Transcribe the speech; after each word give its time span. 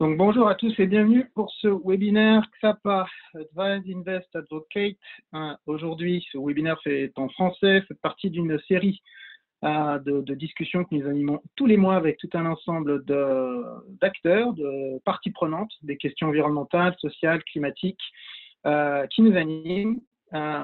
Donc 0.00 0.16
bonjour 0.16 0.46
à 0.46 0.54
tous 0.54 0.72
et 0.78 0.86
bienvenue 0.86 1.28
pour 1.34 1.50
ce 1.60 1.66
webinaire 1.66 2.48
XAPA 2.58 3.08
Advise 3.34 3.96
Invest 3.96 4.28
Advocate. 4.36 4.96
Euh, 5.34 5.54
aujourd'hui, 5.66 6.24
ce 6.30 6.38
webinaire 6.38 6.80
fait 6.84 7.10
en 7.16 7.28
français, 7.30 7.82
fait 7.82 8.00
partie 8.00 8.30
d'une 8.30 8.60
série 8.68 9.02
euh, 9.64 9.98
de, 9.98 10.34
discussions 10.34 10.84
que 10.84 10.94
nous 10.94 11.08
animons 11.08 11.42
tous 11.56 11.66
les 11.66 11.76
mois 11.76 11.96
avec 11.96 12.16
tout 12.18 12.28
un 12.34 12.46
ensemble 12.46 13.04
d'acteurs, 13.04 14.52
de, 14.52 15.00
parties 15.04 15.32
prenantes, 15.32 15.72
des 15.82 15.96
questions 15.96 16.28
environnementales, 16.28 16.94
sociales, 17.00 17.42
climatiques, 17.42 18.12
euh, 18.66 19.04
qui 19.08 19.22
nous 19.22 19.36
animent 19.36 20.00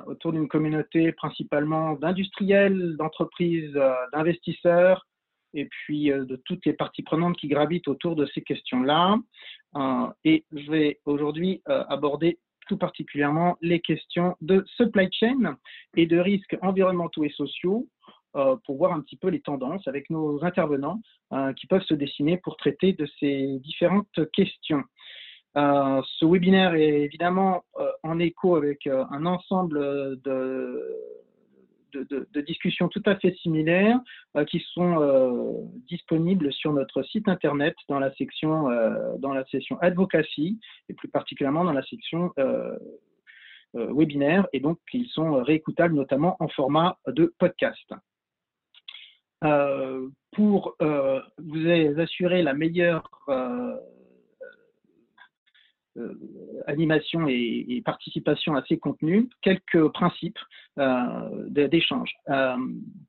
autour 0.07 0.33
d'une 0.33 0.47
communauté 0.47 1.11
principalement 1.11 1.95
d'industriels, 1.95 2.97
d'entreprises, 2.99 3.73
d'investisseurs, 4.13 5.05
et 5.55 5.67
puis 5.67 6.11
euh, 6.11 6.25
de 6.25 6.37
toutes 6.37 6.67
les 6.67 6.73
parties 6.73 7.03
prenantes 7.03 7.37
qui 7.37 7.49
gravitent 7.49 7.89
autour 7.89 8.17
de 8.17 8.27
ces 8.27 8.43
questions-là. 8.43 9.17
Euh, 9.77 10.07
et 10.25 10.45
je 10.53 10.71
vais 10.71 11.01
aujourd'hui 11.07 11.63
euh, 11.69 11.85
aborder 11.89 12.39
tout 12.69 12.77
particulièrement 12.77 13.57
les 13.61 13.81
questions 13.81 14.37
de 14.41 14.65
supply 14.77 15.09
chain 15.13 15.57
et 15.97 16.07
de 16.07 16.19
risques 16.19 16.57
environnementaux 16.63 17.25
et 17.25 17.31
sociaux 17.31 17.87
pour 18.65 18.79
voir 18.79 18.93
un 18.93 19.01
petit 19.01 19.17
peu 19.17 19.29
les 19.29 19.41
tendances 19.41 19.87
avec 19.87 20.11
nos 20.11 20.43
intervenants 20.45 21.01
qui 21.57 21.69
peuvent 21.69 21.85
se 21.85 21.95
dessiner 21.95 22.39
pour 22.39 22.57
traiter 22.57 22.93
de 22.95 23.07
ces 23.21 23.61
différentes 23.61 24.09
questions. 24.33 24.83
ce 25.55 26.25
webinaire 26.25 26.75
est 26.75 27.03
évidemment 27.03 27.65
en 28.03 28.19
écho 28.19 28.57
avec 28.57 28.89
un 28.89 29.27
ensemble 29.27 29.79
de, 30.23 30.83
de, 31.95 32.41
discussions 32.41 32.89
tout 32.89 33.03
à 33.07 33.17
fait 33.17 33.35
similaires 33.43 33.99
euh, 34.37 34.45
qui 34.45 34.61
sont 34.73 35.01
euh, 35.01 35.53
disponibles 35.89 36.53
sur 36.53 36.73
notre 36.73 37.03
site 37.03 37.29
internet 37.29 37.75
dans 37.89 37.99
la 37.99 38.13
section 38.15 38.71
euh, 38.71 39.17
dans 39.19 39.33
la 39.33 39.45
session 39.47 39.79
advocacy 39.81 40.61
et 40.89 40.95
plus 40.95 41.09
particulièrement 41.09 41.65
dans 41.65 41.73
la 41.73 41.83
section 41.85 42.33
webinaire 43.75 44.47
et 44.53 44.61
donc 44.61 44.79
ils 44.93 45.09
sont 45.09 45.43
réécoutables 45.43 45.95
notamment 45.95 46.37
en 46.39 46.49
format 46.49 46.99
de 47.09 47.35
podcast. 47.39 47.93
pour 50.33 50.77
vous 51.39 52.01
assurer 52.01 52.43
la 52.43 52.55
meilleure 52.55 53.09
animation 56.67 57.27
et, 57.29 57.83
participation 57.85 58.55
à 58.55 58.65
ces 58.69 58.79
contenus, 58.79 59.29
quelques 59.43 59.89
principes 59.89 60.39
euh, 60.79 61.49
d'échange. 61.49 62.13
Euh, 62.29 62.57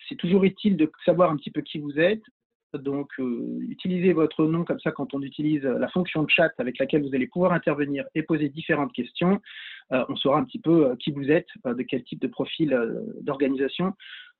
c'est 0.08 0.16
toujours 0.16 0.44
utile 0.44 0.78
de 0.78 0.92
savoir 1.06 1.32
un 1.32 1.38
petit 1.38 1.52
peu 1.52 1.62
qui 1.62 1.80
vous 1.80 2.00
êtes. 2.00 2.24
Donc, 2.74 3.10
utilisez 3.70 4.12
votre 4.12 4.44
nom 4.46 4.66
comme 4.66 4.82
ça 4.82 4.92
quand 4.92 5.14
on 5.14 5.22
utilise 5.22 5.64
la 5.64 5.88
fonction 5.88 6.24
de 6.24 6.30
chat 6.30 6.52
avec 6.58 6.78
laquelle 6.78 7.04
vous 7.04 7.16
allez 7.16 7.28
pouvoir 7.28 7.54
intervenir 7.54 8.04
et 8.16 8.22
poser 8.22 8.50
différentes 8.50 8.92
questions. 8.92 9.40
on 9.92 10.16
saura 10.18 10.40
un 10.40 10.44
petit 10.44 10.60
peu 10.60 10.94
qui 10.98 11.12
vous 11.12 11.32
êtes, 11.32 11.48
de 11.64 11.82
quel 11.84 12.04
type 12.04 12.20
de 12.20 12.28
profil 12.28 12.78
d'organisation 13.22 13.94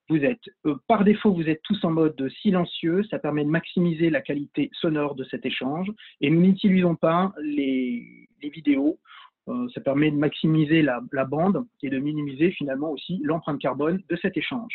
vous 0.10 0.24
êtes. 0.24 0.42
Euh, 0.66 0.76
par 0.88 1.04
défaut, 1.04 1.34
vous 1.34 1.50
êtes 1.50 1.62
tous 1.64 1.84
en 1.84 1.92
mode 1.92 2.30
silencieux. 2.42 3.04
Ça 3.10 3.20
permet 3.20 3.44
de 3.44 3.50
maximiser 3.50 4.10
la 4.10 4.22
qualité 4.22 4.70
sonore 4.74 5.16
de 5.16 5.24
cet 5.26 5.46
échange. 5.46 5.92
Et 6.22 6.30
nous 6.30 6.42
n'utilisons 6.42 6.96
pas 6.96 7.34
les, 7.42 8.28
vidéos. 8.42 9.00
Euh, 9.48 9.68
ça 9.74 9.82
permet 9.82 10.12
de 10.12 10.18
maximiser 10.18 10.84
la, 10.84 11.02
bande 11.26 11.66
et 11.82 11.90
de 11.90 11.98
minimiser 11.98 12.52
finalement 12.52 12.92
aussi 12.92 13.20
l'empreinte 13.24 13.60
carbone 13.60 14.04
de 14.08 14.16
cet 14.18 14.38
échange. 14.38 14.74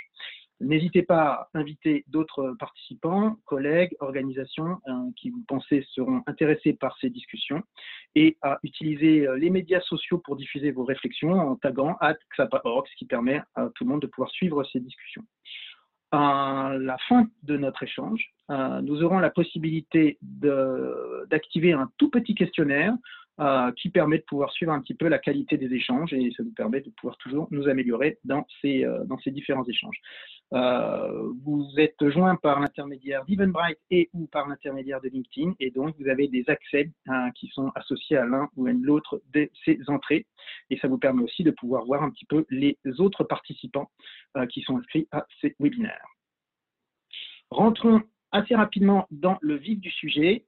N'hésitez 0.60 1.02
pas 1.02 1.48
à 1.54 1.58
inviter 1.58 2.04
d'autres 2.08 2.54
participants, 2.58 3.36
collègues, 3.46 3.96
organisations 4.00 4.78
hein, 4.86 5.10
qui 5.16 5.30
vous 5.30 5.42
pensez 5.48 5.86
seront 5.92 6.22
intéressés 6.26 6.74
par 6.74 6.98
ces 7.00 7.08
discussions 7.08 7.62
et 8.14 8.36
à 8.42 8.58
utiliser 8.62 9.26
euh, 9.26 9.38
les 9.38 9.48
médias 9.48 9.80
sociaux 9.80 10.18
pour 10.18 10.36
diffuser 10.36 10.70
vos 10.70 10.84
réflexions 10.84 11.32
en 11.32 11.56
taguant 11.56 11.96
XAPA.org, 12.36 12.86
ce 12.90 12.96
qui 12.96 13.06
permet 13.06 13.40
à 13.54 13.68
tout 13.74 13.84
le 13.84 13.90
monde 13.90 14.02
de 14.02 14.06
pouvoir 14.06 14.30
suivre 14.30 14.62
ces 14.64 14.80
discussions. 14.80 15.24
À 16.12 16.74
la 16.78 16.98
fin 17.08 17.28
de 17.44 17.56
notre 17.56 17.84
échange, 17.84 18.34
euh, 18.50 18.82
nous 18.82 19.02
aurons 19.02 19.20
la 19.20 19.30
possibilité 19.30 20.18
d'activer 20.20 21.72
un 21.72 21.90
tout 21.96 22.10
petit 22.10 22.34
questionnaire 22.34 22.94
euh, 23.40 23.72
qui 23.72 23.88
permet 23.88 24.18
de 24.18 24.24
pouvoir 24.24 24.52
suivre 24.52 24.70
un 24.70 24.82
petit 24.82 24.92
peu 24.92 25.08
la 25.08 25.18
qualité 25.18 25.56
des 25.56 25.72
échanges 25.72 26.12
et 26.12 26.30
ça 26.36 26.42
nous 26.42 26.52
permet 26.52 26.82
de 26.82 26.90
pouvoir 26.90 27.16
toujours 27.16 27.48
nous 27.50 27.68
améliorer 27.68 28.18
dans 28.22 28.46
ces, 28.60 28.84
euh, 28.84 29.02
dans 29.06 29.18
ces 29.20 29.30
différents 29.30 29.64
échanges. 29.64 29.98
Euh, 30.52 31.32
vous 31.42 31.66
êtes 31.78 32.06
joint 32.10 32.36
par 32.36 32.60
l'intermédiaire 32.60 33.24
d'Evenbright 33.24 33.78
et 33.90 34.10
ou 34.12 34.26
par 34.26 34.46
l'intermédiaire 34.46 35.00
de 35.00 35.08
LinkedIn 35.08 35.54
et 35.58 35.70
donc 35.70 35.96
vous 35.98 36.08
avez 36.08 36.28
des 36.28 36.44
accès 36.48 36.90
qui 37.34 37.46
sont 37.48 37.72
associés 37.76 38.18
à 38.18 38.26
l'un 38.26 38.50
ou 38.56 38.66
à 38.66 38.72
l'autre 38.72 39.22
de 39.32 39.48
ces 39.64 39.78
entrées 39.88 40.26
et 40.68 40.76
ça 40.76 40.88
vous 40.88 40.98
permet 40.98 41.22
aussi 41.22 41.42
de 41.42 41.50
pouvoir 41.50 41.86
voir 41.86 42.02
un 42.02 42.10
petit 42.10 42.26
peu 42.26 42.44
les 42.50 42.76
autres 42.98 43.24
participants 43.24 43.90
qui 44.50 44.60
sont 44.60 44.76
inscrits 44.76 45.08
à 45.12 45.24
ces 45.40 45.56
webinaires. 45.58 46.04
Rentrons 47.50 48.02
assez 48.32 48.54
rapidement 48.54 49.06
dans 49.10 49.38
le 49.40 49.54
vif 49.54 49.80
du 49.80 49.90
sujet 49.90 50.44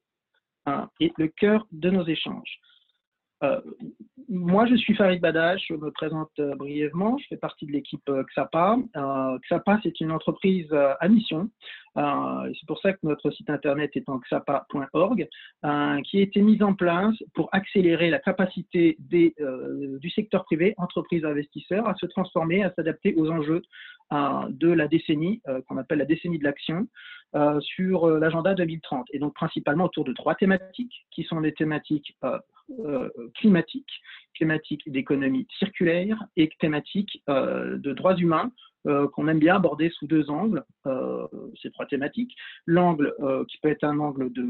et 1.01 1.13
le 1.17 1.29
cœur 1.29 1.67
de 1.73 1.89
nos 1.89 2.07
échanges. 2.07 2.61
Euh, 3.43 3.61
moi, 4.29 4.67
je 4.67 4.77
suis 4.77 4.95
Farid 4.95 5.21
Badash, 5.21 5.67
je 5.69 5.75
me 5.75 5.91
présente 5.91 6.31
euh, 6.39 6.55
brièvement, 6.55 7.19
je 7.19 7.27
fais 7.29 7.37
partie 7.37 7.67
de 7.67 7.73
l'équipe 7.73 8.09
euh, 8.09 8.23
XAPA. 8.35 8.77
XAPA, 9.43 9.81
c'est 9.83 10.01
une 10.01 10.13
entreprise 10.13 10.73
à 10.73 11.09
mission, 11.09 11.51
c'est 11.97 12.67
pour 12.67 12.79
ça 12.81 12.93
que 12.93 12.99
notre 13.03 13.31
site 13.31 13.51
internet 13.51 13.91
est 13.95 14.09
en 14.09 14.19
xapa.org, 14.19 15.29
qui 16.05 16.19
a 16.19 16.21
été 16.21 16.41
mise 16.41 16.63
en 16.63 16.75
place 16.75 17.15
pour 17.35 17.49
accélérer 17.53 18.11
la 18.11 18.19
capacité 18.19 18.97
du 18.99 20.11
secteur 20.15 20.45
privé, 20.45 20.75
entreprises, 20.79 21.25
investisseurs, 21.25 21.87
à 21.87 21.95
se 21.97 22.07
transformer, 22.07 22.63
à 22.63 22.73
s'adapter 22.75 23.15
aux 23.17 23.31
enjeux 23.31 23.63
de 24.51 24.69
la 24.69 24.89
décennie, 24.89 25.41
qu'on 25.67 25.77
appelle 25.77 25.99
la 25.99 26.05
décennie 26.05 26.39
de 26.39 26.45
l'action, 26.45 26.87
sur 27.61 28.09
l'agenda 28.09 28.55
2030, 28.55 29.07
et 29.13 29.19
donc 29.19 29.35
principalement 29.35 29.85
autour 29.85 30.05
de 30.05 30.13
trois 30.13 30.35
thématiques, 30.35 31.07
qui 31.11 31.25
sont 31.25 31.41
des 31.41 31.53
thématiques 31.53 32.15
euh, 32.81 33.11
climatique, 33.35 33.91
thématique 34.39 34.91
d'économie 34.91 35.47
circulaire 35.59 36.25
et 36.37 36.49
thématique 36.61 37.23
euh, 37.29 37.77
de 37.77 37.93
droits 37.93 38.17
humains 38.17 38.51
euh, 38.87 39.09
qu'on 39.09 39.29
aime 39.29 39.39
bien 39.39 39.57
aborder 39.57 39.91
sous 39.91 40.07
deux 40.07 40.31
angles, 40.31 40.65
ces 41.63 41.71
trois 41.71 41.87
thématiques. 41.87 42.35
L'angle 42.67 43.15
qui 43.49 43.59
peut 43.59 43.69
être 43.69 43.85
un 43.85 43.99
angle 43.99 44.33
de, 44.33 44.43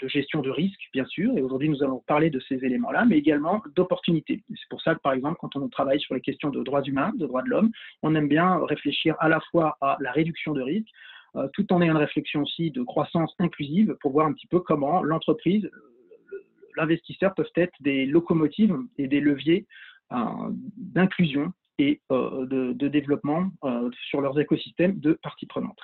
de, 0.00 0.08
gestion 0.08 0.40
de 0.40 0.50
risque, 0.50 0.80
bien 0.92 1.04
sûr, 1.04 1.36
et 1.36 1.42
aujourd'hui 1.42 1.68
nous 1.68 1.82
allons 1.82 2.02
parler 2.06 2.30
de 2.30 2.40
ces 2.48 2.56
éléments-là, 2.64 3.04
mais 3.04 3.18
également 3.18 3.62
d'opportunités. 3.76 4.42
C'est 4.48 4.68
pour 4.68 4.82
ça 4.82 4.94
que, 4.94 5.00
par 5.00 5.12
exemple, 5.12 5.38
quand 5.40 5.56
on 5.56 5.68
travaille 5.68 6.00
sur 6.00 6.14
les 6.14 6.20
questions 6.20 6.50
de 6.50 6.62
droits 6.62 6.82
humains, 6.82 7.12
de 7.16 7.26
droits 7.26 7.42
de 7.42 7.48
l'homme, 7.48 7.70
on 8.02 8.14
aime 8.14 8.28
bien 8.28 8.64
réfléchir 8.66 9.14
à 9.20 9.28
la 9.28 9.40
fois 9.50 9.76
à 9.80 9.96
la 10.00 10.10
réduction 10.12 10.52
de 10.52 10.62
risque, 10.62 10.88
tout 11.52 11.72
en 11.72 11.80
ayant 11.80 11.92
une 11.92 11.98
réflexion 11.98 12.42
aussi 12.42 12.70
de 12.70 12.82
croissance 12.82 13.34
inclusive 13.38 13.96
pour 14.00 14.12
voir 14.12 14.26
un 14.26 14.32
petit 14.32 14.48
peu 14.48 14.60
comment 14.60 15.02
l'entreprise 15.02 15.70
investisseurs 16.80 17.34
peuvent 17.34 17.52
être 17.56 17.74
des 17.80 18.06
locomotives 18.06 18.76
et 18.98 19.08
des 19.08 19.20
leviers 19.20 19.66
euh, 20.12 20.16
d'inclusion 20.76 21.52
et 21.80 22.00
euh, 22.12 22.46
de, 22.46 22.88
développement 22.88 23.50
euh, 23.64 23.90
sur 24.08 24.20
leurs 24.20 24.38
écosystèmes 24.38 25.00
de 25.00 25.14
parties 25.22 25.46
prenantes. 25.46 25.80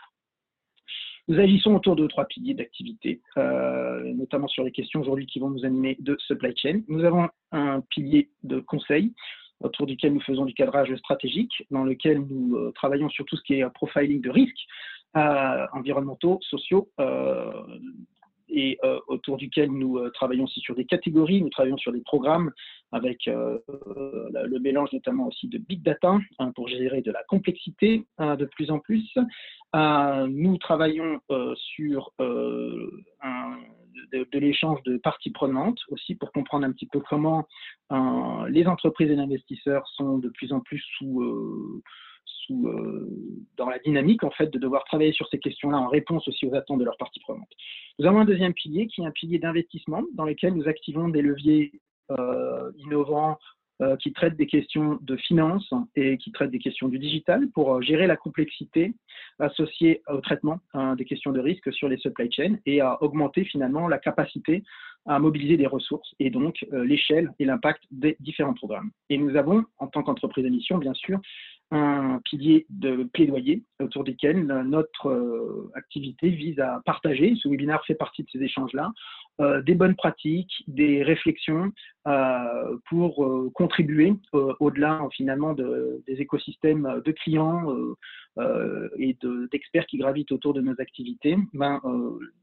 Nous 1.29 1.41
agissons 1.41 1.75
autour 1.75 1.97
de 1.97 2.07
trois 2.07 2.27
piliers 2.27 2.55
d'activité, 2.55 3.21
notamment 3.35 4.47
sur 4.47 4.63
les 4.63 4.71
questions 4.71 5.01
aujourd'hui 5.01 5.27
qui 5.27 5.41
vont 5.41 5.51
nous 5.51 5.65
animer 5.65 5.97
de 5.99 6.17
supply 6.21 6.57
chain. 6.57 6.83
Nous 6.87 7.03
avons 7.03 7.29
un 7.51 7.81
pilier 7.81 8.31
de 8.45 8.61
conseil 8.61 9.13
autour 9.59 9.87
duquel 9.87 10.15
nous 10.15 10.21
faisons 10.21 10.45
du 10.45 10.55
cadrage 10.55 10.95
stratégique, 10.95 11.67
dans 11.73 11.83
lequel 11.83 12.21
nous 12.21 12.71
travaillons 12.77 13.09
sur 13.09 13.25
tout 13.25 13.37
ce 13.37 13.43
qui 13.43 13.55
est 13.55 13.69
profiling 13.71 14.21
de 14.21 14.31
risques 14.31 14.67
environnementaux, 15.15 16.39
sociaux, 16.43 16.93
et 18.49 18.79
euh, 18.85 18.99
autour 19.09 19.37
duquel 19.37 19.71
nous 19.71 19.99
euh, 19.99 20.11
travaillons 20.11 20.45
aussi 20.45 20.61
sur 20.61 20.75
des 20.75 20.85
catégories, 20.85 21.43
nous 21.43 21.49
travaillons 21.49 21.77
sur 21.79 21.93
des 21.93 22.01
programmes 22.01 22.53
avec 22.93 23.27
euh, 23.29 23.59
le 23.69 24.59
mélange 24.59 24.93
notamment 24.93 25.27
aussi 25.27 25.49
de 25.49 25.59
big 25.59 25.83
data 25.83 26.19
hein, 26.39 26.53
pour 26.55 26.69
gérer 26.69 27.03
de 27.03 27.11
la 27.11 27.23
complexité 27.25 28.07
hein, 28.19 28.37
de 28.37 28.45
plus 28.45 28.71
en 28.71 28.79
plus. 28.79 29.13
nous 29.75 30.57
travaillons 30.59 31.21
sur 31.57 32.13
un, 32.21 33.59
de, 34.13 34.39
l'échange 34.39 34.83
de 34.85 34.99
parties 34.99 35.31
prenantes 35.31 35.81
aussi 35.89 36.15
pour 36.15 36.31
comprendre 36.31 36.65
un 36.65 36.73
petit 36.73 36.87
peu 36.87 37.01
comment 37.01 37.47
les 38.49 38.67
entreprises 38.67 39.11
et 39.11 39.17
les 39.17 39.21
investisseurs 39.21 39.87
sont 39.89 40.19
de 40.19 40.29
plus 40.29 40.53
en 40.53 40.61
plus 40.61 40.83
sous 40.97 41.83
euh, 42.51 43.09
dans 43.57 43.69
la 43.69 43.79
dynamique 43.79 44.25
en 44.25 44.31
fait 44.31 44.49
de 44.53 44.59
devoir 44.59 44.85
travailler 44.85 45.13
sur 45.13 45.29
ces 45.29 45.39
questions-là 45.39 45.79
en 45.79 45.89
réponse 45.89 46.27
aussi 46.29 46.47
aux 46.47 46.55
attentes 46.55 46.79
de 46.79 46.85
leurs 46.85 46.97
parties 46.97 47.21
prenantes. 47.21 47.49
Nous 47.99 48.07
avons 48.07 48.21
un 48.21 48.25
deuxième 48.25 48.55
pilier 48.55 48.87
qui 48.87 49.03
est 49.03 49.07
un 49.07 49.11
pilier 49.11 49.39
d'investissement 49.39 50.03
dans 50.15 50.25
lequel 50.25 50.55
nous 50.55 50.69
activons 50.69 51.09
des 51.09 51.23
leviers 51.23 51.73
euh, 52.11 52.71
innovants 52.79 53.39
euh, 53.83 53.97
qui 53.97 54.13
traite 54.13 54.37
des 54.37 54.47
questions 54.47 54.99
de 55.03 55.17
finance 55.17 55.73
et 55.97 56.17
qui 56.19 56.33
traite 56.33 56.51
des 56.51 56.59
questions 56.59 56.89
du 56.89 56.99
digital 56.99 57.49
pour 57.51 57.83
gérer 57.83 58.07
la 58.07 58.17
complexité 58.17 58.95
associée 59.39 60.03
au 60.09 60.21
traitement 60.21 60.61
hein, 60.73 60.97
des 60.97 61.05
questions 61.05 61.33
de 61.33 61.41
risque 61.41 61.73
sur 61.73 61.89
les 61.89 61.99
supply 61.99 62.31
chains 62.33 62.57
et 62.65 62.81
à 62.81 63.03
augmenter 63.03 63.45
finalement 63.45 63.89
la 63.89 63.99
capacité 63.99 64.63
à 65.07 65.19
mobiliser 65.19 65.57
des 65.57 65.67
ressources 65.67 66.15
et 66.19 66.31
donc 66.31 66.67
l'échelle 66.73 67.33
et 67.39 67.45
l'impact 67.45 67.85
des 67.91 68.17
différents 68.19 68.55
programmes. 68.55 68.91
Et 69.09 69.19
nous 69.19 69.37
avons, 69.37 69.65
en 69.79 69.87
tant 69.87 70.03
qu'entreprise 70.03 70.45
à 70.45 70.51
mission, 70.51 70.79
bien 70.79 70.95
sûr, 70.95 71.21
un 71.73 72.21
pilier 72.25 72.67
de 72.71 73.09
plaidoyer 73.13 73.65
autour 73.83 74.05
desquels 74.05 74.47
notre 74.47 75.09
euh, 75.09 75.71
activité 75.75 76.29
vise 76.29 76.61
à 76.61 76.81
partager, 76.85 77.35
ce 77.37 77.49
webinaire 77.49 77.85
fait 77.85 77.95
partie 77.95 78.23
de 78.23 78.29
ces 78.31 78.41
échanges-là, 78.43 78.93
euh, 79.41 79.63
des 79.63 79.75
bonnes 79.75 79.97
pratiques, 79.97 80.65
des 80.69 81.03
réflexions 81.03 81.73
euh, 82.07 82.79
pour 82.89 83.53
contribuer 83.55 84.15
au-delà 84.33 85.07
finalement 85.13 85.55
de, 85.55 86.03
des 86.07 86.21
écosystèmes 86.21 87.03
de 87.05 87.13
clients 87.13 87.67
et 88.99 89.17
d'experts 89.51 89.87
qui 89.87 89.99
gravitent 89.99 90.33
autour 90.33 90.55
de 90.55 90.61
nos 90.61 90.75
activités, 90.81 91.37
ben, 91.53 91.81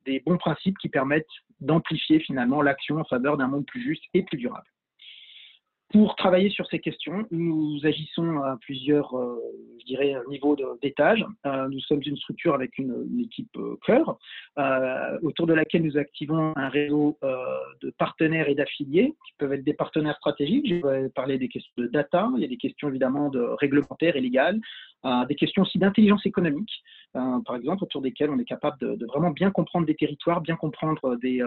des 0.05 0.19
bons 0.25 0.37
principes 0.37 0.77
qui 0.79 0.89
permettent 0.89 1.25
d'amplifier 1.61 2.19
finalement 2.19 2.61
l'action 2.61 2.97
en 2.97 3.05
faveur 3.05 3.37
d'un 3.37 3.47
monde 3.47 3.65
plus 3.65 3.81
juste 3.81 4.03
et 4.13 4.23
plus 4.23 4.37
durable. 4.37 4.72
Pour 5.93 6.15
travailler 6.15 6.49
sur 6.49 6.65
ces 6.65 6.79
questions, 6.79 7.27
nous 7.29 7.79
agissons 7.83 8.39
à 8.39 8.57
plusieurs, 8.59 9.15
euh, 9.15 9.39
je 9.79 9.85
dirais, 9.85 10.15
niveaux 10.27 10.57
d'étage. 10.81 11.23
Euh, 11.45 11.69
nous 11.69 11.79
sommes 11.81 12.01
une 12.03 12.17
structure 12.17 12.55
avec 12.55 12.79
une, 12.79 13.19
équipe 13.21 13.55
euh, 13.57 13.77
cœur, 13.85 14.17
autour 15.21 15.45
de 15.45 15.53
laquelle 15.53 15.83
nous 15.83 15.95
activons 15.95 16.51
un 16.55 16.69
réseau 16.69 17.19
de 17.81 17.91
partenaires 17.91 18.49
et 18.49 18.55
d'affiliés, 18.55 19.13
qui 19.23 19.33
peuvent 19.37 19.53
être 19.53 19.63
des 19.63 19.75
partenaires 19.75 20.17
stratégiques. 20.17 20.67
Je 20.67 20.75
vais 20.75 21.09
parler 21.09 21.37
des 21.37 21.47
questions 21.47 21.73
de 21.77 21.85
data, 21.85 22.27
il 22.37 22.41
y 22.41 22.45
a 22.45 22.47
des 22.47 22.57
questions 22.57 22.89
évidemment 22.89 23.29
de 23.29 23.39
réglementaires 23.39 24.15
et 24.15 24.21
légales, 24.21 24.59
des 25.27 25.35
questions 25.35 25.61
aussi 25.61 25.77
d'intelligence 25.77 26.25
économique, 26.25 26.71
par 27.13 27.55
exemple, 27.55 27.83
autour 27.83 28.01
desquelles 28.01 28.31
on 28.31 28.39
est 28.39 28.45
capable 28.45 28.79
de, 28.79 28.95
de, 28.95 29.05
vraiment 29.05 29.29
bien 29.29 29.51
comprendre 29.51 29.85
des 29.85 29.95
territoires, 29.95 30.41
bien 30.41 30.55
comprendre 30.55 31.17
des 31.17 31.43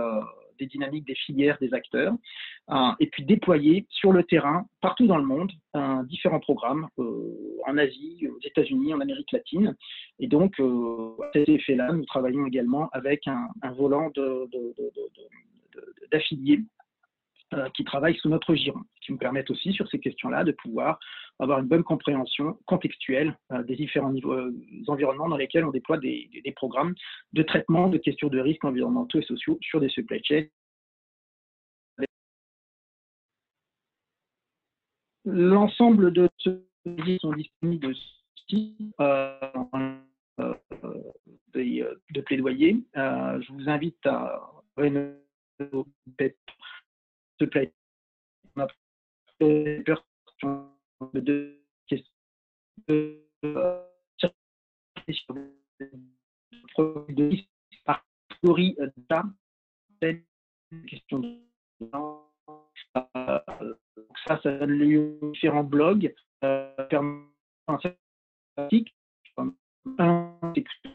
des 0.58 0.67
dynamiques 0.67 1.06
des 1.06 1.14
filières, 1.14 1.58
des 1.61 1.73
acteurs, 1.75 2.14
euh, 2.70 2.91
et 3.00 3.06
puis 3.06 3.25
déployer 3.25 3.87
sur 3.91 4.12
le 4.12 4.25
terrain, 4.25 4.67
partout 4.81 5.06
dans 5.06 5.19
le 5.19 5.25
monde, 5.25 5.53
différents 6.05 6.41
programmes, 6.41 6.88
euh, 6.99 7.35
en 7.67 7.76
Asie, 7.76 8.26
aux 8.29 8.41
États-Unis, 8.43 8.94
en 8.94 9.00
Amérique 9.00 9.31
latine. 9.32 9.76
Et 10.19 10.26
donc, 10.26 10.58
euh, 10.61 11.11
à 11.23 11.31
cet 11.32 11.49
effet-là, 11.49 11.93
nous 11.93 12.05
travaillons 12.05 12.47
également 12.47 12.88
avec 12.93 13.26
un, 13.26 13.49
volant 13.73 14.11
d'affiliés 16.11 16.61
qui 17.75 17.85
travaillent 17.85 18.17
sous 18.17 18.29
notre 18.29 18.55
giron, 18.55 18.81
qui 19.03 19.13
nous 19.13 19.19
permettent 19.19 19.51
aussi 19.51 19.73
sur 19.73 19.89
ces 19.89 20.01
questions-là 20.01 20.45
de 20.45 20.53
pouvoir 20.53 20.99
avoir 21.39 21.61
une 21.61 21.67
bonne 21.67 21.85
compréhension 21.85 22.59
contextuelle 22.67 23.37
des 23.65 23.77
différents 23.77 24.11
niveaux, 24.11 24.51
environnements 24.89 25.29
dans 25.29 25.37
lesquels 25.37 25.65
on 25.65 25.71
déploie 25.71 25.99
des, 25.99 26.29
programmes 26.57 26.95
de 27.35 27.43
traitement 27.43 27.89
de 27.89 27.99
questions 27.99 28.29
de 28.29 28.41
risques 28.41 28.65
environnementaux 28.65 29.21
et 29.21 29.23
sociaux 29.23 29.59
sur 29.61 29.81
des 29.81 29.89
supply 29.89 30.21
chains 30.25 30.47
L'ensemble 35.27 36.13
de 36.13 36.29
ceux 36.39 36.65
qui 37.05 37.19
sont 37.21 37.33
disponibles 37.33 37.89
aussi 37.89 38.77
euh, 39.01 39.35
euh, 40.39 40.55
de, 41.53 42.01
de, 42.13 42.21
plaidoyer. 42.21 42.85
Euh, 42.97 43.41
je 43.43 43.53
vous 43.53 43.69
invite 43.69 44.07
à 44.07 44.41
rénover 47.41 47.41
ce 47.41 47.44
plaidoyer. 47.44 47.73
On 48.56 48.62
a 48.62 48.67
de 51.21 51.61
questions. 51.87 52.11
De 52.88 53.23
de 60.00 60.23
question 60.88 61.19
de 61.21 61.38
ça, 62.94 64.41
ça 64.43 64.59
donne 64.59 64.71
lieu 64.71 65.19
à 65.23 65.27
différents 65.33 65.65
blogs, 65.65 66.15
euh, 66.44 66.75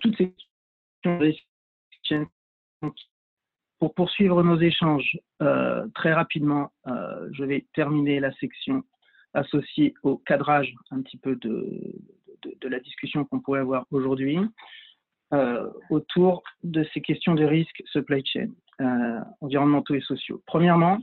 toutes 0.01 0.17
ces 0.17 0.33
pour 3.81 3.95
poursuivre 3.95 4.43
nos 4.43 4.59
échanges 4.59 5.17
euh, 5.41 5.87
très 5.95 6.13
rapidement, 6.13 6.71
euh, 6.85 7.27
je 7.31 7.43
vais 7.43 7.65
terminer 7.73 8.19
la 8.19 8.31
section 8.33 8.83
associée 9.33 9.95
au 10.03 10.17
cadrage 10.17 10.71
un 10.91 11.01
petit 11.01 11.17
peu 11.17 11.35
de, 11.37 11.95
la 12.61 12.79
discussion 12.79 13.25
qu'on 13.25 13.39
pourrait 13.39 13.61
avoir 13.61 13.87
aujourd'hui 13.89 14.37
euh, 15.33 15.67
autour 15.89 16.43
de 16.63 16.85
ces 16.93 17.01
questions 17.01 17.33
de 17.33 17.43
risque 17.43 17.81
supply 17.87 18.23
chain, 18.23 18.49
environnementaux 19.41 19.95
et 19.95 20.01
sociaux. 20.01 20.43
Premièrement, 20.45 20.99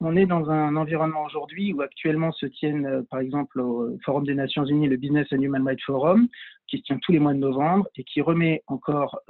on 0.00 0.14
est 0.14 0.26
dans 0.26 0.50
un 0.50 0.76
environnement 0.76 1.24
aujourd'hui 1.24 1.72
où 1.72 1.80
actuellement 1.82 2.30
se 2.30 2.46
tiennent, 2.46 3.04
par 3.10 3.18
exemple, 3.18 3.60
au 3.60 3.98
Forum 4.04 4.24
des 4.24 4.34
Nations 4.34 4.66
Unies, 4.66 4.88
le 4.88 4.96
Business 4.96 5.26
and 5.32 5.42
Human 5.42 5.66
Rights 5.66 5.82
Forum, 5.84 6.28
qui 6.68 6.78
se 6.78 6.82
tient 6.82 6.98
tous 7.02 7.10
les 7.10 7.18
mois 7.18 7.34
de 7.34 7.38
novembre 7.38 7.88
et 7.96 8.04
qui 8.04 8.20
remet 8.20 8.62
encore 8.68 9.20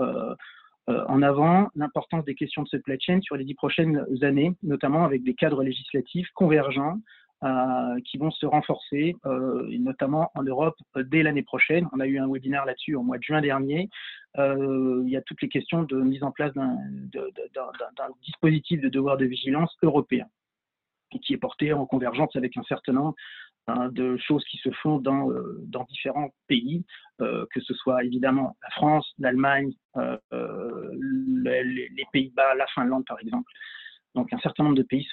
en 0.86 1.22
avant 1.22 1.68
l'importance 1.74 2.24
des 2.24 2.34
questions 2.34 2.62
de 2.62 2.68
supply 2.68 2.98
chain 3.00 3.20
sur 3.22 3.36
les 3.36 3.44
dix 3.44 3.54
prochaines 3.54 4.04
années, 4.22 4.54
notamment 4.62 5.04
avec 5.04 5.22
des 5.22 5.34
cadres 5.34 5.62
législatifs 5.62 6.28
convergents 6.34 6.98
qui 8.04 8.18
vont 8.18 8.30
se 8.30 8.46
renforcer, 8.46 9.16
notamment 9.24 10.30
en 10.34 10.42
Europe 10.42 10.76
dès 10.96 11.22
l'année 11.22 11.42
prochaine. 11.42 11.88
On 11.92 12.00
a 12.00 12.06
eu 12.06 12.18
un 12.18 12.28
webinaire 12.28 12.64
là-dessus 12.64 12.94
au 12.94 13.02
mois 13.02 13.18
de 13.18 13.22
juin 13.22 13.40
dernier. 13.40 13.88
il 14.38 15.08
y 15.08 15.16
a 15.16 15.22
toutes 15.22 15.42
les 15.42 15.48
questions 15.48 15.82
de 15.82 16.00
mise 16.00 16.22
en 16.22 16.32
place 16.32 16.52
d'un 16.54 16.76
dispositif 18.22 18.80
de 18.80 18.88
devoir 18.88 19.16
de 19.16 19.24
vigilance 19.24 19.76
européen 19.82 20.26
qui 21.22 21.32
est 21.34 21.38
porté 21.38 21.72
en 21.72 21.86
convergence 21.86 22.34
avec 22.36 22.56
un 22.56 22.62
certain 22.64 22.92
nombre 22.92 23.14
hein, 23.66 23.88
de 23.92 24.16
choses 24.16 24.44
qui 24.44 24.58
se 24.58 24.70
font 24.70 24.98
dans, 24.98 25.28
dans 25.66 25.84
différents 25.84 26.30
pays, 26.48 26.84
que 27.18 27.60
ce 27.60 27.74
soit 27.74 28.04
évidemment 28.04 28.56
la 28.62 28.70
France, 28.70 29.12
l'Allemagne, 29.18 29.72
les, 29.94 31.64
les 31.64 32.06
Pays-Bas, 32.12 32.54
la 32.56 32.66
Finlande 32.74 33.04
par 33.06 33.20
exemple. 33.20 33.50
Donc 34.14 34.32
un 34.32 34.38
certain 34.38 34.62
nombre 34.64 34.76
de 34.76 34.82
pays 34.82 35.06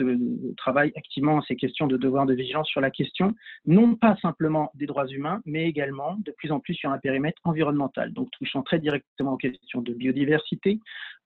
travaillent 0.58 0.94
activement 0.96 1.42
ces 1.42 1.56
questions 1.56 1.88
de 1.88 1.98
devoir 1.98 2.26
de 2.26 2.34
vigilance 2.34 2.68
sur 2.68 2.82
la 2.82 2.92
question, 2.92 3.34
non 3.66 3.96
pas 3.96 4.16
simplement 4.22 4.72
des 4.76 4.86
droits 4.86 5.08
humains, 5.08 5.42
mais 5.46 5.68
également 5.68 6.18
de 6.20 6.32
plus 6.32 6.52
en 6.52 6.60
plus 6.60 6.76
sur 6.76 6.92
un 6.92 7.00
périmètre 7.00 7.42
environnemental, 7.44 8.14
donc 8.14 8.30
touchant 8.32 8.62
très 8.62 8.80
directement 8.80 9.34
aux 9.34 9.38
questions 9.38 9.82
de 9.82 9.94
biodiversité, 9.94 10.80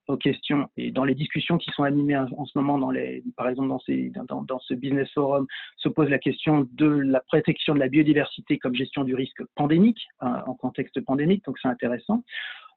aux 0.07 0.17
questions 0.17 0.69
et 0.77 0.91
dans 0.91 1.03
les 1.03 1.15
discussions 1.15 1.57
qui 1.57 1.71
sont 1.71 1.83
animées 1.83 2.17
en 2.17 2.45
ce 2.45 2.57
moment, 2.57 2.77
dans 2.77 2.91
les, 2.91 3.23
par 3.37 3.49
exemple 3.49 3.69
dans, 3.69 3.79
ces, 3.79 4.11
dans, 4.27 4.43
dans 4.43 4.59
ce 4.59 4.73
business 4.73 5.11
forum, 5.13 5.47
se 5.77 5.89
pose 5.89 6.09
la 6.09 6.19
question 6.19 6.67
de 6.73 6.87
la 6.87 7.21
protection 7.21 7.73
de 7.73 7.79
la 7.79 7.87
biodiversité 7.87 8.57
comme 8.57 8.75
gestion 8.75 9.03
du 9.03 9.15
risque 9.15 9.43
pandémique, 9.55 10.07
hein, 10.21 10.43
en 10.47 10.53
contexte 10.53 11.01
pandémique, 11.01 11.43
donc 11.45 11.57
c'est 11.61 11.67
intéressant. 11.67 12.23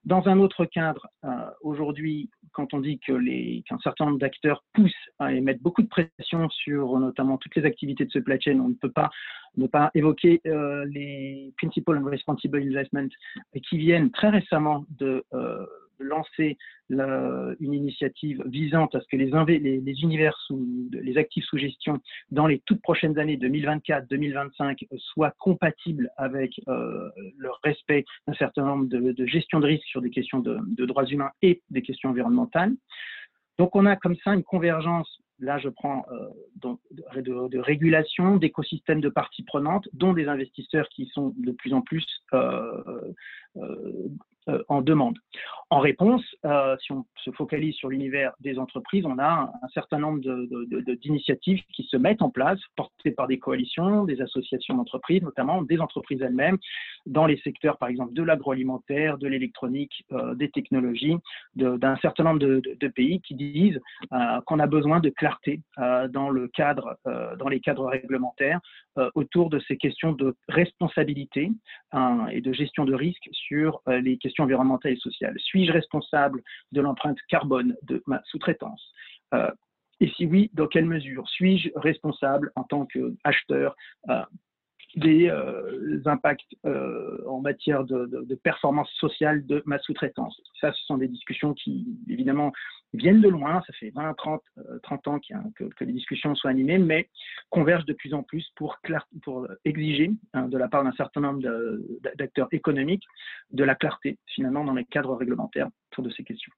Dans 0.04 0.26
un 0.28 0.38
autre 0.38 0.64
cadre, 0.64 1.08
euh, 1.24 1.28
aujourd'hui, 1.60 2.30
quand 2.52 2.72
on 2.72 2.80
dit 2.80 2.98
qu'un 2.98 3.78
certain 3.82 4.06
nombre 4.06 4.18
d'acteurs 4.18 4.64
poussent 4.72 4.92
et 5.28 5.40
mettent 5.40 5.60
beaucoup 5.60 5.82
de 5.82 5.88
pression 5.88 6.48
sur 6.50 6.98
notamment 6.98 7.36
toutes 7.36 7.54
les 7.56 7.64
activités 7.64 8.04
de 8.04 8.10
supply 8.10 8.40
chain, 8.40 8.58
on 8.60 8.68
ne 8.68 8.74
peut 8.74 8.90
pas 8.90 9.10
ne 9.56 9.66
pas 9.66 9.90
évoquer 9.94 10.40
euh, 10.46 10.84
les 10.86 11.52
Principal 11.58 11.98
and 11.98 12.04
Responsible 12.04 12.62
Investment 12.62 13.08
qui 13.68 13.76
viennent 13.76 14.10
très 14.10 14.30
récemment 14.30 14.84
de 14.98 15.24
euh, 15.34 15.66
lancer 15.98 16.56
une 16.90 17.74
initiative 17.74 18.42
visant 18.46 18.86
à 18.86 19.00
ce 19.00 19.06
que 19.08 19.16
les, 19.16 20.02
univers 20.02 20.36
sous, 20.46 20.66
les 20.92 21.18
actifs 21.18 21.44
sous 21.44 21.58
gestion 21.58 22.00
dans 22.30 22.46
les 22.46 22.60
toutes 22.64 22.80
prochaines 22.80 23.18
années 23.18 23.36
2024-2025 23.36 24.86
soient 24.96 25.34
compatibles 25.38 26.10
avec 26.16 26.60
euh, 26.68 27.10
le 27.36 27.50
respect 27.62 28.04
d'un 28.26 28.34
certain 28.34 28.64
nombre 28.64 28.86
de, 28.86 29.12
de 29.12 29.26
gestion 29.26 29.60
de 29.60 29.66
risques 29.66 29.86
sur 29.86 30.00
des 30.00 30.10
questions 30.10 30.40
de, 30.40 30.86
droits 30.86 31.06
humains 31.06 31.30
et 31.42 31.62
des 31.70 31.82
questions 31.82 32.10
environnementales. 32.10 32.72
Donc 33.58 33.76
on 33.76 33.84
a 33.86 33.96
comme 33.96 34.16
ça 34.24 34.32
une 34.32 34.44
convergence 34.44 35.20
là 35.40 35.58
je 35.58 35.68
prends 35.68 36.04
euh, 36.10 36.76
de, 37.20 37.48
de, 37.48 37.58
régulation, 37.58 38.36
d'écosystèmes 38.36 39.00
de 39.00 39.08
parties 39.08 39.42
prenantes, 39.42 39.88
dont 39.92 40.12
des 40.12 40.28
investisseurs 40.28 40.88
qui 40.88 41.06
sont 41.06 41.32
de 41.36 41.52
plus 41.52 41.72
en 41.72 41.80
plus 41.80 42.04
euh, 42.34 43.12
euh, 43.56 44.08
en 44.68 44.80
demande. 44.82 45.18
En 45.70 45.80
réponse, 45.80 46.24
euh, 46.46 46.76
si 46.80 46.92
on 46.92 47.04
se 47.16 47.30
focalise 47.32 47.74
sur 47.74 47.90
l'univers 47.90 48.32
des 48.40 48.58
entreprises, 48.58 49.04
on 49.04 49.18
a 49.18 49.52
un 49.62 49.68
certain 49.74 49.98
nombre 49.98 50.20
d'initiatives 51.02 51.62
qui 51.74 51.82
se 51.82 51.98
mettent 51.98 52.22
en 52.22 52.30
place, 52.30 52.58
portées 52.74 53.10
par 53.10 53.26
des 53.26 53.38
coalitions, 53.38 54.04
des 54.04 54.22
associations 54.22 54.76
d'entreprises, 54.76 55.20
notamment 55.22 55.60
des 55.60 55.78
entreprises 55.78 56.22
elles-mêmes, 56.22 56.56
dans 57.04 57.26
les 57.26 57.36
secteurs, 57.38 57.76
par 57.76 57.90
exemple, 57.90 58.14
de 58.14 58.22
l'agroalimentaire, 58.22 59.18
de 59.18 59.28
l'électronique, 59.28 60.06
euh, 60.12 60.34
des 60.34 60.50
technologies, 60.50 61.16
d'un 61.54 61.96
certain 61.96 62.24
nombre 62.24 62.38
de, 62.38 62.88
pays 62.88 63.20
qui 63.20 63.34
disent 63.34 63.78
euh, 64.14 64.40
qu'on 64.46 64.60
a 64.60 64.66
besoin 64.66 65.00
de 65.00 65.10
clarté 65.10 65.60
dans, 66.08 66.30
le 66.30 66.48
cadre, 66.48 66.96
dans 67.38 67.48
les 67.48 67.60
cadres 67.60 67.84
réglementaires 67.84 68.60
autour 69.14 69.50
de 69.50 69.58
ces 69.60 69.76
questions 69.76 70.12
de 70.12 70.34
responsabilité 70.48 71.52
hein, 71.92 72.26
et 72.32 72.40
de 72.40 72.52
gestion 72.54 72.86
de 72.86 72.94
risque 72.94 73.28
sur 73.32 73.82
les 73.86 74.16
questions 74.16 74.37
environnementales 74.40 74.92
et 74.92 74.96
sociales 74.96 75.34
suis-je 75.38 75.72
responsable 75.72 76.42
de 76.72 76.80
l'empreinte 76.80 77.18
carbone 77.28 77.76
de 77.82 78.02
ma 78.06 78.20
sous-traitance? 78.24 78.92
Euh, 79.34 79.50
Et 80.00 80.08
si 80.16 80.26
oui, 80.26 80.50
dans 80.54 80.68
quelle 80.68 80.86
mesure? 80.86 81.28
Suis-je 81.28 81.70
responsable 81.74 82.52
en 82.54 82.62
tant 82.62 82.86
qu'acheteur 82.86 83.74
euh, 84.10 84.22
des 84.98 85.28
euh, 85.28 86.00
impacts 86.06 86.54
en 86.64 87.40
matière 87.40 87.84
de, 87.84 88.34
performance 88.42 88.90
sociale 89.00 89.44
de 89.46 89.62
ma 89.66 89.78
sous-traitance. 89.78 90.40
Ça, 90.60 90.72
ce 90.72 90.84
sont 90.84 90.98
des 90.98 91.08
discussions 91.08 91.54
qui, 91.54 91.86
évidemment, 92.08 92.52
viennent 92.94 93.20
de 93.20 93.28
loin. 93.28 93.62
Ça 93.66 93.72
fait 93.74 93.90
20, 93.90 94.14
30, 94.14 94.42
30 94.82 95.08
ans 95.08 95.20
que, 95.20 95.84
les 95.84 95.92
discussions 95.92 96.34
sont 96.34 96.48
animées, 96.48 96.78
mais 96.78 97.08
convergent 97.50 97.86
de 97.86 97.94
plus 97.94 98.14
en 98.14 98.22
plus 98.22 98.46
pour, 98.56 98.78
pour 99.22 99.46
exiger, 99.64 100.10
hein, 100.34 100.48
de 100.48 100.58
la 100.58 100.68
part 100.68 100.84
d'un 100.84 100.92
certain 100.92 101.20
nombre 101.20 101.42
d'acteurs 102.16 102.48
économiques, 102.52 103.04
de 103.50 103.64
la 103.64 103.74
clarté, 103.74 104.18
finalement, 104.26 104.64
dans 104.64 104.74
les 104.74 104.84
cadres 104.84 105.14
réglementaires 105.14 105.68
autour 105.92 106.04
de 106.04 106.10
ces 106.10 106.24
questions. 106.24 106.52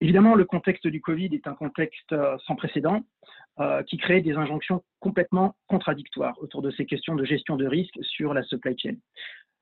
Évidemment, 0.00 0.34
le 0.34 0.44
contexte 0.44 0.86
du 0.86 1.00
Covid 1.00 1.28
est 1.32 1.46
un 1.46 1.54
contexte 1.54 2.12
euh, 2.12 2.38
sans 2.46 2.56
précédent 2.56 3.02
euh, 3.58 3.82
qui 3.82 3.98
crée 3.98 4.22
des 4.22 4.32
injonctions 4.32 4.82
complètement 4.98 5.54
contradictoires 5.68 6.36
autour 6.40 6.62
de 6.62 6.70
ces 6.70 6.86
questions 6.86 7.14
de 7.14 7.24
gestion 7.24 7.56
de 7.56 7.66
risque 7.66 7.98
sur 8.02 8.32
la 8.32 8.42
supply 8.42 8.78
chain. 8.78 8.94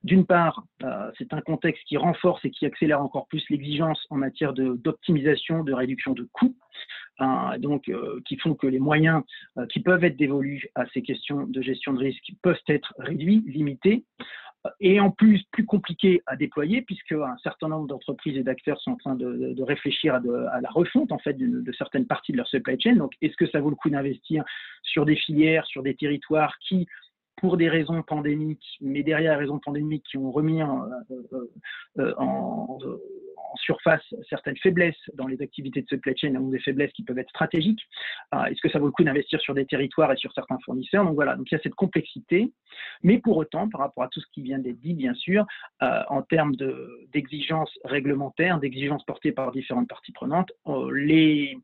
D'une 0.04 0.25
part, 0.25 0.62
euh, 0.85 1.11
c'est 1.18 1.33
un 1.33 1.40
contexte 1.40 1.83
qui 1.88 1.97
renforce 1.97 2.45
et 2.45 2.50
qui 2.50 2.66
accélère 2.66 3.02
encore 3.02 3.26
plus 3.26 3.45
l'exigence 3.50 4.07
en 4.11 4.16
matière 4.16 4.52
d'optimisation, 4.52 5.64
de, 5.64 5.73
réduction 5.73 6.12
de 6.12 6.28
coûts, 6.33 6.57
donc 7.59 7.90
qui 8.26 8.37
font 8.37 8.54
que 8.54 8.68
les 8.68 8.78
moyens 8.78 9.25
qui 9.71 9.80
peuvent 9.80 10.04
être 10.04 10.16
dévolus 10.16 10.68
à 10.76 10.87
ces 10.95 11.02
questions 11.02 11.49
de 11.49 11.61
gestion 11.62 11.95
de 11.95 11.99
risque 11.99 12.30
peuvent 12.42 12.62
être 12.68 12.95
réduits, 12.97 13.42
limités, 13.45 14.04
et 14.81 15.00
en 15.00 15.11
plus 15.11 15.45
plus 15.53 15.65
compliqué 15.65 16.23
à 16.27 16.37
déployer 16.37 16.83
puisque 16.83 17.12
un 17.12 17.37
certain 17.43 17.69
nombre 17.69 17.87
d'entreprises 17.87 18.37
et 18.37 18.43
d'acteurs 18.43 18.81
sont 18.81 18.93
en 18.93 18.97
train 18.97 19.15
de, 19.15 19.62
réfléchir 19.62 20.15
à, 20.15 20.61
la 20.61 20.71
refonte 20.71 21.12
en 21.12 21.19
fait 21.19 21.35
de, 21.35 21.73
certaines 21.73 22.07
parties 22.07 22.33
de 22.33 22.38
leur 22.38 22.49
supply 22.49 22.81
chain. 22.81 22.97
Donc, 22.97 23.12
est-ce 23.23 23.37
que 23.37 23.49
ça 23.49 23.61
vaut 23.61 23.71
le 23.71 23.77
coup 23.77 23.91
d'investir 23.91 24.45
sur 24.83 25.05
des 25.05 25.17
filières, 25.17 25.67
sur 25.67 25.83
des 25.83 25.95
territoires 25.95 26.57
qui 26.61 26.87
pour 27.37 27.57
des 27.57 27.69
raisons 27.69 28.03
pandémiques, 28.03 28.79
mais 28.81 29.05
derrière 29.05 29.33
les 29.33 29.38
raisons 29.38 29.61
pandémiques 29.61 30.05
qui 30.11 30.19
ont 30.19 30.33
remis 30.33 30.61
en, 30.61 30.88
euh, 31.11 31.45
euh, 31.99 32.99
en, 33.50 33.57
surface 33.57 34.02
certaines 34.28 34.57
faiblesses 34.57 34.97
dans 35.14 35.26
les 35.26 35.40
activités 35.43 35.83
de 35.83 35.88
supply 35.88 36.17
chain, 36.17 36.35
ou 36.37 36.50
des 36.50 36.59
faiblesses 36.61 36.93
qui 36.93 37.02
peuvent 37.02 37.19
être 37.19 37.28
stratégiques. 37.28 37.83
Euh, 38.35 38.45
est-ce 38.45 38.61
que 38.61 38.71
ça 38.71 38.78
vaut 38.78 38.87
le 38.87 38.93
coup 38.93 39.05
d'investir 39.05 39.40
sur 39.40 39.55
des 39.55 39.67
territoires 39.67 40.12
et 40.12 40.17
sur 40.17 40.33
certains 40.33 40.59
fournisseurs? 40.64 41.05
Donc 41.05 41.14
voilà, 41.14 41.37
donc 41.37 41.50
il 41.50 41.55
y 41.55 41.59
a 41.59 41.61
cette 41.62 41.75
complexité, 41.75 42.52
mais 43.02 43.19
pour 43.19 43.37
autant, 43.37 43.69
par 43.69 43.81
rapport 43.81 44.05
à 44.05 44.09
tout 44.09 44.21
ce 44.21 44.26
qui 44.33 44.43
vient 44.43 44.59
d'être 44.59 44.81
dit, 44.81 44.95
bien 44.95 45.14
sûr, 45.14 45.47
en 45.81 46.23
termes 46.23 46.55
d'exigences 47.12 47.78
réglementaires, 47.85 48.59
d'exigences 48.59 49.05
portées 49.05 49.33
par 49.33 49.52
différentes 49.52 49.88
parties 49.88 50.12
prenantes, 50.12 50.52
les 50.93 51.59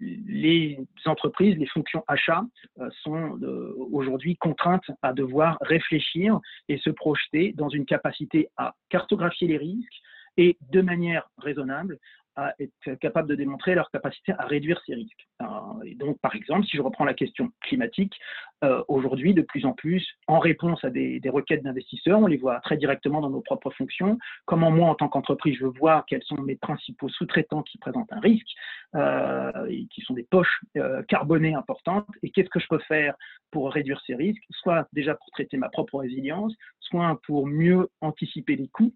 les 0.00 0.78
entreprises, 1.06 1.56
les 1.56 1.66
fonctions 1.66 2.04
achats 2.06 2.44
euh, 2.80 2.88
sont 3.02 3.38
euh, 3.42 3.74
aujourd'hui 3.92 4.36
contraintes 4.36 4.90
à 5.02 5.12
devoir 5.12 5.58
réfléchir 5.60 6.38
et 6.68 6.78
se 6.78 6.90
projeter 6.90 7.52
dans 7.56 7.68
une 7.68 7.86
capacité 7.86 8.48
à 8.56 8.74
cartographier 8.88 9.48
les 9.48 9.56
risques 9.56 10.02
et 10.36 10.56
de 10.70 10.80
manière 10.80 11.28
raisonnable 11.38 11.98
à 12.36 12.54
être 12.60 12.98
capable 13.00 13.28
de 13.28 13.34
démontrer 13.34 13.74
leur 13.74 13.90
capacité 13.90 14.32
à 14.38 14.44
réduire 14.44 14.80
ces 14.86 14.94
risques. 14.94 15.26
Euh, 15.40 15.46
et 15.84 15.94
donc, 15.94 16.20
par 16.20 16.34
exemple, 16.34 16.66
si 16.66 16.76
je 16.76 16.82
reprends 16.82 17.04
la 17.04 17.14
question 17.14 17.50
climatique, 17.62 18.14
euh, 18.62 18.82
aujourd'hui, 18.88 19.32
de 19.32 19.42
plus 19.42 19.64
en 19.64 19.72
plus, 19.72 20.06
en 20.26 20.38
réponse 20.38 20.84
à 20.84 20.90
des, 20.90 21.20
requêtes 21.26 21.62
d'investisseurs, 21.62 22.20
on 22.20 22.26
les 22.26 22.36
voit 22.36 22.60
très 22.60 22.76
directement 22.76 23.20
dans 23.20 23.30
nos 23.30 23.40
propres 23.40 23.70
fonctions. 23.70 24.18
Comment 24.44 24.70
moi, 24.70 24.90
en 24.90 24.94
tant 24.94 25.08
qu'entreprise, 25.08 25.56
je 25.58 25.66
vois 25.66 26.04
quels 26.08 26.22
sont 26.22 26.36
mes 26.42 26.56
principaux 26.56 27.08
sous-traitants 27.08 27.62
qui 27.62 27.78
présentent 27.78 28.12
un 28.12 28.20
risque 28.20 28.46
euh, 28.94 29.66
et 29.68 29.86
qui 29.86 30.02
sont 30.02 30.14
des 30.14 30.24
poches 30.30 30.60
carbonées 31.08 31.54
importantes, 31.54 32.06
et 32.22 32.30
qu'est-ce 32.30 32.50
que 32.50 32.60
je 32.60 32.68
peux 32.68 32.78
faire 32.80 33.14
pour 33.50 33.72
réduire 33.72 34.00
ces 34.06 34.14
risques, 34.14 34.42
soit 34.50 34.86
déjà 34.92 35.14
pour 35.14 35.30
traiter 35.30 35.56
ma 35.56 35.68
propre 35.68 35.98
résilience, 35.98 36.54
soit 36.88 37.20
pour 37.26 37.46
mieux 37.46 37.88
anticiper 38.00 38.56
les 38.56 38.68
coûts 38.68 38.94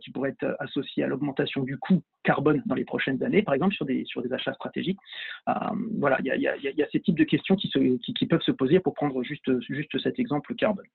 qui 0.00 0.10
pourraient 0.10 0.30
être 0.30 0.56
associés 0.58 1.04
à 1.04 1.06
l'augmentation 1.06 1.62
du 1.62 1.78
coût 1.78 2.02
carbone 2.22 2.62
dans 2.66 2.74
les 2.74 2.84
prochaines 2.84 3.22
années, 3.22 3.42
par 3.42 3.54
exemple 3.54 3.74
sur 3.74 3.84
des, 3.84 4.04
achats 4.32 4.54
stratégiques. 4.54 4.98
Euh, 5.48 5.52
voilà, 5.98 6.18
il 6.20 6.40
y, 6.40 6.82
a, 6.82 6.88
ces 6.90 7.00
types 7.00 7.18
de 7.18 7.24
questions 7.24 7.56
qui, 7.56 8.26
peuvent 8.26 8.42
se 8.42 8.52
poser 8.52 8.80
pour 8.80 8.94
prendre 8.94 9.22
juste, 9.22 9.50
cet 10.02 10.18
exemple 10.18 10.54
carbone. 10.54 10.86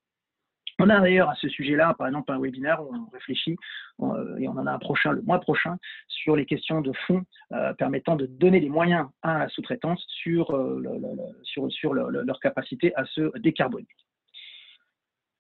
On 0.80 0.90
a 0.90 1.00
d'ailleurs 1.00 1.30
à 1.30 1.36
ce 1.36 1.50
sujet-là, 1.50 1.96
par 1.98 2.06
exemple, 2.06 2.32
un 2.32 2.40
webinaire 2.40 2.84
où 2.84 2.94
on 2.94 3.10
réfléchit, 3.12 3.56
euh, 4.02 4.38
et 4.38 4.48
on 4.48 4.52
en 4.52 4.68
a 4.68 4.72
un 4.72 4.78
prochain 4.78 5.12
le 5.12 5.24
mois 5.24 5.40
prochain, 5.40 5.78
sur 6.08 6.36
les 6.36 6.46
questions 6.46 6.82
de 6.82 6.92
fonds 7.08 7.24
euh, 7.52 7.74
permettant 7.74 8.16
de 8.16 8.28
donner 8.28 8.60
des 8.60 8.70
moyens 8.70 9.08
à 9.24 9.40
la 9.40 9.50
sous-traitance 9.50 10.06
sur 10.08 10.56
leur 10.56 12.40
capacité 12.40 12.96
à 12.96 13.06
se 13.06 13.36
décarboner. 13.40 13.88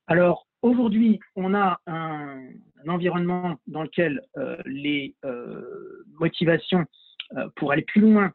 Alors, 0.08 0.48
Aujourd'hui, 0.62 1.20
on 1.36 1.54
a 1.54 1.80
un, 1.88 2.50
environnement 2.88 3.60
dans 3.68 3.84
lequel 3.84 4.22
euh, 4.38 4.58
les 4.66 5.14
euh, 5.26 6.06
motivations 6.20 6.86
euh, 7.36 7.50
pour 7.56 7.72
aller 7.72 7.82
plus 7.82 8.02
loin 8.02 8.32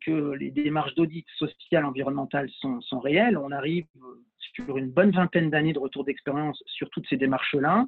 que 0.00 0.30
les 0.34 0.52
démarches 0.52 0.94
d'audit 0.94 1.26
social 1.38 1.84
environnemental 1.84 2.48
sont, 2.60 2.80
sont, 2.82 3.00
réelles. 3.00 3.36
On 3.36 3.50
arrive 3.50 3.86
sur 4.54 4.76
une 4.78 4.90
bonne 4.90 5.10
vingtaine 5.10 5.50
d'années 5.50 5.72
de 5.72 5.78
retour 5.78 6.04
d'expérience 6.04 6.62
sur 6.66 6.90
toutes 6.90 7.06
ces 7.08 7.16
démarches-là, 7.16 7.86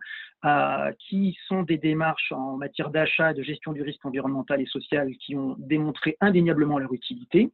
qui 0.99 1.37
sont 1.47 1.63
des 1.63 1.79
démarches 1.79 2.33
en 2.33 2.57
matière 2.57 2.91
d'achat 2.91 3.33
de 3.33 3.43
gestion 3.43 3.73
du 3.73 3.83
risque 3.83 4.05
environnemental 4.05 4.61
et 4.61 4.67
social 4.67 5.11
qui 5.17 5.37
ont 5.37 5.57
démontré 5.59 6.17
indéniablement 6.21 6.79
leur 6.79 6.93
utilité, 6.93 7.51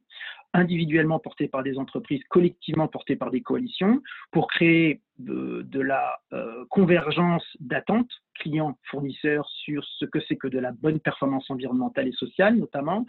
individuellement 0.53 1.19
portées 1.19 1.47
par 1.47 1.63
des 1.63 1.77
entreprises, 1.77 2.23
collectivement 2.29 2.87
portées 2.87 3.15
par 3.15 3.31
des 3.31 3.41
coalitions, 3.41 4.01
pour 4.31 4.47
créer 4.47 5.01
de, 5.19 5.79
la 5.79 6.19
euh, 6.33 6.65
convergence 6.69 7.45
d'attentes 7.59 8.11
clients-fournisseurs 8.35 9.47
sur 9.49 9.83
ce 9.83 10.05
que 10.05 10.19
c'est 10.27 10.35
que 10.35 10.47
de 10.47 10.59
la 10.59 10.71
bonne 10.71 10.99
performance 10.99 11.49
environnementale 11.49 12.07
et 12.07 12.13
sociale, 12.13 12.55
notamment, 12.55 13.05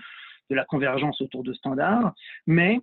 de 0.50 0.54
la 0.54 0.64
convergence 0.64 1.20
autour 1.20 1.42
de 1.42 1.52
standards, 1.52 2.14
mais 2.46 2.80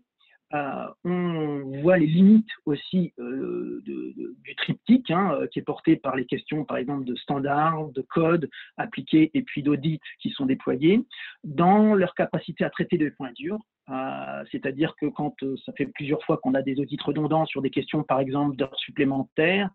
euh, 0.53 0.87
on 1.03 1.81
voit 1.81 1.97
les 1.97 2.05
limites 2.05 2.49
aussi 2.65 3.13
euh, 3.19 3.81
du 3.83 4.55
triptyque 4.55 5.11
hein, 5.11 5.39
qui 5.51 5.59
est 5.59 5.63
porté 5.63 5.95
par 5.95 6.15
les 6.15 6.25
questions, 6.25 6.65
par 6.65 6.77
exemple, 6.77 7.05
de 7.05 7.15
standards, 7.15 7.89
de 7.89 8.01
codes 8.01 8.49
appliqués 8.77 9.31
et 9.33 9.41
puis 9.41 9.63
d'audits 9.63 9.99
qui 10.19 10.29
sont 10.29 10.45
déployés 10.45 11.05
dans 11.43 11.95
leur 11.95 12.13
capacité 12.15 12.63
à 12.63 12.69
traiter 12.69 12.97
des 12.97 13.11
points 13.11 13.31
durs, 13.33 13.59
euh, 13.89 14.43
c'est-à-dire 14.51 14.95
que 14.95 15.07
quand 15.07 15.35
euh, 15.43 15.57
ça 15.65 15.73
fait 15.73 15.87
plusieurs 15.87 16.23
fois 16.23 16.37
qu'on 16.37 16.53
a 16.53 16.61
des 16.61 16.79
audits 16.79 16.97
redondants 17.03 17.45
sur 17.45 17.61
des 17.61 17.69
questions, 17.69 18.03
par 18.03 18.19
exemple, 18.19 18.55
d'heures 18.55 18.79
supplémentaires, 18.79 19.69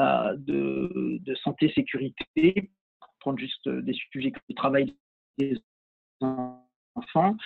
euh, 0.00 0.34
de, 0.36 1.34
santé, 1.42 1.72
sécurité, 1.72 2.70
prendre 3.20 3.38
juste 3.38 3.68
des 3.68 3.92
sujets 3.92 4.32
comme 4.32 4.42
le 4.48 4.54
travail 4.54 4.96
des 5.38 5.56
enfants, 6.20 7.36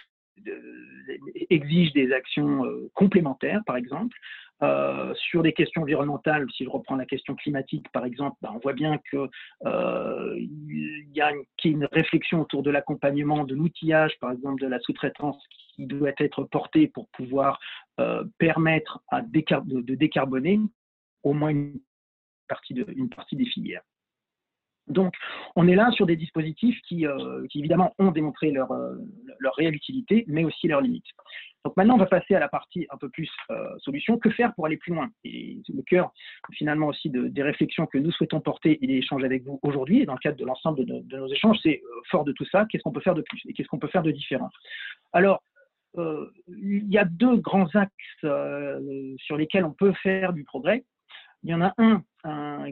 exige 1.50 1.92
des 1.92 2.12
actions 2.12 2.64
complémentaires, 2.94 3.62
par 3.66 3.76
exemple. 3.76 4.16
Euh, 4.62 5.12
sur 5.16 5.42
des 5.42 5.52
questions 5.52 5.82
environnementales, 5.82 6.46
si 6.56 6.64
je 6.64 6.70
reprends 6.70 6.96
la 6.96 7.04
question 7.04 7.34
climatique 7.34 7.86
par 7.92 8.06
exemple, 8.06 8.38
ben, 8.40 8.52
on 8.54 8.58
voit 8.58 8.72
bien 8.72 8.96
qu'il 9.10 9.28
euh, 9.66 10.34
y 10.38 11.20
a 11.20 11.30
une, 11.64 11.84
réflexion 11.92 12.40
autour 12.40 12.62
de 12.62 12.70
l'accompagnement, 12.70 13.44
de 13.44 13.54
l'outillage 13.54 14.18
par 14.18 14.32
exemple 14.32 14.62
de 14.62 14.66
la 14.66 14.80
sous-traitance 14.80 15.36
qui 15.50 15.84
doit 15.84 16.12
être 16.18 16.44
portée 16.44 16.88
pour 16.88 17.06
pouvoir 17.08 17.60
euh, 18.00 18.24
permettre 18.38 19.02
de, 19.12 19.94
décarboner 19.94 20.58
au 21.22 21.34
moins 21.34 21.50
une 21.50 21.78
partie, 22.48 22.72
une 22.72 23.10
partie 23.10 23.36
des 23.36 23.44
filières. 23.44 23.82
Donc, 24.88 25.14
on 25.56 25.66
est 25.66 25.74
là 25.74 25.90
sur 25.90 26.06
des 26.06 26.16
dispositifs 26.16 26.80
qui, 26.82 27.04
qui 27.50 27.58
évidemment, 27.58 27.94
ont 27.98 28.12
démontré 28.12 28.50
leur, 28.50 28.68
leur 29.38 29.54
réelle 29.54 29.74
utilité, 29.74 30.24
mais 30.28 30.44
aussi 30.44 30.68
leurs 30.68 30.80
limites. 30.80 31.06
Donc 31.64 31.76
maintenant, 31.76 31.96
on 31.96 31.98
va 31.98 32.06
passer 32.06 32.36
à 32.36 32.38
la 32.38 32.48
partie 32.48 32.86
un 32.90 32.96
peu 32.96 33.08
plus 33.08 33.28
solution. 33.78 34.18
Que 34.18 34.30
faire 34.30 34.54
pour 34.54 34.66
aller 34.66 34.76
plus 34.76 34.94
loin? 34.94 35.08
Et 35.24 35.58
le 35.68 35.82
cœur, 35.82 36.12
finalement, 36.52 36.86
aussi 36.86 37.10
des 37.10 37.42
réflexions 37.42 37.86
que 37.86 37.98
nous 37.98 38.12
souhaitons 38.12 38.40
porter 38.40 38.78
et 38.80 38.86
des 38.86 38.94
échanges 38.94 39.24
avec 39.24 39.42
vous 39.42 39.58
aujourd'hui, 39.62 40.02
et 40.02 40.06
dans 40.06 40.12
le 40.12 40.20
cadre 40.20 40.36
de 40.36 40.44
l'ensemble 40.44 40.84
de, 40.84 41.00
de, 41.00 41.16
nos 41.16 41.26
échanges, 41.26 41.58
c'est 41.64 41.82
fort 42.08 42.24
de 42.24 42.30
tout 42.30 42.44
ça, 42.52 42.66
qu'est-ce 42.70 42.84
qu'on 42.84 42.92
peut 42.92 43.00
faire 43.00 43.16
de 43.16 43.22
plus 43.22 43.42
et 43.48 43.52
qu'est-ce 43.52 43.66
qu'on 43.66 43.80
peut 43.80 43.88
faire 43.88 44.04
de 44.04 44.12
différent? 44.12 44.50
Alors, 45.12 45.42
euh, 45.98 46.30
il 46.48 46.88
y 46.88 46.98
a 46.98 47.04
deux 47.04 47.36
grands 47.36 47.68
axes 47.74 47.90
euh, 48.24 49.14
sur 49.18 49.36
lesquels 49.36 49.64
on 49.64 49.72
peut 49.72 49.92
faire 50.02 50.32
du 50.32 50.44
progrès. 50.44 50.84
Il 51.42 51.50
y 51.50 51.54
en 51.54 51.62
a 51.62 51.74
un, 51.78 52.02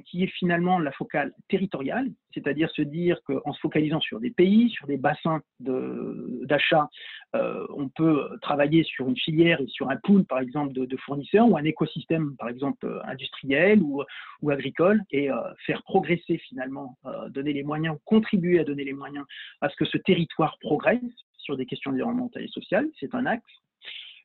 qui 0.06 0.24
est 0.24 0.32
finalement 0.38 0.78
la 0.78 0.92
focale 0.92 1.32
territoriale, 1.48 2.10
c'est-à-dire 2.32 2.70
se 2.70 2.82
dire 2.82 3.20
qu'en 3.24 3.52
se 3.52 3.60
focalisant 3.60 4.00
sur 4.00 4.20
des 4.20 4.30
pays, 4.30 4.70
sur 4.70 4.86
des 4.86 4.96
bassins 4.96 5.40
d'achat, 5.60 6.88
euh, 7.36 7.66
on 7.70 7.88
peut 7.88 8.28
travailler 8.42 8.84
sur 8.84 9.08
une 9.08 9.16
filière 9.16 9.60
et 9.60 9.66
sur 9.68 9.90
un 9.90 9.96
pool, 9.96 10.24
par 10.24 10.40
exemple, 10.40 10.72
de, 10.72 10.96
fournisseurs 10.96 11.48
ou 11.48 11.56
un 11.56 11.64
écosystème, 11.64 12.36
par 12.36 12.48
exemple, 12.48 13.00
industriel 13.04 13.82
ou, 13.82 14.02
ou 14.42 14.50
agricole, 14.50 15.02
et 15.10 15.28
faire 15.66 15.82
progresser 15.82 16.38
finalement, 16.38 16.98
donner 17.30 17.52
les 17.52 17.62
moyens, 17.62 17.96
contribuer 18.04 18.58
à 18.60 18.64
donner 18.64 18.84
les 18.84 18.92
moyens 18.92 19.24
à 19.60 19.68
ce 19.68 19.76
que 19.76 19.84
ce 19.84 19.98
territoire 19.98 20.56
progresse, 20.60 21.00
sur 21.44 21.56
des 21.56 21.66
questions 21.66 21.90
environnementales 21.90 22.44
et 22.44 22.48
sociales, 22.48 22.88
c'est 22.98 23.14
un 23.14 23.26
axe. 23.26 23.44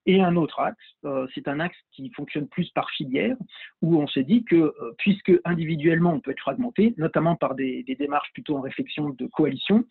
Et 0.06 0.22
un 0.22 0.36
autre 0.36 0.60
axe, 0.60 0.77
euh, 1.06 1.27
c'est 1.36 1.48
un 1.48 1.60
axe 1.60 1.77
qui 1.91 2.10
fonctionne 2.12 2.48
plus 2.48 2.70
par 2.72 2.89
filière, 2.91 3.36
où 3.82 4.01
on 4.01 4.08
s'est 4.08 4.24
dit 4.24 4.44
que 4.44 4.56
euh, 4.56 4.96
puisque 4.98 5.32
individuellement 5.46 6.13
on 6.13 6.20
peut 6.20 6.32
être 6.32 6.39
fragmenté, 6.39 6.94
notamment 6.98 7.36
par 7.36 7.56
des, 7.56 7.84
démarches 8.00 8.32
plutôt 8.34 8.58
en 8.58 8.62
réflexion 8.62 9.10
de 9.10 9.27
coalition, 9.27 9.86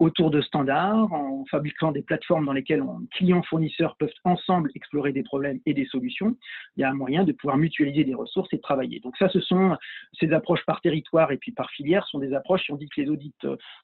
autour 0.00 0.30
de 0.30 0.40
standards, 0.40 1.12
en 1.12 1.44
fabriquant 1.50 1.92
des 1.92 2.02
plateformes 2.02 2.46
dans 2.46 2.52
lesquelles 2.52 2.82
clients 3.12 3.42
fournisseurs 3.42 3.96
peuvent 3.96 4.12
ensemble 4.24 4.70
explorer 4.74 5.12
des 5.12 5.22
problèmes 5.22 5.60
et 5.64 5.74
des 5.74 5.86
solutions, 5.86 6.36
il 6.76 6.80
y 6.80 6.84
a 6.84 6.90
un 6.90 6.94
moyen 6.94 7.24
de 7.24 7.32
pouvoir 7.32 7.56
mutualiser 7.56 8.04
des 8.04 8.14
ressources 8.14 8.52
et 8.52 8.56
de 8.56 8.62
travailler. 8.62 9.00
Donc 9.00 9.16
ça, 9.16 9.28
ce 9.28 9.40
sont 9.40 9.76
ces 10.18 10.32
approches 10.32 10.64
par 10.66 10.80
territoire 10.80 11.30
et 11.30 11.36
puis 11.36 11.52
par 11.52 11.70
filière, 11.70 12.06
sont 12.08 12.18
des 12.18 12.34
approches, 12.34 12.64
si 12.64 12.72
on 12.72 12.76
dit 12.76 12.88
que 12.88 13.00
les 13.00 13.08
audits 13.08 13.34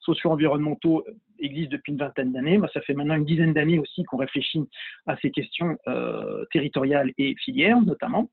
socio-environnementaux 0.01 1.05
existent 1.39 1.71
depuis 1.71 1.93
une 1.93 1.99
vingtaine 1.99 2.33
d'années, 2.33 2.59
ça 2.73 2.81
fait 2.81 2.93
maintenant 2.93 3.15
une 3.15 3.25
dizaine 3.25 3.53
d'années 3.53 3.79
aussi 3.79 4.03
qu'on 4.03 4.17
réfléchit 4.17 4.67
à 5.07 5.15
ces 5.17 5.31
questions 5.31 5.77
euh, 5.87 6.45
territoriales 6.51 7.11
et 7.17 7.35
filières 7.35 7.81
notamment. 7.81 8.29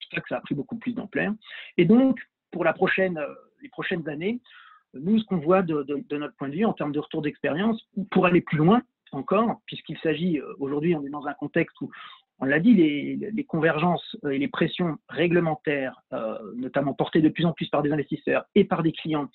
C'est 0.00 0.16
ça 0.16 0.20
que 0.20 0.28
ça 0.28 0.36
a 0.36 0.40
pris 0.40 0.54
beaucoup 0.54 0.76
plus 0.76 0.94
d'ampleur. 0.94 1.32
Et 1.76 1.84
donc, 1.84 2.20
pour 2.52 2.64
la 2.64 2.72
prochaine, 2.72 3.18
euh, 3.18 3.34
les 3.62 3.68
prochaines 3.68 4.08
années, 4.08 4.40
nous, 5.02 5.18
ce 5.18 5.24
qu'on 5.24 5.38
voit 5.38 5.62
de, 5.62 5.84
notre 6.12 6.34
point 6.36 6.48
de 6.48 6.54
vue 6.54 6.64
en 6.64 6.72
termes 6.72 6.92
de 6.92 7.00
retour 7.00 7.22
d'expérience, 7.22 7.80
pour 8.10 8.26
aller 8.26 8.40
plus 8.40 8.58
loin 8.58 8.82
encore, 9.12 9.60
puisqu'il 9.66 9.98
s'agit, 9.98 10.38
euh, 10.38 10.54
aujourd'hui, 10.58 10.94
on 10.94 11.04
est 11.04 11.10
dans 11.10 11.26
un 11.26 11.34
contexte 11.34 11.80
où, 11.80 11.90
on 12.38 12.44
l'a 12.44 12.60
dit, 12.60 12.74
les, 12.74 13.44
convergences 13.44 14.16
euh, 14.24 14.30
et 14.30 14.38
les 14.38 14.48
pressions 14.48 14.98
réglementaires, 15.08 16.02
euh, 16.12 16.36
notamment 16.56 16.92
portées 16.92 17.22
de 17.22 17.28
plus 17.28 17.46
en 17.46 17.52
plus 17.52 17.68
par 17.68 17.82
des 17.82 17.92
investisseurs 17.92 18.44
et 18.54 18.64
par 18.64 18.82
des 18.82 18.92
clients, 18.92 19.28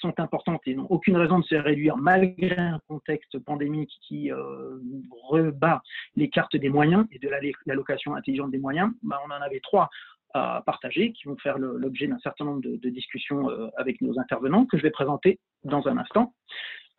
sont 0.00 0.14
importantes 0.18 0.60
et 0.66 0.76
n'ont 0.76 0.86
aucune 0.90 1.16
raison 1.16 1.40
de 1.40 1.44
se 1.44 1.56
réduire 1.56 1.96
malgré 1.96 2.56
un 2.56 2.78
contexte 2.86 3.36
pandémique 3.40 3.90
qui 4.00 4.30
rebat 5.28 5.82
les 6.14 6.30
cartes 6.30 6.54
des 6.54 6.68
moyens 6.68 7.04
et 7.10 7.18
de 7.18 7.28
l'allocation 7.66 8.14
intelligente 8.14 8.52
des 8.52 8.58
moyens. 8.58 8.92
Bah, 9.02 9.18
on 9.26 9.30
en 9.32 9.42
avait 9.42 9.58
trois 9.58 9.90
à 10.34 10.62
partager, 10.64 11.12
qui 11.12 11.26
vont 11.26 11.36
faire 11.36 11.58
l'objet 11.58 12.06
d'un 12.06 12.18
certain 12.18 12.44
nombre 12.44 12.62
de, 12.62 12.88
discussions 12.88 13.50
euh, 13.50 13.68
avec 13.76 14.00
nos 14.00 14.18
intervenants, 14.18 14.66
que 14.66 14.76
je 14.76 14.82
vais 14.82 14.90
présenter 14.90 15.38
dans 15.64 15.86
un 15.88 15.98
instant. 15.98 16.34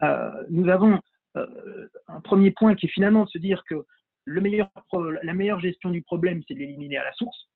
Euh, 0.04 0.32
nous 0.50 0.70
avons 0.70 1.00
euh, 1.38 1.88
un 2.08 2.22
premier 2.22 2.52
point 2.52 2.76
qui 2.76 2.88
est 2.88 2.90
finalement 2.90 3.26
de 3.26 3.30
se 3.30 3.38
dire 3.38 3.64
que 3.66 3.86
la 4.28 5.34
meilleure 5.34 5.60
gestion 5.60 5.90
du 5.90 6.02
problème, 6.02 6.42
c'est 6.48 6.54
de 6.54 6.60
l'éliminer 6.60 6.98
à 6.98 7.04
la 7.04 7.14
source. 7.14 7.50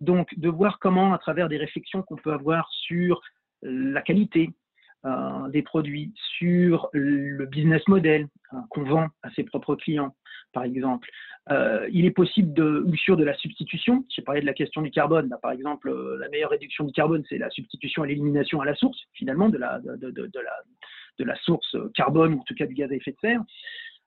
Donc, 0.00 0.28
de 0.38 0.48
voir 0.48 0.78
comment, 0.78 1.12
à 1.12 1.18
travers 1.18 1.48
des 1.48 1.56
réflexions 1.56 2.02
qu'on 2.02 2.16
peut 2.16 2.32
avoir 2.32 2.70
sur 2.70 3.20
la 3.62 4.02
qualité, 4.02 4.50
des 5.50 5.62
produits, 5.62 6.14
sur 6.38 6.88
le 6.92 7.44
business 7.44 7.86
model 7.88 8.26
qu'on 8.70 8.84
vend 8.84 9.08
à 9.22 9.30
ses 9.32 9.44
propres 9.44 9.74
clients, 9.74 10.14
par 10.54 10.64
exemple, 10.64 11.10
euh, 11.50 11.86
il 11.92 12.06
est 12.06 12.10
possible 12.10 12.54
de, 12.54 12.86
sur 12.96 13.18
de 13.18 13.24
la 13.24 13.34
substitution. 13.34 14.04
J'ai 14.08 14.22
parlé 14.22 14.40
de 14.40 14.46
la 14.46 14.54
question 14.54 14.80
du 14.80 14.90
carbone. 14.90 15.28
Bah, 15.28 15.38
par 15.42 15.52
exemple, 15.52 15.90
euh, 15.90 16.16
la 16.18 16.28
meilleure 16.30 16.50
réduction 16.50 16.84
du 16.84 16.92
carbone, 16.92 17.22
c'est 17.28 17.36
la 17.36 17.50
substitution 17.50 18.04
et 18.04 18.08
l'élimination 18.08 18.62
à 18.62 18.64
la 18.64 18.74
source, 18.74 18.98
finalement, 19.12 19.50
de 19.50 19.58
la, 19.58 19.78
source 21.42 21.76
carbone, 21.94 22.34
ou 22.34 22.40
en 22.40 22.44
tout 22.44 22.54
cas 22.54 22.66
du 22.66 22.74
gaz 22.74 22.90
à 22.90 22.94
effet 22.94 23.10
de 23.10 23.18
serre. 23.20 23.42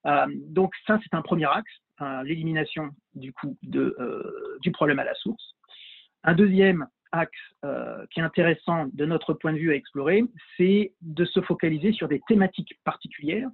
Euh, 0.07 0.25
donc 0.47 0.73
ça, 0.87 0.99
c'est 1.03 1.13
un 1.13 1.21
premier 1.21 1.45
axe, 1.45 1.71
hein, 1.99 2.23
l'élimination 2.23 2.89
du 3.13 3.33
de, 3.61 3.95
du 4.61 4.71
problème 4.71 4.97
à 4.97 5.03
la 5.03 5.13
source. 5.13 5.55
Un 6.23 6.33
deuxième 6.33 6.87
axe 7.11 7.37
qui 8.11 8.19
est 8.19 8.23
intéressant 8.23 8.87
de 8.93 9.05
notre 9.05 9.33
point 9.33 9.53
de 9.53 9.57
vue 9.57 9.71
à 9.71 9.75
explorer, 9.75 10.23
c'est 10.57 10.93
de 11.01 11.25
se 11.25 11.41
focaliser 11.41 11.91
sur 11.91 12.07
des 12.07 12.21
thématiques 12.27 12.79
particulières 12.83 13.49
euh, 13.49 13.51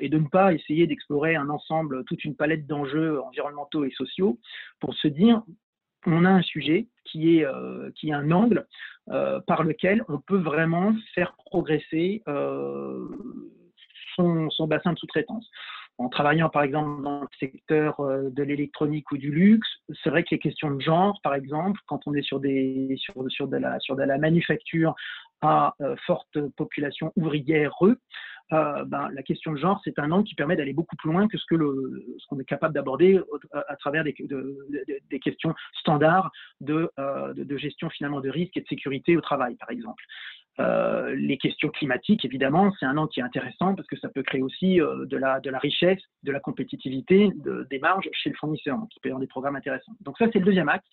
et 0.00 0.08
de 0.08 0.18
ne 0.18 0.26
pas 0.26 0.52
essayer 0.52 0.86
d'explorer 0.86 1.36
un 1.36 1.48
ensemble, 1.48 2.04
toute 2.04 2.24
une 2.24 2.36
palette 2.36 2.66
d'enjeux 2.66 3.20
environnementaux 3.22 3.84
et 3.84 3.90
sociaux 3.90 4.38
pour 4.80 4.94
se 4.94 5.08
dire 5.08 5.42
on 6.06 6.24
a 6.24 6.30
un 6.30 6.42
sujet 6.42 6.86
qui 7.04 7.36
est, 7.36 7.44
euh, 7.44 7.90
qui 7.94 8.10
est 8.10 8.14
un 8.14 8.30
angle 8.30 8.66
euh, 9.10 9.40
par 9.46 9.62
lequel 9.64 10.02
on 10.08 10.18
peut 10.18 10.38
vraiment 10.38 10.94
faire 11.14 11.34
progresser 11.46 12.22
son, 14.16 14.50
son, 14.50 14.66
bassin 14.66 14.92
de 14.92 14.98
sous-traitance. 14.98 15.48
En 15.98 16.08
travaillant 16.08 16.48
par 16.48 16.62
exemple 16.62 17.02
dans 17.02 17.20
le 17.20 17.26
secteur 17.38 18.00
de 18.00 18.42
l'électronique 18.42 19.10
ou 19.12 19.18
du 19.18 19.30
luxe, 19.30 19.68
c'est 20.02 20.08
vrai 20.08 20.22
que 20.22 20.28
les 20.30 20.38
questions 20.38 20.70
de 20.70 20.80
genre, 20.80 21.20
par 21.22 21.34
exemple, 21.34 21.78
quand 21.86 22.00
on 22.06 22.14
est 22.14 22.22
sur, 22.22 22.40
des, 22.40 22.94
sur, 22.96 23.14
sur, 23.30 23.48
de, 23.48 23.58
la, 23.58 23.78
sur 23.80 23.96
de 23.96 24.02
la 24.02 24.16
manufacture 24.16 24.94
à 25.42 25.74
forte 26.06 26.40
population 26.56 27.12
ouvrière, 27.16 27.74
euh, 28.52 28.84
ben, 28.84 29.08
la 29.12 29.22
question 29.22 29.52
de 29.52 29.58
genre, 29.58 29.80
c'est 29.84 29.98
un 29.98 30.10
angle 30.10 30.24
qui 30.24 30.34
permet 30.34 30.56
d'aller 30.56 30.72
beaucoup 30.72 30.96
plus 30.96 31.10
loin 31.10 31.28
que 31.28 31.38
ce 31.38 31.44
que 31.48 31.56
ce 32.18 32.26
qu'on 32.28 32.38
est 32.40 32.44
capable 32.44 32.74
d'aborder 32.74 33.20
à, 33.52 33.76
travers 33.76 34.04
des, 34.04 34.14
questions 35.20 35.54
standards 35.80 36.30
de, 36.60 36.90
euh, 36.98 37.32
de, 37.34 37.56
gestion 37.56 37.88
finalement 37.90 38.20
de 38.20 38.30
risque 38.30 38.56
et 38.56 38.60
de 38.60 38.66
sécurité 38.66 39.16
au 39.16 39.20
travail, 39.20 39.56
par 39.56 39.70
exemple. 39.70 40.02
Euh, 40.60 41.14
les 41.16 41.38
questions 41.38 41.68
climatiques, 41.68 42.24
évidemment, 42.24 42.72
c'est 42.78 42.86
un 42.86 42.96
angle 42.96 43.10
qui 43.10 43.20
est 43.20 43.24
intéressant 43.24 43.74
parce 43.74 43.88
que 43.88 43.98
ça 43.98 44.08
peut 44.08 44.22
créer 44.22 44.42
aussi 44.42 44.76
de, 44.76 45.16
la, 45.16 45.40
de 45.40 45.50
la 45.50 45.58
richesse, 45.58 46.00
de 46.22 46.32
la 46.32 46.40
compétitivité, 46.40 47.30
de, 47.34 47.66
des 47.70 47.78
marges 47.78 48.08
chez 48.12 48.30
le 48.30 48.36
fournisseur, 48.36 48.78
qui 48.90 49.00
peut 49.00 49.08
avoir 49.08 49.20
des 49.20 49.26
programmes 49.26 49.56
intéressants. 49.56 49.92
Donc 50.00 50.18
ça, 50.18 50.26
c'est 50.32 50.38
le 50.38 50.44
deuxième 50.44 50.68
axe. 50.68 50.86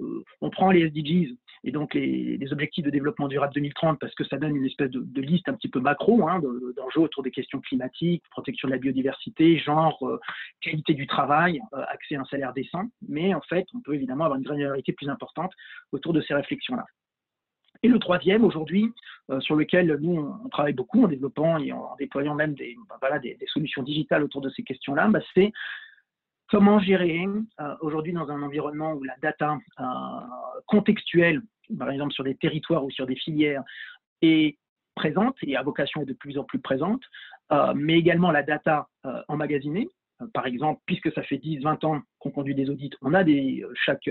Euh, 0.00 0.24
on 0.40 0.50
prend 0.50 0.70
les 0.70 0.86
SDGs 0.86 1.36
et 1.64 1.70
donc 1.70 1.94
les, 1.94 2.38
objectifs 2.52 2.84
de 2.84 2.90
développement 2.90 3.28
durable 3.28 3.52
2030 3.54 3.98
parce 3.98 4.14
que 4.14 4.24
ça 4.24 4.38
donne 4.38 4.56
une 4.56 4.64
espèce 4.64 4.90
de, 4.90 5.20
liste 5.20 5.48
un 5.48 5.54
petit 5.54 5.68
peu 5.68 5.80
macro 5.80 6.26
hein, 6.28 6.40
d'enjeux 6.76 7.00
autour 7.00 7.22
des 7.22 7.30
questions 7.30 7.60
climatiques, 7.60 8.22
protection 8.30 8.68
de 8.68 8.72
la 8.72 8.78
biodiversité, 8.78 9.58
genre, 9.58 9.98
euh, 10.06 10.18
qualité 10.60 10.94
du 10.94 11.06
travail, 11.06 11.60
euh, 11.74 11.82
accès 11.88 12.16
à 12.16 12.20
un 12.20 12.24
salaire 12.24 12.52
décent. 12.52 12.84
Mais 13.06 13.34
en 13.34 13.42
fait, 13.42 13.66
on 13.74 13.80
peut 13.80 13.94
évidemment 13.94 14.24
avoir 14.24 14.38
une 14.38 14.44
granularité 14.44 14.92
plus 14.92 15.08
importante 15.08 15.52
autour 15.92 16.12
de 16.12 16.20
ces 16.22 16.34
réflexions-là. 16.34 16.84
Et 17.82 17.88
le 17.88 17.98
troisième, 17.98 18.44
aujourd'hui, 18.44 18.92
sur 19.40 19.54
lequel 19.54 19.98
nous, 20.00 20.18
on, 20.44 20.48
travaille 20.48 20.72
beaucoup 20.72 21.04
en 21.04 21.08
développant 21.08 21.58
et 21.58 21.70
en, 21.70 21.94
déployant 21.96 22.34
même 22.34 22.54
des, 22.54 22.76
ben 23.00 23.20
solutions 23.46 23.82
digitales 23.82 24.24
autour 24.24 24.40
de 24.40 24.50
ces 24.50 24.64
questions-là, 24.64 25.06
bah, 25.08 25.20
c'est 25.34 25.52
Comment 26.50 26.80
gérer 26.80 27.26
euh, 27.60 27.74
aujourd'hui 27.82 28.14
dans 28.14 28.30
un 28.30 28.42
environnement 28.42 28.94
où 28.94 29.04
la 29.04 29.14
data 29.20 29.58
euh, 29.80 29.84
contextuelle, 30.66 31.42
par 31.78 31.90
exemple 31.90 32.14
sur 32.14 32.24
des 32.24 32.36
territoires 32.36 32.84
ou 32.84 32.90
sur 32.90 33.06
des 33.06 33.16
filières, 33.16 33.62
est 34.22 34.56
présente 34.94 35.36
et 35.42 35.56
à 35.56 35.62
vocation 35.62 36.00
est 36.00 36.06
de 36.06 36.14
plus 36.14 36.38
en 36.38 36.44
plus 36.44 36.58
présente, 36.58 37.02
euh, 37.52 37.74
mais 37.76 37.98
également 37.98 38.30
la 38.30 38.42
data 38.42 38.88
emmagasinée. 39.28 39.88
Par 40.34 40.46
exemple, 40.46 40.80
puisque 40.86 41.12
ça 41.12 41.22
fait 41.22 41.36
10-20 41.36 41.86
ans 41.86 42.02
qu'on 42.18 42.30
conduit 42.30 42.54
des 42.54 42.68
audits, 42.70 42.90
on 43.02 43.14
a 43.14 43.24
des, 43.24 43.64
chaque, 43.74 44.08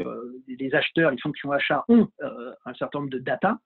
des 0.48 0.76
acheteurs, 0.76 1.12
les 1.12 1.20
fonctions 1.20 1.52
achats 1.52 1.84
ont 1.88 2.08
un 2.65 2.74
certain 2.76 3.00
nombre 3.00 3.12
de 3.12 3.20
data 3.20 3.60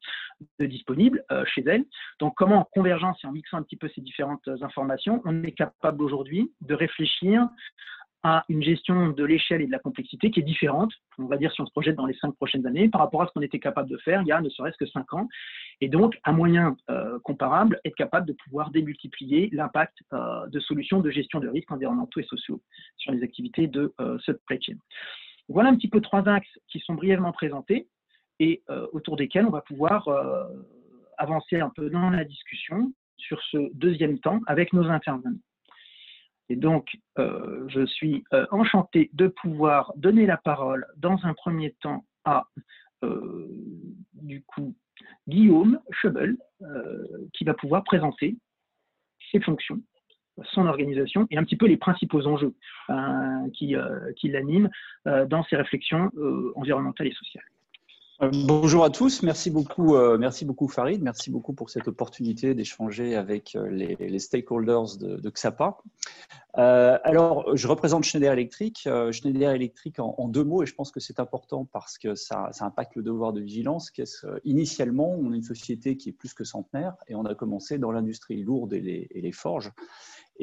disponibles 0.60 1.24
chez 1.46 1.64
elles. 1.68 1.86
Donc, 2.20 2.34
comment 2.36 2.60
en 2.60 2.64
convergence 2.64 3.24
et 3.24 3.28
en 3.28 3.32
mixant 3.32 3.58
un 3.58 3.64
petit 3.64 3.78
peu 3.78 3.90
ces 3.94 4.02
différentes 4.02 4.48
informations, 4.62 5.22
on 5.26 5.44
est 5.44 5.52
capable 5.52 6.04
aujourd'hui 6.04 6.52
de 6.62 6.74
réfléchir 6.74 7.48
à 8.24 8.46
une 8.50 8.62
gestion 8.62 9.10
de 9.10 9.24
l'échelle 9.24 9.62
et 9.62 9.66
de 9.66 9.72
la 9.72 9.80
complexité 9.80 10.30
qui 10.30 10.40
est 10.40 10.44
différente, 10.44 10.92
on 11.18 11.26
va 11.26 11.38
dire 11.38 11.52
si 11.52 11.62
on 11.62 11.66
se 11.66 11.72
projette 11.72 11.96
dans 11.96 12.06
les 12.06 12.14
cinq 12.16 12.36
prochaines 12.36 12.68
années, 12.68 12.88
par 12.88 13.02
rapport 13.02 13.24
à 13.24 13.28
ce 13.28 13.32
qu'on 13.32 13.42
était 13.42 13.60
capable 13.60 13.90
de 13.90 13.98
faire 13.98 14.22
il 14.22 14.28
y 14.28 14.32
a 14.32 14.40
ne 14.42 14.50
serait-ce 14.50 14.78
que 14.78 14.86
cinq 14.86 15.14
ans. 15.14 15.28
Et 15.82 15.90
donc, 15.90 16.20
à 16.24 16.32
moyen 16.32 16.78
euh, 16.90 17.18
comparable, 17.20 17.80
être 17.84 17.96
capable 17.96 18.28
de 18.28 18.34
pouvoir 18.34 18.70
démultiplier 18.70 19.50
l'impact 19.52 19.98
euh, 20.14 20.48
de 20.48 20.60
solutions 20.60 21.00
de 21.00 21.10
gestion 21.10 21.40
de 21.40 21.48
risques 21.48 21.72
environnementaux 21.72 22.20
et 22.20 22.26
sociaux 22.26 22.62
sur 22.98 23.12
les 23.12 23.24
activités 23.24 23.68
de 23.68 23.94
euh, 24.00 24.20
supply 24.20 24.62
chain. 24.62 24.78
Voilà 25.50 25.70
un 25.70 25.76
petit 25.76 25.90
peu 25.90 26.00
trois 26.00 26.28
axes 26.30 26.60
qui 26.68 26.80
sont 26.80 26.94
brièvement 26.94 27.32
présentés 27.32 27.88
et 28.40 28.64
autour 28.94 29.18
desquels 29.18 29.46
on 29.46 29.52
va 29.52 29.62
pouvoir 29.62 30.08
avancer 31.18 31.60
un 31.60 31.70
peu 31.70 31.92
dans 31.92 32.10
la 32.10 32.24
discussion 32.24 32.92
sur 33.18 33.40
ce 33.44 33.70
deuxième 33.76 34.18
temps 34.20 34.40
avec 34.48 34.74
nos 34.74 34.88
intervenants. 34.90 35.38
Et 36.52 36.58
donc, 36.58 36.98
je 37.18 37.86
suis 37.86 38.26
enchanté 38.52 39.10
de 39.14 39.28
pouvoir 39.28 39.94
donner 39.96 40.26
la 40.26 40.36
parole 40.36 40.86
dans 40.98 41.18
un 41.24 41.34
premier 41.34 41.72
temps 41.82 42.04
à, 42.26 42.44
du 43.02 44.44
coup, 44.44 44.76
Guillaume 45.30 45.80
Schebel, 45.92 46.36
qui 47.32 47.46
va 47.46 47.54
pouvoir 47.54 47.86
présenter 47.86 48.36
ses 49.32 49.40
fonctions 49.40 49.80
son 50.54 50.66
organisation 50.66 51.26
et 51.30 51.38
un 51.38 51.44
petit 51.44 51.56
peu 51.56 51.68
les 51.68 51.78
principaux 51.78 52.26
enjeux 52.28 52.54
qui, 53.54 53.76
qui 54.18 54.28
l'animent 54.28 54.70
dans 55.06 55.44
ses 55.46 55.56
réflexions 55.56 56.12
environnementales 56.56 57.08
et 57.08 57.14
sociales. 57.14 57.46
Euh, 58.22 58.30
bonjour 58.46 58.84
à 58.84 58.92
tous, 58.92 59.24
merci 59.24 59.50
beaucoup, 59.50 59.96
euh, 59.96 60.18
merci 60.20 60.46
beaucoup 60.46 60.68
Farid, 60.68 61.02
merci 61.02 61.32
beaucoup 61.32 61.54
pour 61.54 61.72
cette 61.72 61.88
opportunité 61.88 62.54
d'échanger 62.54 63.16
avec 63.16 63.56
euh, 63.56 63.68
les, 63.70 64.20
stakeholders 64.20 64.98
de, 65.00 65.30
XAPA. 65.30 65.78
alors, 66.54 67.56
je 67.56 67.68
représente 67.68 68.04
Schneider 68.04 68.34
Electric. 68.34 68.88
Schneider 69.12 69.52
Electric 69.52 70.00
en, 70.00 70.28
deux 70.28 70.44
mots, 70.44 70.62
et 70.62 70.68
je 70.68 70.76
pense 70.76 70.92
que 70.92 71.00
c'est 71.00 71.20
important 71.20 71.66
parce 71.66 71.98
que 71.98 72.14
ça, 72.14 72.52
impacte 72.60 72.96
le 72.96 73.02
devoir 73.02 73.34
de 73.34 73.42
vigilance. 73.42 73.92
Initialement, 74.44 75.16
on 75.20 75.34
est 75.34 75.38
une 75.38 75.44
société 75.44 75.98
qui 75.98 76.10
est 76.10 76.14
plus 76.14 76.34
que 76.34 76.44
centenaire 76.44 76.94
et 77.08 77.16
on 77.16 77.26
a 77.26 77.34
commencé 77.34 77.80
dans 77.80 77.92
l'industrie 77.92 78.44
lourde 78.44 78.74
et 78.74 79.10
les 79.14 79.32
forges. 79.32 79.72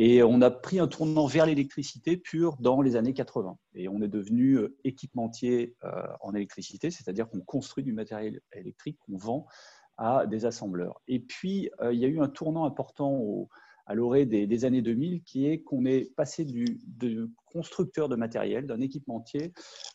Et 0.00 0.22
on 0.22 0.40
a 0.42 0.50
pris 0.52 0.78
un 0.78 0.86
tournant 0.86 1.26
vers 1.26 1.44
l'électricité 1.44 2.16
pure 2.16 2.56
dans 2.60 2.82
les 2.82 2.94
années 2.94 3.14
80. 3.14 3.58
Et 3.74 3.88
on 3.88 4.00
est 4.00 4.06
devenu 4.06 4.54
euh, 4.54 4.76
équipementier 4.84 5.74
euh, 5.82 5.90
en 6.20 6.34
électricité, 6.34 6.92
c'est-à-dire 6.92 7.28
qu'on 7.28 7.40
construit 7.40 7.82
du 7.82 7.92
matériel 7.92 8.40
électrique 8.52 8.96
qu'on 9.00 9.16
vend 9.16 9.48
à 9.96 10.24
des 10.26 10.46
assembleurs. 10.46 11.02
Et 11.08 11.18
puis, 11.18 11.68
euh, 11.80 11.92
il 11.92 11.98
y 11.98 12.04
a 12.04 12.08
eu 12.08 12.20
un 12.20 12.28
tournant 12.28 12.64
important 12.64 13.48
à 13.86 13.94
l'orée 13.94 14.24
des, 14.24 14.64
années 14.64 14.82
2000 14.82 15.22
qui 15.24 15.46
est 15.46 15.62
qu'on 15.62 15.84
est 15.84 16.14
passé 16.14 16.44
du 16.44 16.78
de 16.86 17.28
constructeur 17.46 18.08
de 18.08 18.14
matériel, 18.14 18.66
d'un 18.66 18.80
équipementier, 18.80 19.52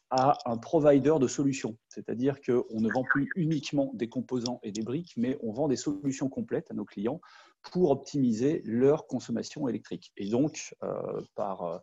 à 0.10 0.38
un 0.46 0.58
provider 0.58 1.14
de 1.22 1.28
solutions. 1.28 1.78
C'est-à-dire 1.88 2.42
qu'on 2.42 2.82
ne 2.82 2.92
vend 2.92 3.04
plus 3.04 3.30
uniquement 3.38 3.92
des 3.94 4.10
composants 4.10 4.60
et 4.64 4.74
des 4.74 4.82
briques, 4.82 5.14
mais 5.16 5.38
on 5.44 5.54
vend 5.54 5.70
des 5.70 5.78
solutions 5.78 6.28
complètes 6.28 6.72
à 6.72 6.74
nos 6.74 6.84
clients 6.84 7.22
pour 7.72 7.92
optimiser 7.92 8.62
leur 8.66 9.08
consommation 9.08 9.68
électrique. 9.68 10.12
Et 10.18 10.30
donc, 10.30 10.76
euh, 10.84 11.22
par, 11.36 11.64
euh, 11.64 11.78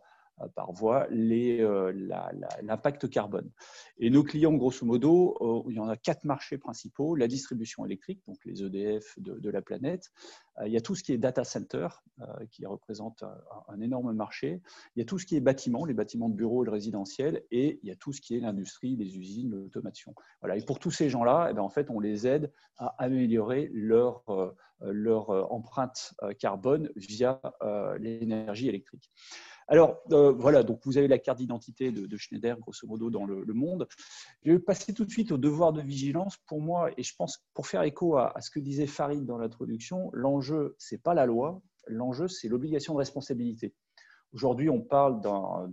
par 0.55 0.71
voie, 0.71 1.07
euh, 1.11 1.93
l'impact 2.61 3.09
carbone. 3.09 3.49
Et 3.97 4.09
nos 4.09 4.23
clients, 4.23 4.53
grosso 4.53 4.85
modo, 4.85 5.65
il 5.69 5.75
y 5.75 5.79
en 5.79 5.87
a 5.87 5.97
quatre 5.97 6.23
marchés 6.23 6.57
principaux. 6.57 7.15
La 7.15 7.27
distribution 7.27 7.85
électrique, 7.85 8.21
donc 8.27 8.37
les 8.45 8.63
EDF 8.63 9.17
de, 9.19 9.49
la 9.49 9.61
planète. 9.61 10.11
il 10.65 10.71
y 10.71 10.77
a 10.77 10.81
tout 10.81 10.95
ce 10.95 11.03
qui 11.03 11.11
est 11.11 11.17
data 11.17 11.43
center, 11.43 11.87
qui 12.51 12.65
représente 12.65 13.23
un, 13.67 13.81
énorme 13.81 14.13
marché. 14.13 14.61
Il 14.95 14.99
y 14.99 15.01
a 15.01 15.05
tout 15.05 15.19
ce 15.19 15.25
qui 15.25 15.35
est 15.35 15.39
bâtiment, 15.39 15.85
les 15.85 15.93
bâtiments 15.93 16.29
de 16.29 16.35
bureaux 16.35 16.63
et 16.63 16.65
de 16.65 16.71
résidentiels. 16.71 17.43
Et 17.51 17.79
il 17.83 17.89
y 17.89 17.91
a 17.91 17.95
tout 17.95 18.13
ce 18.13 18.21
qui 18.21 18.35
est 18.35 18.39
l'industrie, 18.39 18.95
les 18.95 19.17
usines, 19.17 19.51
l'automation. 19.51 20.15
Voilà. 20.41 20.57
Et 20.57 20.65
pour 20.65 20.79
tous 20.79 20.91
ces 20.91 21.09
gens-là, 21.09 21.47
eh 21.49 21.53
bien, 21.53 21.63
en 21.63 21.69
fait, 21.69 21.89
on 21.89 21.99
les 21.99 22.27
aide 22.27 22.51
à 22.77 22.95
améliorer 22.97 23.69
leur 23.73 24.23
euh, 24.29 24.93
euh, 25.29 25.43
empreinte 25.49 26.13
euh, 26.23 26.33
carbone 26.33 26.89
via 26.95 27.39
l'énergie 27.99 28.67
électrique. 28.67 29.11
Alors 29.67 30.01
voilà, 30.09 30.63
donc 30.63 30.81
vous 30.85 30.97
avez 30.97 31.07
la 31.07 31.17
carte 31.17 31.37
d'identité 31.37 31.91
de, 31.91 32.17
Schneider, 32.17 32.57
grosso 32.59 32.87
modo, 32.87 33.09
dans 33.09 33.25
le, 33.25 33.53
monde. 33.53 33.87
Je 34.43 34.51
vais 34.51 34.59
passer 34.59 34.93
tout 34.93 35.05
de 35.05 35.11
suite 35.11 35.31
au 35.31 35.37
devoir 35.37 35.73
de 35.73 35.81
vigilance. 35.81 36.37
Pour 36.45 36.61
moi, 36.61 36.89
et 36.97 37.03
je 37.03 37.15
pense 37.15 37.45
pour 37.53 37.67
faire 37.67 37.83
écho 37.83 38.17
à, 38.17 38.35
à 38.35 38.41
ce 38.41 38.51
que 38.51 38.59
disait 38.59 38.87
Farid 38.87 39.25
dans 39.25 39.37
l'introduction, 39.37 40.09
l'enjeu, 40.13 40.75
ce 40.77 40.95
n'est 40.95 40.99
pas 40.99 41.13
la 41.13 41.25
loi, 41.25 41.61
l'enjeu, 41.87 42.27
c'est 42.27 42.47
l'obligation 42.47 42.93
de 42.93 42.99
responsabilité. 42.99 43.73
Aujourd'hui, 44.33 44.69
on 44.69 44.81
parle 44.81 45.19
d'un 45.21 45.71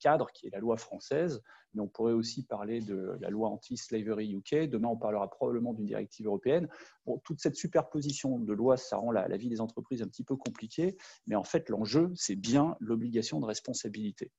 cadre 0.00 0.30
qui 0.32 0.48
est 0.48 0.50
la 0.50 0.58
loi 0.58 0.76
française, 0.76 1.40
mais 1.74 1.80
on 1.80 1.88
pourrait 1.88 2.12
aussi 2.12 2.44
parler 2.44 2.80
de 2.80 3.16
la 3.20 3.30
loi 3.30 3.48
anti-slavery 3.48 4.32
UK. 4.34 4.68
Demain, 4.68 4.88
on 4.88 4.96
parlera 4.96 5.28
probablement 5.30 5.72
d'une 5.72 5.86
directive 5.86 6.26
européenne. 6.26 6.68
Bon, 7.06 7.18
toute 7.24 7.40
cette 7.40 7.56
superposition 7.56 8.38
de 8.38 8.52
lois, 8.52 8.76
ça 8.76 8.96
rend 8.96 9.10
la, 9.10 9.36
vie 9.36 9.48
des 9.48 9.60
entreprises 9.60 10.02
un 10.02 10.06
petit 10.06 10.24
peu 10.24 10.36
compliquée, 10.36 10.96
mais 11.26 11.34
en 11.34 11.44
fait, 11.44 11.68
l'enjeu, 11.68 12.12
c'est 12.14 12.36
bien 12.36 12.76
l'obligation 12.80 13.40
de 13.40 13.46
responsabilité. 13.46 14.30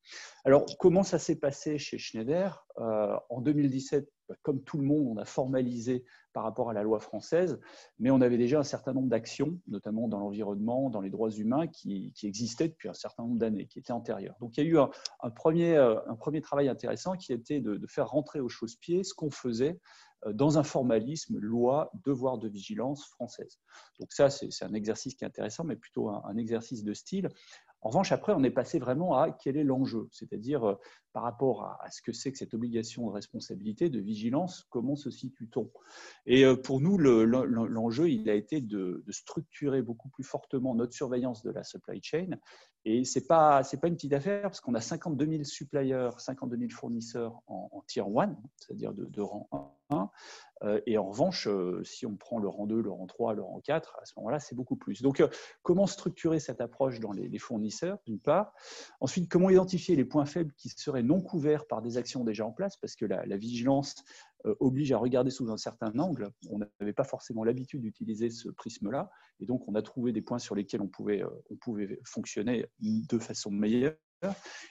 Alors, 0.45 0.65
comment 0.79 1.03
ça 1.03 1.19
s'est 1.19 1.35
passé 1.35 1.77
chez 1.77 1.97
Schneider? 1.97 2.65
Euh, 2.79 3.17
En 3.29 3.41
2017, 3.41 4.09
comme 4.41 4.63
tout 4.63 4.77
le 4.77 4.83
monde, 4.83 5.07
on 5.07 5.17
a 5.17 5.25
formalisé 5.25 6.03
par 6.33 6.43
rapport 6.43 6.69
à 6.69 6.73
la 6.73 6.81
loi 6.81 6.99
française, 6.99 7.59
mais 7.99 8.09
on 8.09 8.21
avait 8.21 8.37
déjà 8.37 8.59
un 8.59 8.63
certain 8.63 8.93
nombre 8.93 9.09
d'actions, 9.09 9.59
notamment 9.67 10.07
dans 10.07 10.19
l'environnement, 10.19 10.89
dans 10.89 11.01
les 11.01 11.11
droits 11.11 11.29
humains, 11.29 11.67
qui, 11.67 12.11
existaient 12.23 12.69
depuis 12.69 12.89
un 12.89 12.93
certain 12.93 13.23
nombre 13.23 13.37
d'années, 13.37 13.67
qui 13.67 13.79
étaient 13.79 13.93
antérieures. 13.93 14.35
Donc 14.39 14.57
il 14.57 14.63
y 14.63 14.67
a 14.67 14.69
eu 14.69 14.77
un, 14.77 15.29
premier, 15.29 15.75
euh, 15.75 15.99
un 16.07 16.15
premier 16.15 16.41
travail 16.41 16.69
intéressant 16.69 17.13
qui 17.25 17.33
était 17.33 17.61
de, 17.61 17.79
faire 17.87 18.09
rentrer 18.09 18.39
au 18.39 18.49
chausse-pied 18.49 19.03
ce 19.03 19.13
qu'on 19.13 19.31
faisait 19.31 19.79
euh, 20.25 20.33
dans 20.33 20.57
un 20.57 20.63
formalisme 20.63 21.37
loi, 21.37 21.91
devoir 22.05 22.37
de 22.37 22.47
vigilance 22.47 23.05
française. 23.05 23.59
Donc 23.99 24.11
ça, 24.11 24.29
c'est 24.29 24.63
un 24.63 24.73
exercice 24.73 25.15
qui 25.15 25.23
est 25.23 25.27
intéressant, 25.27 25.63
mais 25.63 25.75
plutôt 25.75 26.09
un 26.09 26.37
exercice 26.37 26.83
de 26.83 26.93
style. 26.93 27.29
En 27.83 27.89
revanche, 27.89 28.13
après, 28.13 28.33
on 28.33 28.43
est 28.43 28.51
passé 28.51 28.79
vraiment 28.79 29.17
à 29.17 29.31
quel 29.31 29.57
est 29.57 29.63
l'enjeu, 29.63 30.07
c'est-à-dire 30.11 30.63
euh, 30.63 30.75
par 31.11 31.23
rapport 31.23 31.65
à, 31.65 31.91
ce 31.91 32.01
que 32.01 32.13
c'est 32.13 32.31
que 32.31 32.37
cette 32.37 32.53
obligation 32.53 33.07
de 33.07 33.11
responsabilité, 33.11 33.89
de 33.89 33.99
vigilance, 33.99 34.65
comment 34.69 34.95
se 34.95 35.11
situe-t-on? 35.11 35.69
Et 36.25 36.45
euh, 36.45 36.55
pour 36.55 36.79
nous, 36.79 36.97
l'enjeu, 36.97 38.09
il 38.09 38.29
a 38.29 38.35
été 38.35 38.61
de, 38.61 39.03
structurer 39.09 39.81
beaucoup 39.81 40.07
plus 40.07 40.23
fortement 40.23 40.75
notre 40.75 40.93
surveillance 40.93 41.43
de 41.43 41.51
la 41.51 41.63
supply 41.63 42.01
chain. 42.01 42.37
Et 42.85 43.03
ce 43.03 43.19
n'est 43.19 43.25
pas, 43.25 43.61
pas 43.63 43.87
une 43.87 43.95
petite 43.95 44.13
affaire, 44.13 44.43
parce 44.43 44.61
qu'on 44.61 44.75
a 44.75 44.81
52 44.81 45.25
000 45.25 45.43
suppliers, 45.43 46.09
52 46.17 46.57
000 46.57 46.69
fournisseurs 46.71 47.41
en, 47.47 47.83
tier 47.85 48.01
1, 48.01 48.35
c'est-à-dire 48.57 48.93
de, 48.93 49.05
de 49.05 49.21
rang 49.21 49.77
1, 49.89 49.95
euh, 49.99 50.05
et 50.85 50.97
en 50.97 51.09
revanche, 51.09 51.47
euh, 51.47 51.83
si 51.83 52.05
on 52.05 52.15
prend 52.15 52.39
le 52.39 52.47
rang 52.47 52.65
2, 52.65 52.81
le 52.81 52.91
rang 52.91 53.05
3, 53.05 53.33
le 53.33 53.41
rang 53.41 53.59
4, 53.59 53.97
à 54.01 54.05
ce 54.05 54.13
moment-là, 54.17 54.39
c'est 54.39 54.55
beaucoup 54.55 54.75
plus. 54.75 55.01
Donc, 55.01 55.19
euh, 55.19 55.27
comment 55.61 55.87
structurer 55.87 56.39
cette 56.39 56.61
approche 56.61 56.99
dans 56.99 57.11
les, 57.11 57.37
fournisseurs, 57.39 57.97
d'une 58.05 58.19
part? 58.19 58.53
Ensuite, 58.99 59.29
comment 59.29 59.49
identifier 59.49 59.95
les 59.95 60.05
points 60.05 60.25
faibles 60.25 60.53
qui 60.53 60.69
seraient 60.69 61.03
non 61.03 61.21
couverts 61.21 61.67
par 61.67 61.81
des 61.81 61.97
actions 61.97 62.23
déjà 62.23 62.45
en 62.45 62.51
place? 62.51 62.77
Parce 62.77 62.95
que 62.95 63.05
la, 63.05 63.37
vigilance 63.37 64.03
oblige 64.59 64.91
à 64.91 64.97
regarder 64.97 65.31
sous 65.31 65.49
un 65.51 65.57
certain 65.57 65.97
angle. 65.97 66.29
On 66.49 66.59
n'avait 66.59 66.93
pas 66.93 67.03
forcément 67.03 67.43
l'habitude 67.43 67.81
d'utiliser 67.81 68.29
ce 68.29 68.49
prisme-là. 68.49 69.09
Et 69.39 69.45
donc, 69.45 69.67
on 69.67 69.75
a 69.75 69.81
trouvé 69.81 70.11
des 70.11 70.21
points 70.21 70.39
sur 70.39 70.53
lesquels 70.53 70.81
on 70.81 70.87
pouvait, 70.87 71.23
on 71.49 71.55
pouvait 71.55 71.99
fonctionner 72.05 72.65
de 72.79 73.19
façon 73.19 73.51
meilleure 73.51 73.95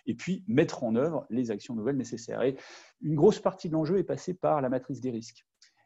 et 0.07 0.15
puis 0.15 0.45
mettre 0.47 0.85
en 0.85 0.95
œuvre 0.95 1.27
les 1.31 1.51
actions 1.51 1.75
nouvelles 1.75 1.97
nécessaires. 1.97 2.43
Et 2.43 2.57
une 3.01 3.15
grosse 3.15 3.41
partie 3.41 3.69
de 3.69 3.75
l'enjeu 3.75 3.99
est 3.99 4.05
passée 4.05 4.35
par 4.35 4.61
la 4.61 4.69
matrice 4.69 5.01
des 5.01 5.11
risques. 5.11 5.45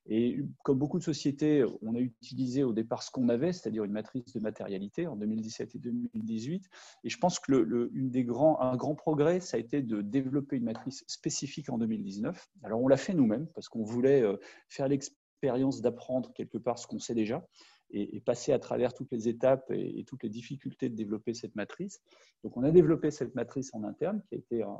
Et 0.09 0.38
comme 0.62 0.79
beaucoup 0.79 0.99
de 0.99 1.05
sociétés, 1.05 1.64
on 1.83 1.95
a 1.95 1.99
utilisé 1.99 2.62
au 2.62 2.73
départ 2.73 3.03
ce 3.03 3.11
qu'on 3.11 3.29
avait, 3.29 3.53
c'est-à-dire 3.53 3.85
une 3.85 3.92
matrice 3.92 4.33
de 4.33 4.40
matérialité 4.40 5.07
en 5.07 5.16
2017 5.16 5.75
et 5.75 5.79
2018. 5.79 6.69
Et 7.05 7.09
je 7.09 7.19
pense 7.19 7.40
que 7.40 7.90
des 7.92 8.25
grands, 8.25 8.61
un 8.61 8.77
grand 8.77 8.95
progrès, 8.95 9.40
ça 9.40 9.57
a 9.57 9.61
été 9.61 9.83
de 9.83 10.03
développer 10.03 10.57
une 10.57 10.64
matrice 10.64 11.05
spécifique 11.09 11.71
en 11.71 11.79
2019. 11.79 12.49
Alors 12.62 12.81
on 12.81 12.88
l'a 12.88 12.97
fait 12.97 13.14
nous-mêmes 13.14 13.49
parce 13.55 13.69
qu'on 13.69 13.83
voulait 13.83 14.23
euh, 14.23 14.37
faire 14.69 14.88
l'expérience 14.88 15.81
d'apprendre 15.81 16.33
quelque 16.35 16.59
part 16.59 16.79
ce 16.79 16.87
qu'on 16.87 16.99
sait 16.99 17.14
déjà 17.14 17.45
et, 17.90 18.20
passer 18.20 18.53
à 18.53 18.59
travers 18.59 18.92
toutes 18.92 19.12
les 19.12 19.29
étapes 19.29 19.70
et, 19.70 20.05
toutes 20.05 20.22
les 20.22 20.29
difficultés 20.29 20.88
de 20.88 20.94
développer 20.94 21.35
cette 21.35 21.55
matrice. 21.55 22.01
Donc, 22.42 22.57
on 22.57 22.62
a 22.62 22.70
développé 22.70 23.11
cette 23.11 23.35
matrice 23.35 23.72
en 23.75 23.85
interne, 23.85 24.22
qui 24.29 24.35
a 24.35 24.38
été 24.38 24.62
un, 24.62 24.79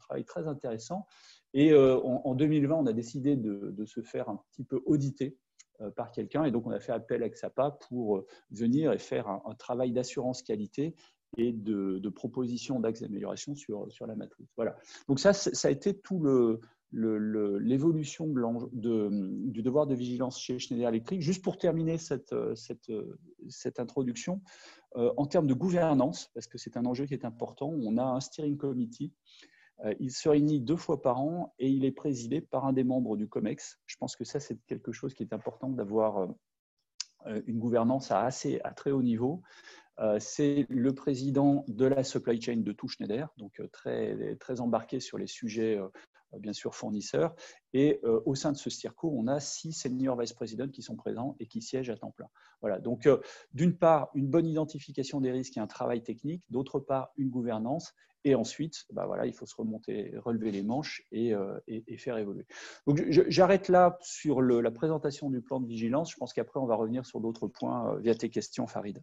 travail 0.00 0.24
très 0.24 0.46
intéressant. 0.46 1.06
Et 1.52 1.72
euh, 1.72 1.96
en, 1.98 2.34
2020, 2.34 2.74
on 2.74 2.86
a 2.86 2.92
décidé 2.92 3.36
de, 3.36 3.84
se 3.84 4.02
faire 4.02 4.28
un 4.28 4.40
petit 4.50 4.64
peu 4.64 4.82
auditer 4.86 5.36
euh, 5.80 5.90
par 5.90 6.10
quelqu'un. 6.10 6.44
Et 6.44 6.50
donc, 6.50 6.66
on 6.66 6.70
a 6.70 6.80
fait 6.80 6.92
appel 6.92 7.22
à 7.22 7.28
XAPA 7.28 7.78
pour 7.88 8.18
euh, 8.18 8.26
venir 8.50 8.92
et 8.92 8.98
faire 8.98 9.28
un, 9.28 9.54
travail 9.58 9.92
d'assurance 9.92 10.42
qualité 10.42 10.94
et 11.36 11.52
de, 11.52 11.98
de 11.98 12.08
proposition 12.08 12.78
d'axes 12.78 13.00
d'amélioration 13.00 13.56
sur 13.56 14.06
la 14.06 14.14
matrice. 14.14 14.46
Voilà. 14.56 14.76
Donc 15.08 15.18
ça, 15.18 15.32
ça 15.32 15.66
a 15.66 15.70
été 15.72 15.98
tout 15.98 16.20
le, 16.20 16.60
l'évolution 16.94 18.26
du 18.26 19.62
devoir 19.62 19.86
de 19.86 19.94
vigilance 19.94 20.40
chez 20.40 20.58
Schneider 20.58 20.88
Electric. 20.88 21.20
Juste 21.20 21.42
pour 21.42 21.58
terminer 21.58 21.98
cette, 21.98 22.34
cette, 22.54 22.90
cette 23.48 23.80
introduction, 23.80 24.40
euh, 24.96 25.12
en 25.16 25.26
termes 25.26 25.48
de 25.48 25.54
gouvernance, 25.54 26.30
parce 26.34 26.46
que 26.46 26.56
c'est 26.56 26.76
un 26.76 26.86
enjeu 26.86 27.06
qui 27.06 27.14
est 27.14 27.24
important, 27.24 27.68
on 27.68 27.98
a 27.98 28.04
un 28.04 28.20
steering 28.20 28.56
committee. 28.56 29.12
Euh, 29.84 29.92
il 29.98 30.12
se 30.12 30.28
réunit 30.28 30.60
deux 30.60 30.76
fois 30.76 31.02
par 31.02 31.20
an 31.20 31.52
et 31.58 31.68
il 31.68 31.84
est 31.84 31.92
présidé 31.92 32.40
par 32.40 32.64
un 32.64 32.72
des 32.72 32.84
membres 32.84 33.16
du 33.16 33.28
COMEX. 33.28 33.80
Je 33.86 33.96
pense 33.96 34.14
que 34.14 34.24
ça, 34.24 34.38
c'est 34.38 34.56
quelque 34.66 34.92
chose 34.92 35.12
qui 35.12 35.24
est 35.24 35.32
important 35.32 35.68
d'avoir 35.68 36.18
euh, 37.26 37.42
une 37.46 37.58
gouvernance 37.58 38.12
à, 38.12 38.22
assez, 38.22 38.60
à 38.62 38.70
très 38.70 38.92
haut 38.92 39.02
niveau. 39.02 39.42
c'est 40.18 40.66
le 40.68 40.92
président 40.92 41.64
de 41.68 41.86
la 41.86 42.04
supply 42.04 42.40
chain 42.40 42.58
de 42.58 42.72
tout 42.72 42.88
Schneider, 42.88 43.32
donc 43.38 43.62
très, 43.72 44.36
très 44.36 44.60
embarqué 44.60 45.00
sur 45.00 45.16
les 45.16 45.26
sujets 45.26 45.80
bien 46.38 46.52
sûr 46.52 46.74
fournisseurs. 46.74 47.34
Et 47.72 48.00
au 48.24 48.34
sein 48.34 48.52
de 48.52 48.56
ce 48.56 48.70
STIRCO, 48.70 49.12
on 49.16 49.26
a 49.26 49.40
six 49.40 49.72
senior 49.72 50.18
vice 50.18 50.32
presidents 50.32 50.68
qui 50.68 50.82
sont 50.82 50.96
présents 50.96 51.36
et 51.40 51.46
qui 51.46 51.60
siègent 51.60 51.90
à 51.90 51.96
temps 51.96 52.12
plein. 52.12 52.28
Voilà. 52.60 52.78
Donc, 52.78 53.08
d'une 53.52 53.76
part, 53.76 54.10
une 54.14 54.28
bonne 54.28 54.46
identification 54.46 55.20
des 55.20 55.32
risques 55.32 55.56
et 55.56 55.60
un 55.60 55.66
travail 55.66 56.02
technique. 56.02 56.44
D'autre 56.50 56.78
part, 56.78 57.10
une 57.16 57.30
gouvernance 57.30 57.94
et 58.24 58.34
ensuite, 58.34 58.86
bah 58.90 59.04
voilà, 59.06 59.26
il 59.26 59.34
faut 59.34 59.44
se 59.44 59.54
remonter, 59.54 60.14
relever 60.16 60.50
les 60.50 60.62
manches 60.62 61.02
et, 61.12 61.34
euh, 61.34 61.58
faire 61.98 62.16
évoluer. 62.16 62.46
Donc, 62.86 63.02
j'arrête 63.08 63.68
là 63.68 63.98
sur 64.00 64.40
la 64.40 64.70
présentation 64.70 65.28
du 65.30 65.42
plan 65.42 65.60
de 65.60 65.66
vigilance. 65.66 66.10
Je 66.10 66.16
pense 66.16 66.32
qu'après, 66.32 66.58
on 66.58 66.66
va 66.66 66.74
revenir 66.74 67.04
sur 67.04 67.20
d'autres 67.20 67.48
points 67.48 67.92
euh, 67.92 67.98
via 67.98 68.14
tes 68.14 68.30
questions, 68.30 68.66
Farid. 68.66 69.02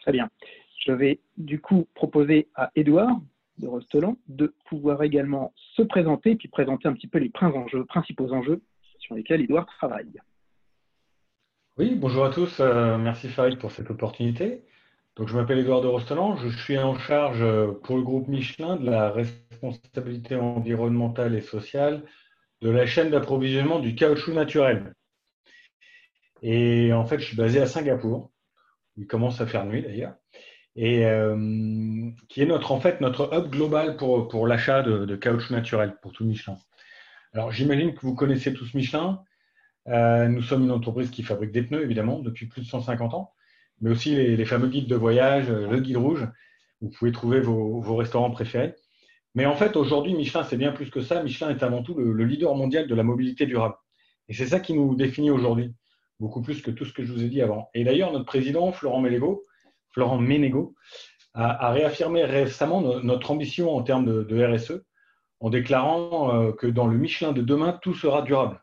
Très 0.00 0.12
bien. 0.12 0.30
Je 0.80 0.92
vais 0.92 1.20
du 1.36 1.60
coup 1.60 1.86
proposer 1.94 2.48
à 2.54 2.70
Édouard 2.74 3.20
de 3.58 3.66
Rostelan 3.66 4.16
de 4.28 4.54
pouvoir 4.66 5.02
également 5.02 5.52
se 5.56 5.82
présenter 5.82 6.32
et 6.32 6.36
puis 6.36 6.48
présenter 6.48 6.88
un 6.88 6.94
petit 6.94 7.06
peu 7.06 7.18
les 7.18 7.30
principaux 7.30 8.32
enjeux 8.32 8.62
sur 8.98 9.14
lesquels 9.14 9.42
Édouard 9.42 9.66
travaille. 9.66 10.20
Oui, 11.76 11.94
bonjour 11.94 12.24
à 12.24 12.30
tous. 12.30 12.60
Euh, 12.60 12.96
merci 12.96 13.28
Farid 13.28 13.58
pour 13.58 13.72
cette 13.72 13.90
opportunité. 13.90 14.64
Donc, 15.16 15.28
je 15.28 15.36
m'appelle 15.36 15.58
Édouard 15.58 15.82
de 15.82 15.86
Rostelan. 15.86 16.36
Je 16.36 16.48
suis 16.48 16.78
en 16.78 16.98
charge 16.98 17.42
euh, 17.42 17.72
pour 17.84 17.96
le 17.96 18.02
groupe 18.02 18.28
Michelin 18.28 18.76
de 18.76 18.88
la 18.90 19.10
responsabilité 19.10 20.36
environnementale 20.36 21.34
et 21.34 21.40
sociale 21.42 22.04
de 22.62 22.70
la 22.70 22.86
chaîne 22.86 23.10
d'approvisionnement 23.10 23.80
du 23.80 23.94
caoutchouc 23.94 24.32
naturel. 24.32 24.94
Et 26.42 26.92
en 26.92 27.04
fait, 27.04 27.18
je 27.18 27.26
suis 27.26 27.36
basé 27.36 27.60
à 27.60 27.66
Singapour. 27.66 28.30
Il 28.96 29.06
commence 29.06 29.40
à 29.40 29.46
faire 29.46 29.66
nuit 29.66 29.82
d'ailleurs. 29.82 30.14
Et 30.82 31.04
euh, 31.04 32.08
qui 32.30 32.40
est 32.40 32.46
notre, 32.46 32.72
en 32.72 32.80
fait, 32.80 33.02
notre 33.02 33.34
hub 33.34 33.50
global 33.50 33.98
pour, 33.98 34.28
pour 34.28 34.46
l'achat 34.46 34.82
de, 34.82 35.04
de 35.04 35.14
caoutchouc 35.14 35.52
naturel 35.52 35.94
pour 36.00 36.12
tout 36.12 36.24
Michelin. 36.24 36.56
Alors, 37.34 37.52
j'imagine 37.52 37.92
que 37.92 38.00
vous 38.00 38.14
connaissez 38.14 38.54
tous 38.54 38.72
Michelin. 38.72 39.22
Euh, 39.88 40.26
nous 40.28 40.40
sommes 40.40 40.62
une 40.62 40.70
entreprise 40.70 41.10
qui 41.10 41.22
fabrique 41.22 41.52
des 41.52 41.60
pneus, 41.60 41.82
évidemment, 41.82 42.20
depuis 42.20 42.46
plus 42.46 42.62
de 42.62 42.66
150 42.66 43.12
ans, 43.12 43.30
mais 43.82 43.90
aussi 43.90 44.14
les, 44.14 44.44
fameux 44.46 44.68
guides 44.68 44.88
de 44.88 44.96
voyage, 44.96 45.50
euh, 45.50 45.68
le 45.68 45.80
guide 45.80 45.98
rouge. 45.98 46.26
Vous 46.80 46.88
pouvez 46.88 47.12
trouver 47.12 47.40
vos, 47.40 47.94
restaurants 47.94 48.30
préférés. 48.30 48.74
Mais 49.34 49.44
en 49.44 49.56
fait, 49.56 49.76
aujourd'hui, 49.76 50.14
Michelin, 50.14 50.44
c'est 50.44 50.56
bien 50.56 50.72
plus 50.72 50.88
que 50.88 51.02
ça. 51.02 51.22
Michelin 51.22 51.50
est 51.50 51.62
avant 51.62 51.82
tout 51.82 51.94
le, 51.94 52.24
leader 52.24 52.54
mondial 52.54 52.86
de 52.86 52.94
la 52.94 53.02
mobilité 53.02 53.44
durable. 53.44 53.74
Et 54.30 54.32
c'est 54.32 54.46
ça 54.46 54.60
qui 54.60 54.72
nous 54.72 54.94
définit 54.94 55.30
aujourd'hui, 55.30 55.74
beaucoup 56.20 56.40
plus 56.40 56.62
que 56.62 56.70
tout 56.70 56.86
ce 56.86 56.94
que 56.94 57.04
je 57.04 57.12
vous 57.12 57.22
ai 57.22 57.28
dit 57.28 57.42
avant. 57.42 57.68
Et 57.74 57.84
d'ailleurs, 57.84 58.14
notre 58.14 58.24
président, 58.24 58.72
Florent 58.72 59.02
Ménégo, 59.02 59.44
Florent 59.92 60.18
Ménégo 60.18 60.74
a, 61.34 61.70
réaffirmé 61.70 62.24
récemment 62.24 62.80
notre 62.80 63.30
ambition 63.30 63.74
en 63.74 63.82
termes 63.82 64.24
de 64.24 64.44
RSE 64.44 64.82
en 65.40 65.50
déclarant 65.50 66.34
euh, 66.34 66.52
que 66.52 66.66
dans 66.66 66.86
le 66.86 66.96
Michelin 66.96 67.32
de 67.32 67.42
demain, 67.42 67.78
tout 67.82 67.94
sera 67.94 68.22
durable. 68.22 68.60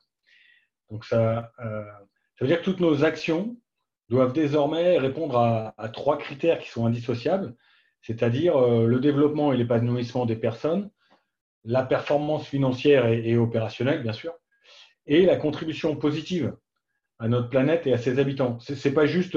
Donc 0.89 1.05
ça, 1.05 1.51
euh, 1.59 1.83
veut 2.39 2.47
dire 2.47 2.59
que 2.59 2.65
toutes 2.65 2.79
nos 2.79 3.03
actions 3.03 3.57
doivent 4.09 4.33
désormais 4.33 4.97
répondre 4.97 5.37
à, 5.37 5.89
trois 5.89 6.17
critères 6.17 6.59
qui 6.59 6.69
sont 6.69 6.85
indissociables, 6.85 7.55
c'est-à-dire 8.01 8.55
euh, 8.55 8.85
le 8.85 8.99
développement 8.99 9.51
et 9.51 9.57
l'épanouissement 9.57 10.25
des 10.25 10.37
personnes, 10.37 10.89
la 11.65 11.83
performance 11.83 12.47
financière 12.47 13.07
et, 13.07 13.35
opérationnelle, 13.35 14.01
bien 14.01 14.13
sûr, 14.13 14.33
et 15.07 15.25
la 15.25 15.35
contribution 15.35 15.95
positive 15.97 16.55
à 17.19 17.27
notre 17.27 17.49
planète 17.49 17.87
et 17.87 17.93
à 17.93 17.97
ses 17.97 18.19
habitants. 18.19 18.59
Ce 18.59 18.87
n'est 18.87 18.93
pas 18.93 19.07
juste 19.07 19.35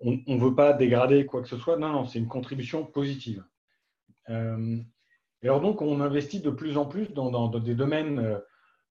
on 0.00 0.18
ne 0.26 0.40
veut 0.40 0.54
pas 0.54 0.72
dégrader 0.72 1.26
quoi 1.26 1.42
que 1.42 1.48
ce 1.48 1.56
soit, 1.56 1.76
non, 1.76 1.90
non, 1.90 2.06
c'est 2.06 2.18
une 2.18 2.28
contribution 2.28 2.84
positive. 2.84 3.44
et 4.28 5.44
alors 5.44 5.60
donc, 5.60 5.82
on 5.82 6.00
investit 6.00 6.40
de 6.40 6.50
plus 6.50 6.76
en 6.76 6.86
plus 6.86 7.12
dans, 7.12 7.48
des 7.48 7.74
domaines 7.74 8.40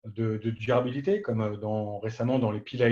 de, 0.05 0.37
durabilité, 0.49 1.21
comme 1.21 1.41
euh, 1.41 1.97
récemment 1.99 2.39
dans 2.39 2.51
les 2.51 2.59
piles 2.59 2.83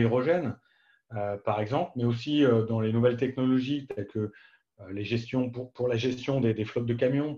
euh, 1.14 1.38
par 1.38 1.62
exemple, 1.62 1.92
mais 1.96 2.04
aussi 2.04 2.44
euh, 2.44 2.66
dans 2.66 2.82
les 2.82 2.92
nouvelles 2.92 3.18
technologies 3.18 3.88
telles 3.88 4.08
que 4.08 4.32
pour, 5.74 5.88
la 5.88 5.98
gestion 5.98 6.42
des, 6.42 6.66
flottes 6.66 6.86
de 6.86 6.94
camions, 6.94 7.38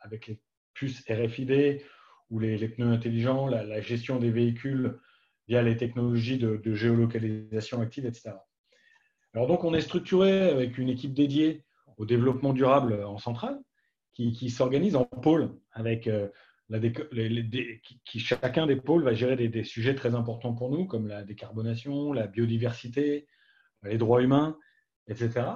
avec 0.00 0.26
les 0.26 0.40
puces 0.72 1.04
RFID 1.10 1.82
ou 2.30 2.38
les, 2.38 2.68
pneus 2.68 2.92
intelligents, 2.92 3.46
la, 3.46 3.80
gestion 3.80 4.18
des 4.18 4.30
véhicules 4.30 4.98
via 5.48 5.62
les 5.62 5.76
technologies 5.76 6.38
de, 6.38 6.74
géolocalisation 6.74 7.80
active, 7.82 8.06
etc. 8.06 8.30
Alors 9.34 9.46
donc, 9.46 9.64
on 9.64 9.74
est 9.74 9.80
structuré 9.80 10.50
avec 10.50 10.78
une 10.78 10.88
équipe 10.88 11.14
dédiée 11.14 11.64
au 11.96 12.06
développement 12.06 12.52
durable 12.52 13.04
en 13.04 13.18
centrale 13.18 13.60
qui, 14.14 14.50
s'organise 14.50 14.96
en 14.96 15.04
pôle 15.04 15.54
avec 15.72 16.08
qui, 18.04 18.20
chacun 18.20 18.66
des 18.66 18.76
pôles 18.76 19.04
va 19.04 19.14
gérer 19.14 19.36
des, 19.48 19.64
sujets 19.64 19.94
très 19.94 20.14
importants 20.14 20.54
pour 20.54 20.70
nous, 20.70 20.86
comme 20.86 21.06
la 21.06 21.22
décarbonation, 21.22 22.12
la 22.12 22.26
biodiversité, 22.26 23.26
les 23.84 23.98
droits 23.98 24.22
humains, 24.22 24.58
etc. 25.06 25.46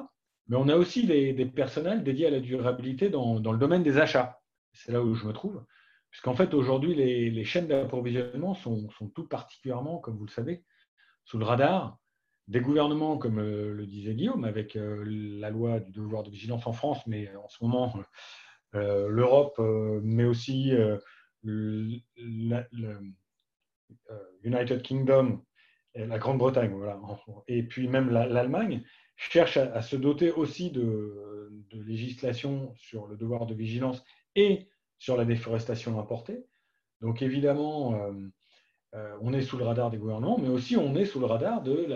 Mais 0.49 0.57
on 0.57 0.69
a 0.69 0.77
aussi 0.77 1.07
des, 1.07 1.47
personnels 1.47 2.03
dédiés 2.03 2.27
à 2.27 2.31
la 2.31 2.41
durabilité 2.41 3.11
dans, 3.11 3.39
le 3.39 3.59
domaine 3.59 3.83
des 3.83 3.99
achats. 3.99 4.41
C'est 4.73 4.93
là 4.93 5.03
où 5.03 5.15
je 5.15 5.27
me 5.27 5.33
trouve. 5.33 5.65
Puisqu'en 6.11 6.35
fait, 6.35 6.55
aujourd'hui, 6.55 6.95
les, 6.95 7.45
chaînes 7.45 7.69
d'approvisionnement 7.69 8.55
sont, 8.55 8.89
tout 9.15 9.27
particulièrement, 9.27 9.99
comme 9.99 10.17
vous 10.17 10.27
le 10.27 10.31
savez, 10.31 10.65
sous 11.25 11.39
le 11.39 11.45
radar 11.45 11.99
des 12.53 12.61
gouvernements, 12.61 13.17
comme 13.17 13.39
euh, 13.39 13.73
le 13.73 13.87
disait 13.87 14.15
Guillaume, 14.15 14.45
avec 14.45 14.77
euh, 14.77 15.03
la 15.07 15.51
loi 15.51 15.81
du 15.81 15.91
devoir 15.91 16.23
de 16.23 16.31
vigilance 16.31 16.67
en 16.67 16.73
France, 16.73 16.99
mais 17.07 17.35
en 17.35 17.49
ce 17.49 17.65
moment, 17.65 17.95
euh, 18.75 19.09
l'Europe, 19.09 19.57
euh, 19.59 20.01
mais 20.03 20.25
aussi 20.25 20.73
euh, 20.75 20.99
le, 21.43 21.99
United 24.43 24.83
Kingdom, 24.83 25.43
la 25.95 26.19
Grande-Bretagne, 26.19 26.73
voilà, 26.73 26.99
et 27.49 27.63
puis 27.63 27.89
même 27.89 28.11
l'Allemagne, 28.11 28.83
cherchent 29.17 29.59
à, 29.59 29.83
se 29.83 29.97
doter 29.97 30.31
aussi 30.31 30.71
de, 30.71 31.51
législation 31.73 32.75
sur 32.77 33.07
le 33.07 33.17
devoir 33.17 33.47
de 33.47 33.55
vigilance 33.55 34.03
et 34.35 34.69
sur 34.99 35.17
la 35.17 35.25
déforestation 35.25 35.99
importée. 35.99 36.45
Donc 37.01 37.23
évidemment, 37.23 38.11
on 39.21 39.33
est 39.33 39.43
sous 39.43 39.57
le 39.57 39.65
radar 39.65 39.91
des 39.91 39.99
gouvernements, 39.99 40.39
mais 40.39 40.49
aussi 40.49 40.77
on 40.77 40.95
est 40.95 41.07
sous 41.07 41.19
le 41.21 41.27
radar 41.27 41.63
de 41.63 41.87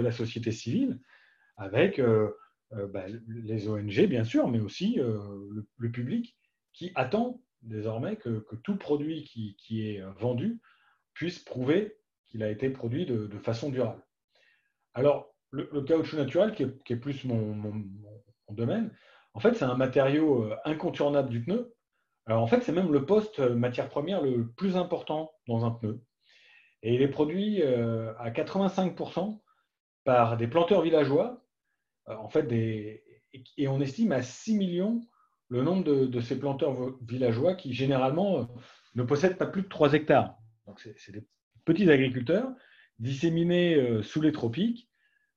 la, 0.00 0.12
société 0.12 0.52
civile, 0.52 1.00
avec 1.56 2.00
euh, 2.74 2.86
bah, 2.86 3.04
les 3.28 3.68
ONG, 3.68 4.06
bien 4.06 4.24
sûr, 4.24 4.48
mais 4.48 4.60
aussi 4.60 4.98
euh, 4.98 5.18
le, 5.76 5.90
public 5.90 6.36
qui 6.72 6.90
attend 6.94 7.42
désormais 7.60 8.16
que, 8.16 8.46
tout 8.64 8.76
produit 8.76 9.24
qui, 9.24 9.88
est 9.88 10.00
vendu 10.18 10.60
puisse 11.12 11.38
prouver 11.38 11.98
qu'il 12.26 12.42
a 12.42 12.50
été 12.50 12.70
produit 12.70 13.04
de, 13.04 13.38
façon 13.38 13.68
durable. 13.68 14.02
Alors, 14.94 15.34
le, 15.50 15.82
caoutchouc 15.82 16.16
naturel, 16.16 16.54
qui 16.54 16.62
est, 16.62 16.96
plus 16.96 17.24
mon, 17.24 17.84
domaine, 18.50 18.90
en 19.34 19.40
fait, 19.40 19.54
c'est 19.54 19.64
un 19.64 19.76
matériau 19.76 20.44
euh, 20.44 20.56
incontournable 20.64 21.28
du 21.28 21.42
pneu. 21.42 21.74
Alors, 22.24 22.42
en 22.42 22.46
fait, 22.46 22.62
c'est 22.62 22.72
même 22.72 22.92
le 22.92 23.04
poste 23.04 23.40
matière 23.40 23.88
première 23.88 24.22
le 24.22 24.50
plus 24.52 24.76
important 24.76 25.32
dans 25.46 25.64
un 25.64 25.72
pneu. 25.72 26.02
Et 26.82 26.94
il 26.94 27.02
est 27.02 27.08
produit 27.08 27.62
à 27.62 28.30
85% 28.30 29.40
par 30.04 30.36
des 30.36 30.48
planteurs 30.48 30.82
villageois 30.82 31.42
euh, 32.08 32.16
en 32.16 32.28
fait, 32.28 32.50
et 32.52 33.68
on 33.68 33.80
estime 33.80 34.12
à 34.12 34.22
6 34.22 34.56
millions 34.56 35.00
le 35.48 35.62
nombre 35.62 35.84
de, 35.84 36.20
ces 36.20 36.38
planteurs 36.38 36.74
villageois 37.02 37.54
qui, 37.54 37.74
généralement, 37.74 38.40
euh, 38.40 38.44
ne 38.94 39.02
possèdent 39.02 39.36
pas 39.36 39.46
plus 39.46 39.62
de 39.62 39.68
3 39.68 39.92
hectares. 39.94 40.38
Donc, 40.66 40.80
c'est 40.80 41.12
des 41.12 41.26
petits 41.64 41.90
agriculteurs 41.90 42.50
disséminés 42.98 43.74
euh, 43.74 44.02
sous 44.02 44.20
les 44.20 44.32
tropiques, 44.32 44.88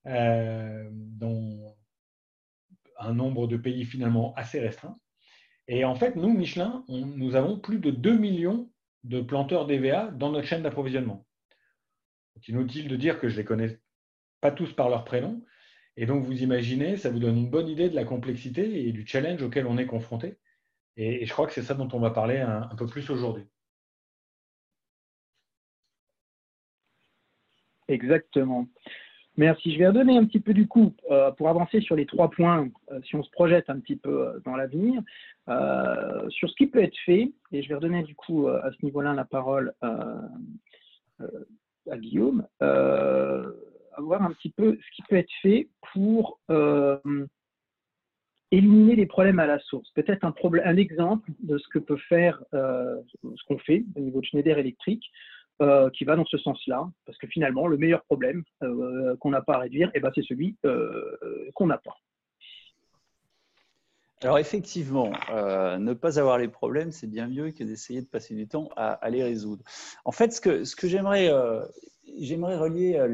dans 0.06 1.76
un 3.00 3.14
nombre 3.16 3.48
de 3.48 3.58
pays 3.58 3.86
finalement 3.86 4.36
assez 4.36 4.60
restreint. 4.60 5.00
Et 5.68 5.84
en 5.84 5.96
fait, 5.96 6.16
nous, 6.16 6.32
Michelin, 6.32 6.86
nous 6.88 7.36
avons 7.36 7.58
plus 7.58 7.80
de 7.80 7.90
2 7.90 8.16
millions 8.16 8.70
de 9.04 9.20
planteurs 9.20 9.66
d'EVA 9.66 10.12
dans 10.12 10.32
notre 10.32 10.46
chaîne 10.46 10.62
d'approvisionnement. 10.62 11.26
C'est 12.36 12.52
inutile 12.52 12.88
de 12.88 12.96
dire 12.96 13.20
que 13.20 13.28
je 13.28 13.34
ne 13.34 13.40
les 13.40 13.46
connais 13.46 13.80
pas 14.42 14.52
tous 14.52 14.72
par 14.74 14.90
leur 14.90 15.06
prénom, 15.06 15.42
et 15.98 16.06
donc, 16.06 16.26
vous 16.26 16.44
imaginez, 16.44 16.98
ça 16.98 17.10
vous 17.10 17.20
donne 17.20 17.38
une 17.38 17.50
bonne 17.50 17.70
idée 17.70 17.90
de 17.90 17.96
la 17.96 18.04
complexité 18.04 18.88
et 18.88 18.92
du 18.92 19.08
challenge 19.08 19.42
auquel 19.42 19.66
on 19.66 19.78
est 19.78 19.86
confronté. 19.86 20.38
Et, 20.98 21.26
je 21.26 21.32
crois 21.32 21.48
que 21.48 21.54
c'est 21.54 21.62
ça 21.62 21.74
dont 21.74 21.90
on 21.94 22.00
va 22.00 22.12
parler 22.12 22.40
un, 22.40 22.76
peu 22.78 22.86
plus 22.86 23.10
aujourd'hui. 23.10 23.46
Exactement. 27.88 28.68
Merci. 29.38 29.74
Je 29.74 29.80
vais 29.80 29.88
redonner 29.88 30.18
un 30.18 30.26
petit 30.26 30.40
peu 30.40 30.54
du 30.54 30.68
coup 30.68 30.96
euh, 31.12 31.32
pour 31.32 31.50
avancer 31.50 31.82
sur 31.82 31.96
les 31.96 32.06
trois 32.06 32.30
points, 32.32 32.70
euh, 32.92 33.02
si 33.04 33.16
on 33.16 33.24
se 33.24 33.30
projette 33.32 33.70
un 33.70 33.80
petit 33.80 33.98
peu 33.98 34.28
euh, 34.28 34.40
dans 34.46 34.56
l'avenir, 34.56 35.02
sur 36.30 36.50
ce 36.50 36.56
qui 36.56 36.68
peut 36.68 36.84
être 36.84 36.98
fait. 37.06 37.32
Et 37.52 37.62
je 37.62 37.70
vais 37.70 37.76
redonner 37.76 38.04
du 38.04 38.16
coup 38.16 38.48
à 38.48 38.72
ce 38.72 38.84
niveau-là 38.84 39.14
la 39.14 39.26
parole 39.26 39.74
à 41.90 41.98
Guillaume 41.98 42.48
voir 44.02 44.22
un 44.22 44.32
petit 44.32 44.50
peu 44.50 44.78
ce 44.82 44.96
qui 44.96 45.02
peut 45.04 45.16
être 45.16 45.32
fait 45.42 45.70
pour 45.94 46.40
euh, 46.50 46.98
éliminer 48.52 48.96
des 48.96 49.06
problèmes 49.06 49.40
à 49.40 49.48
la 49.48 49.60
source. 49.60 49.90
Peut-être 49.92 50.24
un, 50.24 50.34
un 50.64 50.78
exemple 50.78 51.30
de 51.40 51.58
ce 51.58 51.68
que 51.70 51.80
peut 51.80 51.98
faire, 52.10 52.44
euh, 52.54 53.02
ce 53.24 53.44
qu'on 53.48 53.58
fait 53.60 53.84
au 53.96 54.00
niveau 54.00 54.22
de 54.22 54.26
Schneider 54.26 54.58
électrique, 54.58 55.06
euh, 55.62 55.90
qui 55.92 56.04
va 56.04 56.16
dans 56.16 56.26
ce 56.26 56.38
sens-là, 56.38 56.90
parce 57.06 57.18
que 57.18 57.28
finalement, 57.28 57.68
le 57.68 57.78
meilleur 57.78 58.04
problème 58.04 58.44
euh, 58.64 59.16
qu'on 59.18 59.30
n'a 59.30 59.42
pas 59.42 59.56
à 59.56 59.60
réduire, 59.60 59.90
eh 59.94 60.00
ben, 60.00 60.12
c'est 60.14 60.26
celui 60.26 60.58
qu'on 61.54 61.68
n'a 61.68 61.78
pas. 61.78 61.96
Alors 64.26 64.40
effectivement, 64.40 65.12
ne 65.32 65.94
pas 65.94 66.20
avoir 66.20 66.38
les 66.40 66.48
problèmes, 66.48 66.92
c'est 66.92 67.08
bien 67.08 67.28
mieux 67.28 67.52
que 67.52 67.64
d'essayer 67.64 68.02
de 68.02 68.08
passer 68.08 68.34
du 68.34 68.48
temps 68.48 68.70
à, 68.76 69.10
les 69.10 69.24
résoudre. 69.24 69.64
En 70.04 70.12
fait, 70.12 70.34
ce 70.34 70.42
que, 70.42 70.64
ce 70.64 70.76
que 70.76 70.88
j'aimerais, 70.88 71.32
j'aimerais 72.18 72.58
relier 72.58 73.06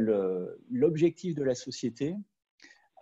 l'objectif 0.69 1.35
de 1.35 1.43
la 1.43 1.53
société 1.53 2.15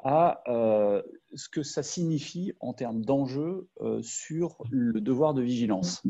à 0.04 0.41
euh, 0.48 1.02
ce 1.36 1.50
que 1.50 1.63
ça 1.63 1.84
signifie 1.84 2.54
en 2.60 2.74
termes 2.74 3.04
d'enjeux 3.04 3.67
euh, 3.82 4.02
sur 4.02 4.58
le 4.72 5.02
devoir 5.02 5.34
de 5.34 5.41
vigilance. 5.41 6.04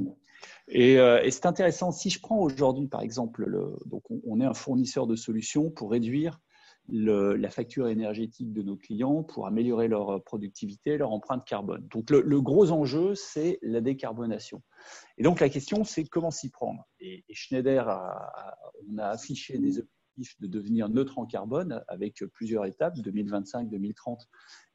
Et, 0.68 1.00
euh, 1.00 1.22
et 1.24 1.32
c'est 1.32 1.46
intéressant, 1.46 1.92
si 1.92 2.10
je 2.10 2.20
prends 2.20 2.40
aujourd'hui 2.40 2.88
par 2.88 3.02
exemple, 3.02 3.44
le, 3.46 3.76
donc 3.86 4.04
on, 4.10 4.40
est 4.40 4.46
un 4.46 4.54
fournisseur 4.54 5.08
de 5.08 5.16
solutions 5.16 5.70
pour 5.70 5.92
réduire 5.92 6.40
la 6.91 7.49
facture 7.49 7.88
énergétique 7.88 8.54
de 8.54 8.62
nos 8.62 8.75
clients, 8.75 9.23
pour 9.23 9.47
améliorer 9.47 9.88
leur 9.88 10.23
productivité, 10.23 10.97
leur 10.97 11.12
empreinte 11.12 11.45
carbone. 11.45 11.88
Donc 11.91 12.10
le, 12.10 12.41
gros 12.41 12.71
enjeu, 12.71 13.15
c'est 13.15 13.60
la 13.62 13.82
décarbonation. 13.82 14.62
Et 15.17 15.23
donc 15.23 15.39
la 15.39 15.49
question, 15.49 15.84
c'est 15.84 16.06
comment 16.06 16.32
s'y 16.32 16.49
prendre. 16.49 16.88
Et, 16.99 17.23
Schneider, 17.32 17.88
a, 17.88 18.56
on 18.89 18.97
a 18.97 19.08
affiché 19.08 19.58
des 19.58 19.80
de 20.39 20.47
devenir 20.47 20.89
neutre 20.89 21.17
en 21.17 21.25
carbone 21.25 21.84
avec 21.88 22.23
plusieurs 22.34 22.65
étapes, 22.65 22.97
2025, 22.99 23.69
2030, 23.69 24.28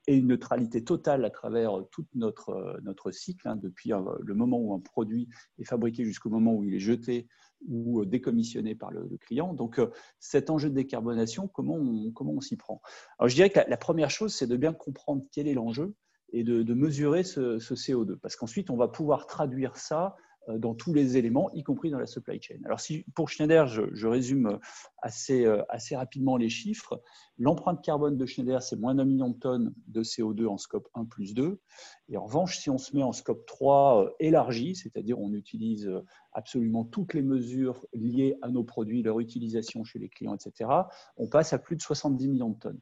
et 0.07 0.17
une 0.17 0.29
neutralité 0.29 0.85
totale 0.85 1.25
à 1.25 1.31
travers 1.31 1.83
tout 1.91 2.07
notre, 2.15 2.79
notre 2.83 3.11
cycle, 3.11 3.49
hein, 3.49 3.57
depuis 3.57 3.91
le 3.91 4.35
moment 4.35 4.59
où 4.59 4.75
un 4.75 4.81
produit 4.81 5.29
est 5.59 5.65
fabriqué 5.65 6.05
jusqu'au 6.05 6.31
moment 6.31 6.55
où 6.55 6.65
il 6.65 6.75
est 6.75 6.81
jeté 6.81 7.27
ou 7.69 8.05
décommissionné 8.05 8.75
par 8.75 8.91
le, 8.91 9.09
client. 9.21 9.55
Donc 9.55 9.81
cet 10.19 10.51
enjeu 10.51 10.71
de 10.71 10.75
décarbonation, 10.75 11.49
comment 11.49 11.77
on, 11.77 12.11
comment 12.13 12.33
on 12.33 12.41
s'y 12.41 12.57
prend? 12.57 12.81
Alors 13.19 13.29
je 13.29 13.35
dirais 13.35 13.51
que 13.51 13.61
la, 13.67 13.77
première 13.77 14.11
chose, 14.11 14.35
c'est 14.35 14.47
de 14.47 14.57
bien 14.57 14.73
comprendre 14.73 15.25
quel 15.33 15.49
est 15.49 15.55
l'enjeu 15.55 15.95
et 16.33 16.43
de, 16.43 16.75
mesurer 16.75 17.23
ce, 17.23 17.59
ce 17.59 17.75
CO2, 17.75 18.17
parce 18.17 18.37
qu'ensuite 18.37 18.71
on 18.71 18.77
va 18.77 18.89
pouvoir 18.89 19.27
traduire 19.27 19.77
ça 19.77 20.17
euh, 20.17 20.34
dans 20.49 20.75
tous 20.75 20.93
les 20.93 21.17
éléments, 21.17 21.51
y 21.53 21.63
compris 21.63 21.91
dans 21.91 21.99
la 21.99 22.07
supply 22.07 22.41
chain. 22.41 22.59
Alors, 22.65 22.81
si, 22.81 23.05
pour 23.15 23.29
Schneider, 23.29 23.67
je, 23.67 24.07
résume 24.07 24.59
assez, 24.99 25.45
euh, 25.45 25.63
assez 25.69 25.97
rapidement 25.97 26.37
les 26.37 26.49
chiffres. 26.49 27.03
L'empreinte 27.39 27.83
carbone 27.83 28.17
de 28.17 28.27
Schneider, 28.27 28.63
c'est 28.63 28.77
moins 28.77 28.95
d'un 28.95 29.05
million 29.05 29.31
de 29.31 29.39
tonnes 29.39 29.75
de 29.89 30.03
CO2 30.03 30.47
en 30.47 30.59
scope 30.59 30.89
1 30.95 31.07
plus 31.07 31.35
2. 31.35 31.61
Et 32.09 32.17
en 32.17 32.25
revanche, 32.25 32.59
si 32.59 32.71
on 32.71 32.79
se 32.79 32.95
met 32.97 33.03
en 33.03 33.13
scope 33.13 33.47
3 33.47 34.05
euh, 34.05 34.11
élargi, 34.21 34.75
c'est-à-dire 34.75 35.19
on 35.19 35.33
utilise 35.33 35.91
absolument 36.33 36.85
toutes 36.85 37.15
les 37.15 37.23
mesures 37.23 37.87
liées 37.93 38.37
à 38.43 38.49
nos 38.49 38.65
produits, 38.65 39.03
leur 39.03 39.21
utilisation 39.21 39.85
chez 39.85 39.99
les 39.99 40.09
clients, 40.09 40.35
etc., 40.35 40.71
on 41.17 41.29
passe 41.29 41.53
à 41.53 41.59
plus 41.59 41.77
de 41.77 41.83
70 41.83 42.29
millions 42.29 42.51
de 42.51 42.59
tonnes. 42.59 42.81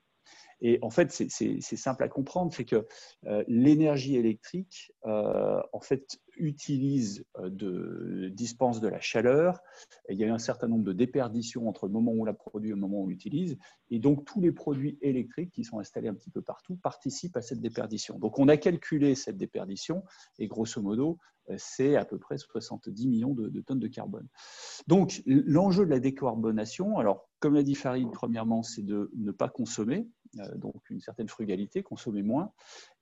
Et 0.65 0.79
en 0.81 0.91
fait, 0.91 1.11
c'est 1.11 1.61
simple 1.61 2.05
à 2.05 2.09
comprendre, 2.09 2.53
c'est 2.55 2.65
que 2.65 2.87
euh, 3.27 3.43
l'énergie 3.49 4.17
électrique, 4.17 4.93
euh, 5.07 5.61
en 5.73 5.81
fait, 5.81 6.21
utilise, 6.37 7.27
euh, 7.39 7.51
de, 7.51 8.29
dispense 8.29 8.81
de 8.81 8.87
la 8.87 9.01
chaleur. 9.01 9.61
il 10.09 10.17
y 10.17 10.25
a 10.25 10.33
un 10.33 10.39
certain 10.39 10.69
nombre 10.69 10.85
de 10.85 10.93
déperditions 10.93 11.69
entre 11.69 11.87
le 11.87 11.93
moment 11.93 12.13
où 12.13 12.23
on 12.23 12.25
la 12.25 12.33
produit 12.33 12.71
et 12.71 12.75
le 12.75 12.79
moment 12.79 13.01
où 13.01 13.05
on 13.05 13.09
l'utilise. 13.09 13.59
Et 13.91 13.99
donc, 13.99 14.25
tous 14.25 14.41
les 14.41 14.53
produits 14.53 14.99
électriques 15.03 15.51
qui 15.51 15.65
sont 15.65 15.81
installés 15.81 16.09
un 16.09 16.15
petit 16.15 16.31
peu 16.31 16.43
partout 16.43 16.77
participent 16.77 17.37
à 17.37 17.43
cette 17.43 17.61
déperdition. 17.61 18.21
Donc, 18.21 18.39
on 18.39 18.47
a 18.47 18.57
calculé 18.57 19.17
cette 19.17 19.37
déperdition 19.37 20.05
et 20.39 20.47
grosso 20.47 20.81
modo, 20.81 21.19
c'est 21.57 21.97
à 21.97 22.05
peu 22.05 22.19
près 22.19 22.39
70 22.39 23.09
millions 23.09 23.35
de 23.35 23.61
tonnes 23.63 23.81
de 23.81 23.89
carbone. 23.89 24.29
Donc, 24.87 25.23
l'enjeu 25.27 25.85
de 25.85 25.91
la 25.91 25.99
décarbonation, 25.99 26.99
alors, 26.99 27.29
comme 27.41 27.55
l'a 27.55 27.65
dit 27.65 27.75
Farid, 27.75 28.09
premièrement, 28.13 28.63
c'est 28.63 28.83
de 28.83 29.11
ne 29.17 29.33
pas 29.33 29.49
consommer. 29.49 30.07
Euh, 30.41 30.57
donc 30.57 30.89
une 30.91 31.01
certaine 31.01 31.29
frugalité, 31.29 31.83
consommer 31.83 32.23
moins. 32.23 32.53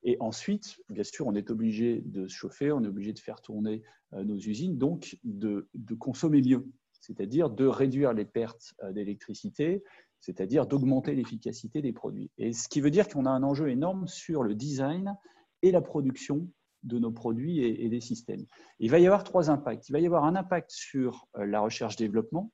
Et 0.02 0.16
ensuite, 0.20 0.80
bien 0.88 1.04
sûr, 1.04 1.26
on 1.26 1.34
est 1.34 1.50
obligé 1.50 2.02
de 2.04 2.26
se 2.26 2.34
chauffer, 2.34 2.72
on 2.72 2.82
est 2.82 2.88
obligé 2.88 3.12
de 3.12 3.18
faire 3.18 3.40
tourner 3.40 3.82
euh, 4.14 4.24
nos 4.24 4.36
usines, 4.36 4.78
donc 4.78 5.18
de, 5.22 5.68
consommer 5.98 6.40
mieux, 6.42 6.66
c'est-à-dire 7.00 7.50
de 7.50 7.66
réduire 7.66 8.12
les 8.12 8.24
pertes 8.24 8.74
euh, 8.82 8.92
d'électricité, 8.92 9.84
c'est-à-dire 10.20 10.66
d'augmenter 10.66 11.14
l'efficacité 11.14 11.82
des 11.82 11.92
produits. 11.92 12.30
Et 12.36 12.52
ce 12.52 12.68
qui 12.68 12.80
veut 12.80 12.90
dire 12.90 13.08
qu'on 13.08 13.26
a 13.26 13.30
un 13.30 13.42
enjeu 13.42 13.70
énorme 13.70 14.06
sur 14.08 14.42
le 14.42 14.54
design 14.54 15.16
et 15.62 15.70
la 15.70 15.80
production 15.80 16.48
de 16.82 16.98
nos 16.98 17.12
produits 17.12 17.62
et, 17.62 17.90
des 17.90 18.00
systèmes. 18.00 18.46
Il 18.78 18.90
va 18.90 18.98
y 18.98 19.04
avoir 19.04 19.22
trois 19.22 19.50
impacts. 19.50 19.90
Il 19.90 19.92
va 19.92 20.00
y 20.00 20.06
avoir 20.06 20.24
un 20.24 20.34
impact 20.34 20.70
sur 20.70 21.28
la 21.34 21.60
recherche-développement, 21.60 22.50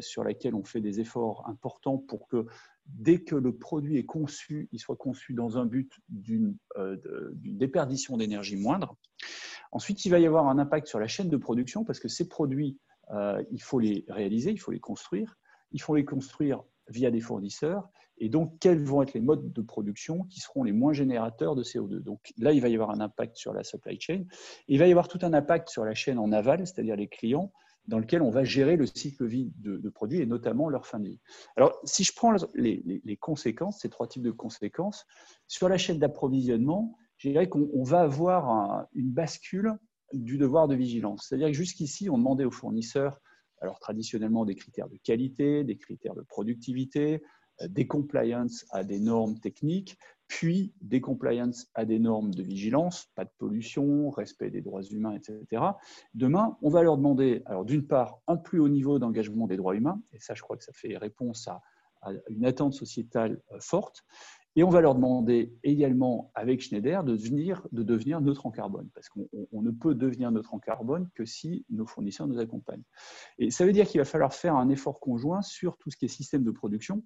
sur 0.00 0.24
laquelle 0.24 0.56
on 0.56 0.64
fait 0.64 0.80
des 0.80 0.98
efforts 0.98 1.48
importants 1.48 1.96
pour 1.96 2.26
que 2.26 2.46
dès 2.88 3.20
que 3.20 3.36
le 3.36 3.56
produit 3.56 3.98
est 3.98 4.04
conçu, 4.04 4.68
il 4.72 4.78
soit 4.78 4.96
conçu 4.96 5.34
dans 5.34 5.58
un 5.58 5.66
but 5.66 5.92
d'une 6.08 6.56
euh, 6.76 6.96
déperdition 7.34 8.16
d'énergie 8.16 8.56
moindre. 8.56 8.96
Ensuite, 9.72 10.04
il 10.04 10.10
va 10.10 10.18
y 10.18 10.26
avoir 10.26 10.48
un 10.48 10.58
impact 10.58 10.86
sur 10.86 10.98
la 10.98 11.06
chaîne 11.06 11.28
de 11.28 11.36
production 11.36 11.84
parce 11.84 12.00
que 12.00 12.08
ces 12.08 12.28
produits, 12.28 12.78
euh, 13.10 13.42
il 13.50 13.62
faut 13.62 13.78
les 13.78 14.04
réaliser, 14.08 14.50
il 14.50 14.58
faut 14.58 14.70
les 14.70 14.80
construire. 14.80 15.36
Il 15.72 15.82
faut 15.82 15.94
les 15.94 16.04
construire 16.04 16.62
via 16.88 17.10
des 17.10 17.20
fournisseurs. 17.20 17.88
Et 18.20 18.28
donc, 18.28 18.58
quels 18.58 18.82
vont 18.82 19.02
être 19.02 19.12
les 19.12 19.20
modes 19.20 19.52
de 19.52 19.62
production 19.62 20.24
qui 20.24 20.40
seront 20.40 20.64
les 20.64 20.72
moins 20.72 20.92
générateurs 20.92 21.54
de 21.54 21.62
CO2 21.62 21.98
Donc 22.00 22.32
là, 22.38 22.52
il 22.52 22.60
va 22.60 22.68
y 22.68 22.74
avoir 22.74 22.90
un 22.90 23.00
impact 23.00 23.36
sur 23.36 23.52
la 23.52 23.62
supply 23.62 24.00
chain. 24.00 24.24
Il 24.66 24.78
va 24.78 24.88
y 24.88 24.90
avoir 24.90 25.08
tout 25.08 25.20
un 25.22 25.32
impact 25.34 25.68
sur 25.68 25.84
la 25.84 25.94
chaîne 25.94 26.18
en 26.18 26.32
aval, 26.32 26.66
c'est-à-dire 26.66 26.96
les 26.96 27.08
clients, 27.08 27.52
dans 27.88 27.98
lequel 27.98 28.22
on 28.22 28.30
va 28.30 28.44
gérer 28.44 28.76
le 28.76 28.86
cycle 28.86 29.26
vie 29.26 29.50
de, 29.56 29.88
produits 29.88 30.20
et 30.20 30.26
notamment 30.26 30.68
leur 30.68 30.86
fin 30.86 31.00
de 31.00 31.08
vie. 31.08 31.20
Alors, 31.56 31.80
si 31.84 32.04
je 32.04 32.12
prends 32.14 32.34
les, 32.54 33.18
conséquences, 33.20 33.80
ces 33.80 33.88
trois 33.88 34.06
types 34.06 34.22
de 34.22 34.30
conséquences, 34.30 35.06
sur 35.46 35.68
la 35.68 35.78
chaîne 35.78 35.98
d'approvisionnement, 35.98 36.96
je 37.16 37.30
dirais 37.30 37.48
qu'on 37.48 37.82
va 37.82 38.02
avoir 38.02 38.86
une 38.94 39.10
bascule 39.10 39.72
du 40.12 40.36
devoir 40.36 40.68
de 40.68 40.74
vigilance. 40.74 41.26
C'est-à-dire 41.28 41.48
que 41.48 41.54
jusqu'ici, 41.54 42.08
on 42.10 42.18
demandait 42.18 42.44
aux 42.44 42.50
fournisseurs, 42.50 43.20
alors 43.60 43.80
traditionnellement 43.80 44.44
des 44.44 44.54
critères 44.54 44.88
de 44.88 44.98
qualité, 44.98 45.64
des 45.64 45.76
critères 45.76 46.14
de 46.14 46.22
productivité, 46.22 47.22
euh, 47.62 47.68
des 47.68 47.86
compliance 47.86 48.66
à 48.70 48.84
des 48.84 49.00
normes 49.00 49.38
techniques, 49.40 49.98
puis 50.28 50.74
des 50.82 51.00
compliance 51.00 51.68
à 51.74 51.86
des 51.86 51.98
normes 51.98 52.32
de 52.32 52.42
vigilance, 52.42 53.10
pas 53.14 53.24
de 53.24 53.30
pollution, 53.38 54.10
respect 54.10 54.50
des 54.50 54.60
droits 54.60 54.82
humains, 54.82 55.14
etc. 55.14 55.62
Demain, 56.14 56.56
on 56.62 56.68
va 56.68 56.82
leur 56.82 56.98
demander, 56.98 57.42
alors 57.46 57.64
d'une 57.64 57.86
part, 57.86 58.20
un 58.28 58.36
plus 58.36 58.60
haut 58.60 58.68
niveau 58.68 58.98
d'engagement 58.98 59.46
des 59.46 59.56
droits 59.56 59.74
humains, 59.74 60.00
et 60.12 60.20
ça, 60.20 60.34
je 60.34 60.42
crois 60.42 60.56
que 60.56 60.64
ça 60.64 60.72
fait 60.74 60.96
réponse 60.96 61.48
à, 61.48 61.62
une 62.28 62.44
attente 62.44 62.74
sociétale 62.74 63.42
euh, 63.52 63.58
forte, 63.58 64.04
et 64.54 64.62
on 64.62 64.70
va 64.70 64.80
leur 64.80 64.94
demander 64.94 65.56
également, 65.62 66.30
avec 66.34 66.60
Schneider, 66.60 67.04
de 67.04 67.16
devenir, 67.16 67.66
de 67.72 67.82
devenir 67.82 68.20
neutre 68.20 68.44
en 68.46 68.50
carbone, 68.50 68.88
parce 68.94 69.08
qu'on 69.08 69.28
ne 69.52 69.70
peut 69.70 69.94
devenir 69.94 70.30
neutre 70.30 70.52
en 70.52 70.58
carbone 70.58 71.08
que 71.14 71.24
si 71.24 71.64
nos 71.70 71.86
fournisseurs 71.86 72.26
nous 72.26 72.38
accompagnent. 72.38 72.82
Et 73.38 73.50
ça 73.50 73.64
veut 73.64 73.72
dire 73.72 73.86
qu'il 73.86 74.00
va 74.00 74.04
falloir 74.04 74.34
faire 74.34 74.56
un 74.56 74.68
effort 74.68 75.00
conjoint 75.00 75.42
sur 75.42 75.76
tout 75.78 75.90
ce 75.90 75.96
qui 75.96 76.04
est 76.04 76.08
système 76.08 76.44
de 76.44 76.50
production, 76.50 77.02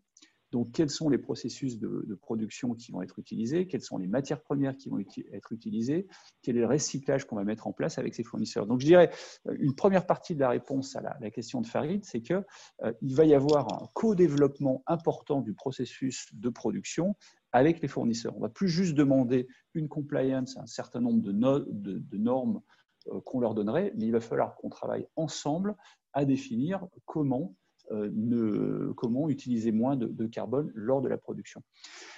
donc, 0.52 0.70
quels 0.72 0.90
sont 0.90 1.08
les 1.08 1.16
processus 1.16 1.78
de, 1.78 2.14
production 2.20 2.74
qui 2.74 2.92
vont 2.92 3.00
être 3.00 3.18
utilisés? 3.18 3.66
Quelles 3.66 3.82
sont 3.82 3.96
les 3.96 4.06
matières 4.06 4.42
premières 4.42 4.76
qui 4.76 4.90
vont 4.90 4.98
être 4.98 5.52
utilisées? 5.52 6.06
Quel 6.42 6.58
est 6.58 6.60
le 6.60 6.66
recyclage 6.66 7.24
qu'on 7.24 7.36
va 7.36 7.44
mettre 7.44 7.66
en 7.66 7.72
place 7.72 7.98
avec 7.98 8.14
ces 8.14 8.22
fournisseurs? 8.22 8.66
Donc, 8.66 8.80
je 8.80 8.86
dirais, 8.86 9.10
euh, 9.48 9.56
une 9.58 9.74
première 9.74 10.06
partie 10.06 10.34
de 10.34 10.40
la 10.40 10.50
réponse 10.50 10.94
à 10.94 11.00
la, 11.00 11.30
question 11.30 11.62
de 11.62 11.66
Farid, 11.66 12.04
c'est 12.04 12.20
qu'il 12.20 12.44
euh, 12.84 12.92
va 13.00 13.24
y 13.24 13.34
avoir 13.34 13.82
un 13.82 13.88
co-développement 13.94 14.82
important 14.86 15.40
du 15.40 15.54
processus 15.54 16.28
de 16.34 16.50
production 16.50 17.16
avec 17.52 17.80
les 17.80 17.88
fournisseurs. 17.88 18.34
On 18.34 18.40
ne 18.40 18.42
va 18.42 18.50
plus 18.50 18.68
juste 18.68 18.94
demander 18.94 19.48
une 19.72 19.88
compliance, 19.88 20.58
un 20.58 20.66
certain 20.66 21.00
nombre 21.00 21.22
de, 21.22 22.16
normes 22.18 22.60
euh, 23.08 23.20
qu'on 23.22 23.40
leur 23.40 23.54
donnerait, 23.54 23.94
mais 23.96 24.04
il 24.04 24.12
va 24.12 24.20
falloir 24.20 24.54
qu'on 24.56 24.68
travaille 24.68 25.06
ensemble 25.16 25.76
à 26.12 26.26
définir 26.26 26.86
comment 27.06 27.54
ne, 27.92 28.92
comment 28.92 29.28
utiliser 29.28 29.72
moins 29.72 29.96
de, 29.96 30.26
carbone 30.26 30.70
lors 30.74 31.02
de 31.02 31.08
la 31.08 31.18
production. 31.18 31.62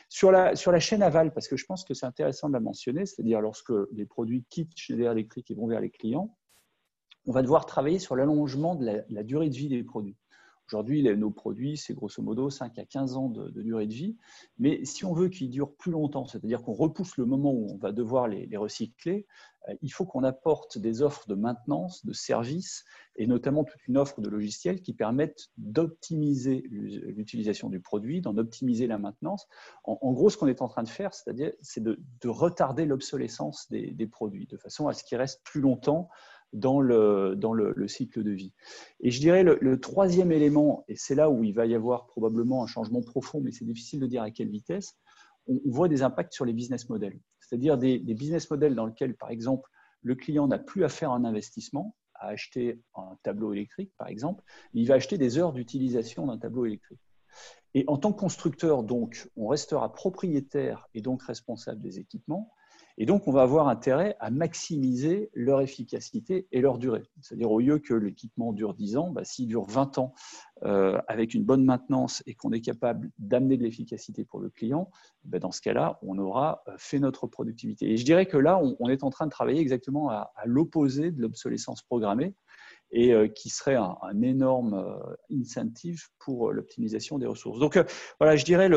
Sur 0.08 0.30
la, 0.30 0.54
sur 0.54 0.70
la 0.72 0.80
chaîne 0.80 1.02
aval, 1.02 1.32
parce 1.32 1.48
que 1.48 1.56
je 1.56 1.64
pense 1.64 1.84
que 1.84 1.94
c'est 1.94 2.06
intéressant 2.06 2.48
de 2.48 2.54
la 2.54 2.60
mentionner, 2.60 3.06
c'est-à-dire 3.06 3.40
lorsque 3.40 3.72
les 3.92 4.06
produits 4.06 4.44
quittent 4.50 4.76
Schneider 4.76 5.12
Electric 5.12 5.50
et 5.50 5.54
vont 5.54 5.66
vers 5.66 5.80
les 5.80 5.90
clients, 5.90 6.36
on 7.26 7.32
va 7.32 7.42
devoir 7.42 7.66
travailler 7.66 7.98
sur 7.98 8.16
l'allongement 8.16 8.74
de 8.74 9.02
la, 9.08 9.22
durée 9.22 9.48
de 9.48 9.54
vie 9.56 9.68
des 9.68 9.82
produits. 9.82 10.16
Aujourd'hui, 10.68 11.02
nos 11.16 11.30
produits, 11.30 11.76
c'est 11.76 11.92
grosso 11.92 12.22
modo 12.22 12.48
5 12.48 12.78
à 12.78 12.84
15 12.84 13.16
ans 13.16 13.28
de, 13.28 13.50
durée 13.60 13.86
de 13.86 13.92
vie. 13.92 14.16
Mais 14.58 14.82
si 14.84 15.04
on 15.04 15.12
veut 15.12 15.28
qu'ils 15.28 15.50
durent 15.50 15.74
plus 15.74 15.92
longtemps, 15.92 16.26
c'est-à-dire 16.26 16.62
qu'on 16.62 16.72
repousse 16.72 17.18
le 17.18 17.26
moment 17.26 17.52
où 17.52 17.68
on 17.70 17.76
va 17.76 17.92
devoir 17.92 18.28
les, 18.28 18.56
recycler, 18.56 19.26
euh, 19.68 19.74
il 19.82 19.90
faut 19.90 20.06
qu'on 20.06 20.24
apporte 20.24 20.78
des 20.78 21.02
offres 21.02 21.28
de 21.28 21.34
maintenance, 21.34 22.06
de 22.06 22.14
services, 22.14 22.84
et 23.16 23.26
notamment 23.26 23.64
toute 23.64 23.86
une 23.88 23.98
offre 23.98 24.22
de 24.22 24.28
logiciels 24.30 24.80
qui 24.80 24.94
permettent 24.94 25.50
d'optimiser 25.58 26.64
l'utilisation 26.70 27.68
du 27.68 27.80
produit, 27.80 28.22
d'en 28.22 28.36
optimiser 28.38 28.86
la 28.86 28.96
maintenance. 28.96 29.46
En, 29.84 30.12
gros, 30.12 30.30
ce 30.30 30.38
qu'on 30.38 30.46
est 30.46 30.62
en 30.62 30.68
train 30.68 30.82
de 30.82 30.88
faire, 30.88 31.12
c'est-à-dire, 31.12 31.52
c'est 31.60 31.82
de, 31.82 31.98
retarder 32.24 32.86
l'obsolescence 32.86 33.68
des, 33.70 33.90
des, 33.90 34.06
produits, 34.06 34.46
de 34.46 34.56
façon 34.56 34.88
à 34.88 34.94
ce 34.94 35.04
qu'ils 35.04 35.18
restent 35.18 35.42
plus 35.44 35.60
longtemps 35.60 36.08
dans 36.54 36.80
le, 36.80 37.86
cycle 37.88 38.22
de 38.22 38.30
vie. 38.30 38.52
Et 39.00 39.10
je 39.10 39.20
dirais 39.20 39.42
le, 39.42 39.80
troisième 39.80 40.32
élément, 40.32 40.84
et 40.88 40.96
c'est 40.96 41.14
là 41.14 41.28
où 41.28 41.44
il 41.44 41.52
va 41.52 41.66
y 41.66 41.74
avoir 41.74 42.06
probablement 42.06 42.62
un 42.62 42.66
changement 42.66 43.02
profond, 43.02 43.40
mais 43.42 43.52
c'est 43.52 43.64
difficile 43.64 44.00
de 44.00 44.06
dire 44.06 44.22
à 44.22 44.30
quelle 44.30 44.48
vitesse, 44.48 44.96
on, 45.46 45.60
voit 45.66 45.88
des 45.88 46.02
impacts 46.02 46.32
sur 46.32 46.44
les 46.44 46.52
business 46.52 46.88
models. 46.88 47.18
C'est-à-dire 47.40 47.76
des, 47.76 47.98
business 47.98 48.48
models 48.50 48.74
dans 48.74 48.86
lesquels, 48.86 49.16
par 49.16 49.30
exemple, 49.30 49.68
le 50.02 50.14
client 50.14 50.46
n'a 50.46 50.58
plus 50.58 50.84
à 50.84 50.88
faire 50.88 51.10
un 51.10 51.24
investissement, 51.24 51.96
à 52.14 52.28
acheter 52.28 52.80
un 52.94 53.18
tableau 53.22 53.52
électrique, 53.52 53.92
par 53.98 54.08
exemple, 54.08 54.42
mais 54.72 54.80
il 54.80 54.86
va 54.86 54.94
acheter 54.94 55.18
des 55.18 55.38
heures 55.38 55.52
d'utilisation 55.52 56.26
d'un 56.26 56.38
tableau 56.38 56.64
électrique. 56.64 57.00
Et 57.74 57.84
en 57.88 57.96
tant 57.96 58.12
que 58.12 58.20
constructeur, 58.20 58.84
donc, 58.84 59.28
on 59.36 59.48
restera 59.48 59.92
propriétaire 59.92 60.88
et 60.94 61.02
donc 61.02 61.22
responsable 61.24 61.82
des 61.82 61.98
équipements, 61.98 62.52
et 62.96 63.06
donc, 63.06 63.26
on 63.26 63.32
va 63.32 63.42
avoir 63.42 63.68
intérêt 63.68 64.16
à 64.20 64.30
maximiser 64.30 65.30
leur 65.34 65.60
efficacité 65.60 66.46
et 66.52 66.60
leur 66.60 66.78
durée. 66.78 67.02
C'est-à-dire, 67.20 67.50
au 67.50 67.58
lieu 67.58 67.78
que 67.78 67.92
l'équipement 67.92 68.52
dure 68.52 68.74
10 68.74 68.96
ans, 68.96 69.10
bah, 69.10 69.24
s'il 69.24 69.48
dure 69.48 69.64
20 69.64 69.98
ans 69.98 70.14
euh, 70.64 71.00
avec 71.08 71.34
une 71.34 71.44
bonne 71.44 71.64
maintenance 71.64 72.22
et 72.26 72.34
qu'on 72.34 72.52
est 72.52 72.60
capable 72.60 73.10
d'amener 73.18 73.56
de 73.56 73.64
l'efficacité 73.64 74.24
pour 74.24 74.38
le 74.38 74.48
client, 74.48 74.90
bah, 75.24 75.40
dans 75.40 75.50
ce 75.50 75.60
cas-là, 75.60 75.98
on 76.02 76.18
aura 76.18 76.62
euh, 76.68 76.74
fait 76.78 77.00
notre 77.00 77.26
productivité. 77.26 77.90
Et 77.90 77.96
je 77.96 78.04
dirais 78.04 78.26
que 78.26 78.36
là, 78.36 78.60
on, 78.78 78.88
est 78.88 79.02
en 79.02 79.10
train 79.10 79.26
de 79.26 79.30
travailler 79.30 79.60
exactement 79.60 80.10
à 80.10 80.30
l'opposé 80.44 81.10
de 81.10 81.20
l'obsolescence 81.20 81.82
programmée 81.82 82.34
et 82.94 83.12
euh, 83.12 83.26
qui 83.26 83.50
serait 83.50 83.74
un, 83.74 84.22
énorme 84.22 84.74
euh, 84.74 85.16
incentive 85.32 86.04
pour 86.20 86.48
euh, 86.48 86.52
l'optimisation 86.52 87.18
des 87.18 87.26
ressources. 87.26 87.58
Donc 87.58 87.78
voilà, 88.20 88.36
je 88.36 88.44
dirais 88.44 88.70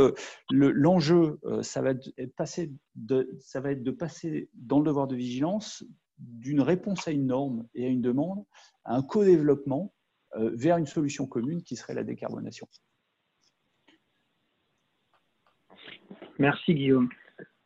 l'enjeu, 0.50 1.40
le, 1.44 1.62
ça, 1.64 1.82
va 1.82 1.92
être 1.92 2.72
de, 2.96 3.30
ça 3.40 3.62
va 3.62 3.72
être 3.72 3.84
de 3.84 3.92
passer 3.92 4.50
dans 4.56 4.80
le 4.80 4.86
devoir 4.86 5.08
de 5.08 5.16
vigilance 5.16 5.86
d'une 6.18 6.62
réponse 6.62 7.08
à 7.08 7.12
une 7.12 7.28
norme 7.28 7.68
et 7.76 7.86
à 7.86 7.90
une 7.90 8.02
demande 8.02 8.44
à 8.86 8.96
un 8.96 9.04
co-développement 9.04 9.94
vers 10.36 10.78
une 10.78 10.88
solution 10.88 11.28
commune 11.28 11.64
qui 11.64 11.76
serait 11.76 11.94
la 11.94 12.04
décarbonation. 12.04 12.68
Merci 16.40 16.74
Guillaume. 16.74 17.10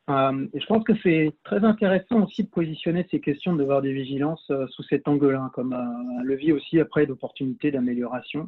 Euh, 0.10 0.48
et 0.54 0.60
je 0.60 0.66
pense 0.66 0.84
que 0.84 0.94
c'est 1.04 1.32
très 1.44 1.64
intéressant 1.64 2.24
aussi 2.24 2.44
de 2.44 2.50
positionner 2.50 3.08
ces 3.12 3.20
questions 3.20 3.54
de 3.54 3.60
devoir 3.60 3.82
de 3.82 3.90
vigilance 3.90 4.44
euh, 4.50 4.68
sous 4.68 4.84
cet 4.84 5.08
angle-là, 5.08 5.52
comme 5.54 5.74
un 5.74 6.24
levier 6.24 6.54
aussi 6.54 6.80
après 6.80 7.06
d'opportunités 7.06 7.72
d'amélioration. 7.72 8.48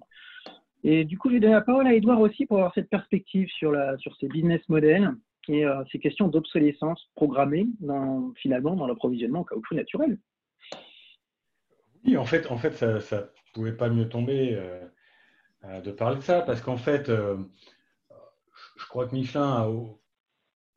Et 0.83 1.05
du 1.05 1.17
coup, 1.17 1.29
je 1.29 1.35
vais 1.35 1.39
donner 1.39 1.53
la 1.53 1.61
parole 1.61 1.87
à 1.87 1.93
Edouard 1.93 2.19
aussi 2.19 2.45
pour 2.45 2.57
avoir 2.57 2.73
cette 2.73 2.89
perspective 2.89 3.47
sur, 3.49 3.73
ces 4.19 4.27
business 4.27 4.61
models 4.67 5.11
et 5.47 5.65
euh, 5.65 5.83
ces 5.91 5.99
questions 5.99 6.27
d'obsolescence 6.27 7.09
programmée 7.15 7.67
finalement 8.35 8.75
dans 8.75 8.87
l'approvisionnement 8.87 9.41
au 9.41 9.45
caoutchouc 9.45 9.75
naturel. 9.75 10.17
Oui, 12.05 12.17
en 12.17 12.25
fait, 12.25 12.51
en 12.51 12.57
fait 12.57 12.71
ça 12.71 13.17
ne 13.17 13.21
pouvait 13.53 13.77
pas 13.77 13.87
mieux 13.87 14.09
tomber 14.09 14.59
de 15.63 15.91
parler 15.91 16.17
de 16.17 16.21
ça, 16.21 16.41
parce 16.41 16.61
qu'en 16.61 16.75
fait, 16.75 17.09
je 17.09 18.87
crois 18.89 19.07
que 19.07 19.15
Michelin 19.15 19.43
a, 19.43 19.69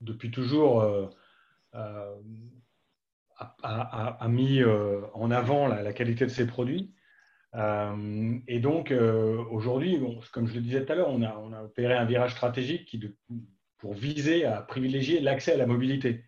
depuis 0.00 0.30
toujours, 0.30 0.80
euh, 0.82 1.06
euh, 1.74 2.14
a, 3.62 4.26
mis 4.28 4.62
euh, 4.62 5.02
en 5.14 5.30
avant 5.30 5.66
la, 5.66 5.92
qualité 5.92 6.24
de 6.24 6.30
ses 6.30 6.46
produits. 6.46 6.94
et 7.54 8.60
donc, 8.60 8.92
aujourd'hui, 9.50 9.98
comme 10.32 10.46
je 10.46 10.54
le 10.54 10.60
disais 10.60 10.84
tout 10.84 10.92
à 10.92 10.94
l'heure, 10.94 11.10
on 11.10 11.22
a, 11.22 11.62
opéré 11.62 11.94
un 11.94 12.04
virage 12.04 12.32
stratégique 12.32 12.86
qui, 12.86 13.00
pour 13.78 13.94
viser 13.94 14.44
à 14.44 14.62
privilégier 14.62 15.20
l'accès 15.20 15.52
à 15.52 15.56
la 15.56 15.66
mobilité. 15.66 16.24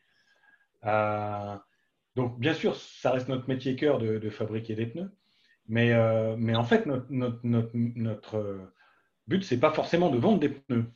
donc, 2.14 2.38
bien 2.38 2.54
sûr, 2.54 2.76
ça 2.76 3.12
reste 3.12 3.28
notre 3.28 3.48
métier 3.48 3.76
cœur 3.76 3.98
de, 3.98 4.30
fabriquer 4.30 4.74
des 4.74 4.86
pneus, 4.86 5.10
mais, 5.66 5.92
mais 6.36 6.54
en 6.54 6.64
fait, 6.64 6.86
notre, 6.86 7.06
notre, 7.10 7.40
notre, 7.44 7.70
notre 7.74 8.70
but, 9.26 9.42
ce 9.44 9.54
n'est 9.54 9.60
pas 9.60 9.72
forcément 9.72 10.10
de 10.10 10.18
vendre 10.18 10.40
des 10.40 10.50
pneus. 10.50 10.86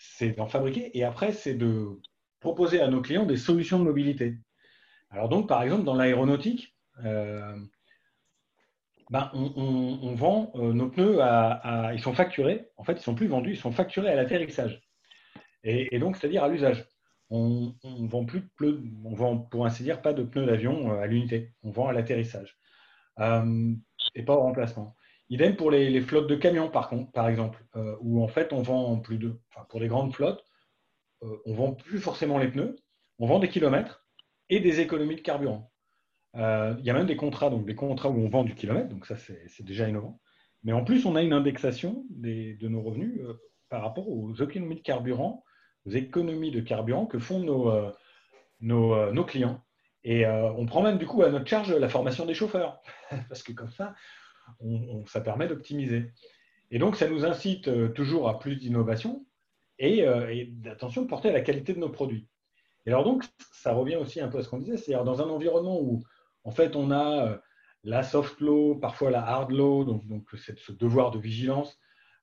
C'est 0.00 0.30
d'en 0.30 0.46
fabriquer 0.46 0.96
et 0.96 1.04
après, 1.04 1.32
c'est 1.32 1.54
de 1.54 2.00
proposer 2.40 2.80
à 2.80 2.88
nos 2.88 3.02
clients 3.02 3.26
des 3.26 3.36
solutions 3.36 3.78
de 3.78 3.84
mobilité. 3.84 4.38
Alors 5.10 5.28
donc, 5.28 5.46
par 5.46 5.62
exemple, 5.62 5.84
dans 5.84 5.94
l'aéronautique, 5.94 6.74
euh, 7.04 7.54
ben, 9.10 9.30
on, 9.34 10.14
vend 10.14 10.52
euh, 10.54 10.72
nos 10.72 10.88
pneus 10.88 11.20
à, 11.20 11.90
Ils 11.92 12.00
sont 12.00 12.14
facturés, 12.14 12.70
en 12.78 12.84
fait, 12.84 12.92
ils 12.92 12.96
ne 12.96 13.02
sont 13.02 13.14
plus 13.14 13.26
vendus, 13.26 13.50
ils 13.50 13.56
sont 13.58 13.72
facturés 13.72 14.08
à 14.08 14.14
l'atterrissage. 14.14 14.80
Et, 15.64 15.98
donc, 15.98 16.16
c'est-à-dire 16.16 16.44
à, 16.44 16.48
l'usage. 16.48 16.86
On 17.28 17.74
ne 17.84 18.08
vend 18.08 18.24
plus 18.24 18.40
de 18.40 18.82
on 19.04 19.14
vend, 19.14 19.36
pour 19.36 19.66
ainsi 19.66 19.82
dire, 19.82 20.00
pas 20.00 20.14
de 20.14 20.22
pneus 20.22 20.46
d'avion 20.46 20.92
euh, 20.92 21.00
à 21.02 21.06
l'unité. 21.06 21.52
On 21.62 21.70
vend 21.70 21.88
à 21.88 21.92
l'atterrissage. 21.92 22.56
et 23.18 24.22
pas 24.24 24.34
au 24.34 24.40
remplacement. 24.40 24.96
Idem 25.30 25.54
pour 25.54 25.70
les, 25.70 26.00
flottes 26.00 26.26
de 26.26 26.34
camions, 26.34 26.68
par, 26.68 27.28
exemple, 27.28 27.64
euh, 27.76 27.96
où 28.00 28.22
en 28.22 28.26
fait 28.26 28.52
on 28.52 28.62
vend 28.62 28.98
plus 28.98 29.16
de, 29.16 29.38
pour 29.68 29.78
les 29.78 29.86
grandes 29.86 30.12
flottes, 30.12 30.44
euh, 31.22 31.36
on 31.46 31.54
vend 31.54 31.72
plus 31.72 32.00
forcément 32.00 32.36
les 32.36 32.48
pneus, 32.48 32.74
on 33.20 33.28
vend 33.28 33.38
des 33.38 33.48
kilomètres 33.48 34.04
et 34.48 34.58
des 34.58 34.80
économies 34.80 35.14
de 35.14 35.20
carburant. 35.20 35.70
Euh, 36.34 36.74
il 36.80 36.84
y 36.84 36.90
a 36.90 36.94
même 36.94 37.06
des 37.06 37.16
contrats, 37.16 37.48
donc 37.48 37.64
des 37.64 37.76
contrats 37.76 38.10
où 38.10 38.18
on 38.18 38.28
vend 38.28 38.42
du 38.42 38.56
kilomètre, 38.56 38.88
donc 38.88 39.06
ça 39.06 39.16
c'est 39.16 39.62
déjà 39.62 39.88
innovant. 39.88 40.20
Mais 40.64 40.72
en 40.72 40.84
plus, 40.84 41.06
on 41.06 41.14
a 41.14 41.22
une 41.22 41.32
indexation 41.32 42.04
de 42.10 42.66
nos 42.66 42.82
revenus 42.82 43.20
par 43.68 43.82
rapport 43.82 44.08
aux 44.08 44.34
économies 44.34 44.76
de 44.76 44.82
carburant, 44.82 45.44
aux 45.86 45.90
économies 45.90 46.50
de 46.50 46.60
carburant 46.60 47.06
que 47.06 47.20
font 47.20 47.38
nos, 47.38 47.92
nos 48.60 49.24
clients. 49.24 49.62
Et 50.02 50.26
on 50.26 50.66
prend 50.66 50.82
même 50.82 50.98
du 50.98 51.06
coup 51.06 51.22
à 51.22 51.30
notre 51.30 51.46
charge 51.46 51.72
la 51.72 51.88
formation 51.88 52.26
des 52.26 52.34
chauffeurs, 52.34 52.82
parce 53.28 53.42
que 53.42 53.52
comme 53.52 53.70
ça, 53.70 53.94
ça 55.06 55.20
permet 55.20 55.48
d'optimiser. 55.48 56.10
Et 56.70 56.78
donc, 56.78 56.96
ça 56.96 57.08
nous 57.08 57.24
incite 57.24 57.68
euh, 57.68 57.88
toujours 57.88 58.28
à 58.28 58.38
plus 58.38 58.56
d'innovation 58.56 59.26
et, 59.78 60.06
euh, 60.06 60.44
d'attention 60.48 61.06
portée 61.06 61.30
à 61.30 61.32
la 61.32 61.40
qualité 61.40 61.74
de 61.74 61.80
nos 61.80 61.88
produits. 61.88 62.28
Et 62.86 62.90
alors 62.90 63.04
donc, 63.04 63.24
ça 63.52 63.72
revient 63.72 63.96
aussi 63.96 64.20
un 64.20 64.28
peu 64.28 64.38
à 64.38 64.42
ce 64.42 64.48
qu'on 64.48 64.58
disait, 64.58 64.76
c'est-à-dire 64.76 65.04
dans 65.04 65.20
un 65.20 65.28
environnement 65.28 65.80
où, 65.80 66.02
en 66.44 66.50
fait, 66.50 66.76
on 66.76 66.90
a 66.90 67.26
euh, 67.26 67.38
la 67.82 68.02
soft 68.02 68.40
law, 68.40 68.76
parfois 68.76 69.10
la 69.10 69.22
hard 69.26 69.50
law, 69.50 69.84
donc, 69.84 70.06
donc 70.06 70.28
ce 70.34 70.72
devoir 70.72 71.10
de 71.10 71.18
vigilance, 71.18 71.78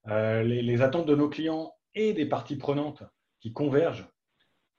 les, 0.06 0.82
attentes 0.82 1.08
de 1.08 1.16
nos 1.16 1.28
clients 1.28 1.74
et 1.94 2.14
des 2.14 2.26
parties 2.26 2.56
prenantes 2.56 3.04
qui 3.42 3.52
convergent 3.52 4.08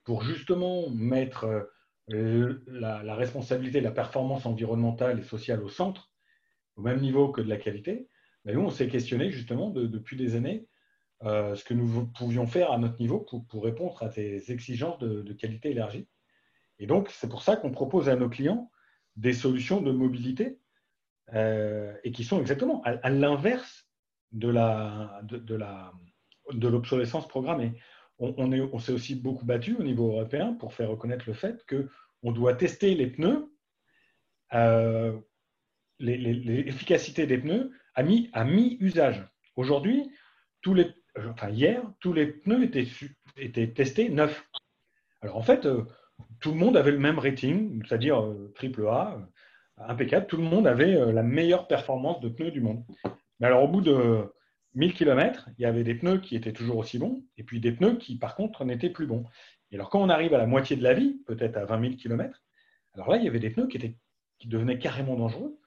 pour 0.05 0.23
justement 0.23 0.89
mettre 0.89 1.69
la, 2.09 3.15
responsabilité 3.15 3.81
la 3.81 3.91
performance 3.91 4.47
environnementale 4.47 5.19
et 5.19 5.25
sociale 5.25 5.63
au 5.63 5.69
centre 5.69 6.11
au 6.79 6.83
même 6.83 7.01
niveau 7.01 7.31
que 7.31 7.41
de 7.41 7.49
la 7.49 7.57
qualité, 7.57 8.09
mais 8.45 8.55
nous, 8.55 8.61
on 8.61 8.71
s'est 8.71 8.89
questionné 8.89 9.31
justement 9.31 9.69
depuis 9.71 10.17
des 10.17 10.37
années 10.37 10.67
euh, 11.25 11.57
ce 11.57 11.65
que 11.65 11.75
nous 11.75 12.07
pouvions 12.07 12.47
faire 12.47 12.71
à 12.71 12.79
notre 12.79 12.99
niveau 13.01 13.19
pour, 13.19 13.65
répondre 13.65 14.01
à 14.03 14.11
ces 14.11 14.53
exigences 14.53 14.99
de, 15.01 15.33
qualité 15.33 15.73
élargie. 15.73 16.07
Et 16.79 16.87
donc, 16.87 17.11
c'est 17.11 17.29
pour 17.29 17.43
ça 17.43 17.57
qu'on 17.57 17.73
propose 17.73 18.09
à 18.09 18.15
nos 18.15 18.29
clients 18.29 18.71
des 19.17 19.33
solutions 19.33 19.81
de 19.81 19.91
mobilité 19.91 20.61
euh, 21.35 21.93
et 22.05 22.13
qui 22.13 22.23
sont 22.23 22.41
exactement 22.41 22.81
à, 22.85 23.11
l'inverse 23.11 23.89
de 24.31 24.49
la, 24.49 25.21
de, 25.25 25.55
la, 25.57 25.93
de 26.53 26.69
l'obsolescence 26.69 27.27
programmée. 27.27 27.73
On, 28.21 28.35
on 28.39 28.79
s'est 28.79 28.93
aussi 28.93 29.17
beaucoup 29.17 29.45
battu 29.45 29.75
au 29.77 29.83
niveau 29.83 30.13
européen 30.13 30.55
pour 30.55 30.73
faire 30.73 30.91
reconnaître 30.91 31.25
le 31.27 31.35
fait 31.35 31.67
qu'on 31.67 32.33
doit 32.33 32.55
tester 32.55 32.95
les 32.95 33.09
pneus 33.09 33.53
euh, 34.55 35.19
l'efficacité 36.01 37.27
des 37.27 37.39
pneus 37.39 37.73
à 37.95 38.45
mi-usage. 38.45 39.27
Aujourd'hui, 39.57 40.11
tous 40.63 40.75
les, 40.75 40.87
enfin 41.31 41.51
hier, 41.51 41.83
tous 42.01 42.13
les 42.13 42.27
pneus 42.27 42.71
étaient, 43.37 43.73
testés 43.73 44.09
neufs. 44.09 44.49
Alors 45.21 45.37
en 45.37 45.43
fait, 45.43 45.67
euh, 45.67 45.85
tout 46.41 46.53
le 46.53 46.59
monde 46.59 46.77
avait 46.77 46.93
le 46.93 46.99
même 46.99 47.19
rating, 47.19 47.83
c'est-à-dire 47.87 48.23
euh, 48.23 48.53
triple 48.55 48.87
A, 48.87 49.17
euh, 49.17 49.83
impeccable. 49.89 50.27
Tout 50.27 50.37
le 50.37 50.45
monde 50.45 50.67
avait 50.67 51.13
la 51.13 51.23
meilleure 51.23 51.67
performance 51.67 52.21
de 52.21 52.29
pneus 52.29 52.51
du 52.51 52.61
monde. 52.61 52.85
Mais 53.41 53.47
alors 53.47 53.65
au 53.65 53.69
bout 53.69 53.81
de 53.81 54.25
1000 54.75 54.95
km, 54.95 55.49
il 55.59 55.63
y 55.63 55.67
avait 55.67 55.85
des 55.85 55.95
pneus 55.95 56.19
qui 56.19 56.37
étaient 56.37 56.53
toujours 56.53 56.79
aussi 56.79 56.99
bons, 56.99 57.25
et 57.37 57.43
puis 57.43 57.61
des 57.61 57.73
pneus 57.73 57.97
qui 57.97 58.17
par 58.17 58.35
contre 58.35 58.65
n'étaient 58.65 58.91
plus 58.91 59.07
bons. 59.07 59.25
Et 59.71 59.77
alors 59.77 59.91
quand 59.91 60.01
on 60.01 60.09
arrive 60.09 60.35
à 60.35 60.39
la 60.39 60.47
moitié 60.47 60.77
de 60.77 60.83
la 60.83 60.95
vie, 60.95 61.21
peut-être 61.27 61.57
à 61.57 61.65
20 61.65 61.81
000 61.81 61.95
km, 61.95 62.43
alors 62.95 63.11
là, 63.11 63.17
il 63.17 63.25
y 63.25 63.29
avait 63.29 63.39
des 63.39 63.51
pneus 63.51 63.69
qui, 63.69 63.77
étaient, 63.77 63.97
qui 64.39 64.49
devenaient 64.49 64.79
carrément 64.79 65.15
dangereux 65.15 65.59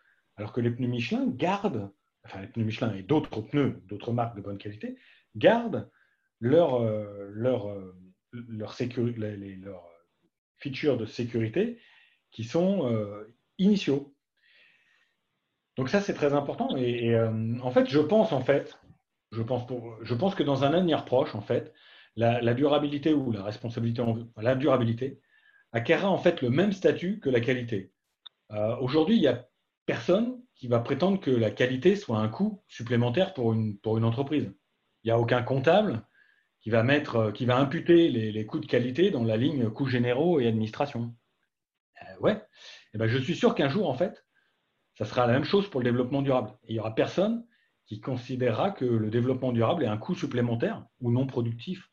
alors 0.41 0.53
que 0.53 0.61
les 0.61 0.71
pneus 0.71 0.87
Michelin 0.87 1.27
gardent 1.27 1.91
enfin 2.25 2.41
les 2.41 2.47
pneus 2.47 2.65
Michelin 2.65 2.93
et 2.95 3.03
d'autres 3.03 3.41
pneus, 3.41 3.81
d'autres 3.87 4.11
marques 4.11 4.35
de 4.35 4.41
bonne 4.41 4.57
qualité, 4.57 4.97
gardent 5.35 5.89
leur, 6.39 6.81
euh, 6.81 7.29
leur, 7.31 7.69
euh, 7.69 7.95
leur, 8.33 8.75
les, 8.79 9.55
leurs 9.57 9.87
features 10.57 10.97
de 10.97 11.05
sécurité 11.05 11.79
qui 12.31 12.43
sont 12.43 12.89
initiaux. 13.57 14.15
Donc 15.75 15.89
ça, 15.89 15.99
c'est 16.01 16.13
très 16.13 16.33
important. 16.33 16.75
Et, 16.77 17.13
en 17.61 17.71
fait, 17.71 17.89
je 17.89 17.99
pense, 17.99 18.31
en 18.31 18.41
fait, 18.41 18.79
je 19.31 19.41
pense, 19.41 19.67
pour, 19.67 19.97
je 20.01 20.13
pense 20.13 20.33
que 20.33 20.43
dans 20.43 20.63
un 20.63 20.73
avenir 20.73 21.03
proche, 21.03 21.35
en 21.35 21.41
fait, 21.41 21.73
la, 22.15 22.53
durabilité 22.53 23.13
ou 23.13 23.31
la 23.31 23.43
responsabilité, 23.43 24.01
la 24.37 24.55
durabilité 24.55 25.19
acquérera 25.73 26.09
en 26.09 26.17
fait 26.17 26.41
le 26.41 26.49
même 26.49 26.71
statut 26.71 27.19
que 27.19 27.29
la 27.29 27.41
qualité. 27.41 27.91
Aujourd'hui, 28.79 29.15
il 29.17 29.21
n'y 29.21 29.27
a 29.27 29.45
personne 29.91 30.41
qui 30.55 30.69
va 30.69 30.79
prétendre 30.79 31.19
que 31.19 31.31
la 31.31 31.51
qualité 31.51 31.97
soit 31.97 32.19
un 32.19 32.29
coût 32.29 32.63
supplémentaire 32.69 33.33
pour 33.33 33.51
une, 33.51 34.05
entreprise. 34.05 34.49
Il 35.03 35.07
n'y 35.07 35.11
a 35.11 35.19
aucun 35.19 35.43
comptable 35.43 36.07
qui 36.61 36.69
va, 36.69 36.81
va 36.81 37.57
imputer 37.57 38.07
les, 38.07 38.45
coûts 38.45 38.61
de 38.61 38.67
qualité 38.67 39.11
dans 39.11 39.25
la 39.25 39.35
ligne 39.35 39.69
coûts 39.69 39.87
généraux 39.87 40.39
et 40.39 40.47
administration. 40.47 41.13
Euh, 42.01 42.19
ouais, 42.21 42.35
et 42.35 42.37
eh 42.93 42.97
ben, 42.99 43.07
je 43.07 43.17
suis 43.17 43.35
sûr 43.35 43.53
qu'un 43.53 43.67
jour, 43.67 43.89
en 43.89 43.93
fait, 43.95 44.25
ça 44.97 45.03
sera 45.03 45.27
la 45.27 45.33
même 45.33 45.43
chose 45.43 45.69
pour 45.69 45.81
le 45.81 45.85
développement 45.85 46.21
durable. 46.21 46.53
il 46.69 46.75
n'y 46.75 46.79
aura 46.79 46.95
personne 46.95 47.45
qui 47.85 47.99
considérera 47.99 48.71
que 48.71 48.85
le 48.85 49.09
développement 49.09 49.51
durable 49.51 49.83
est 49.83 49.87
un 49.87 49.97
coût 49.97 50.15
supplémentaire 50.15 50.85
ou 51.01 51.11
non 51.11 51.27
productif 51.27 51.91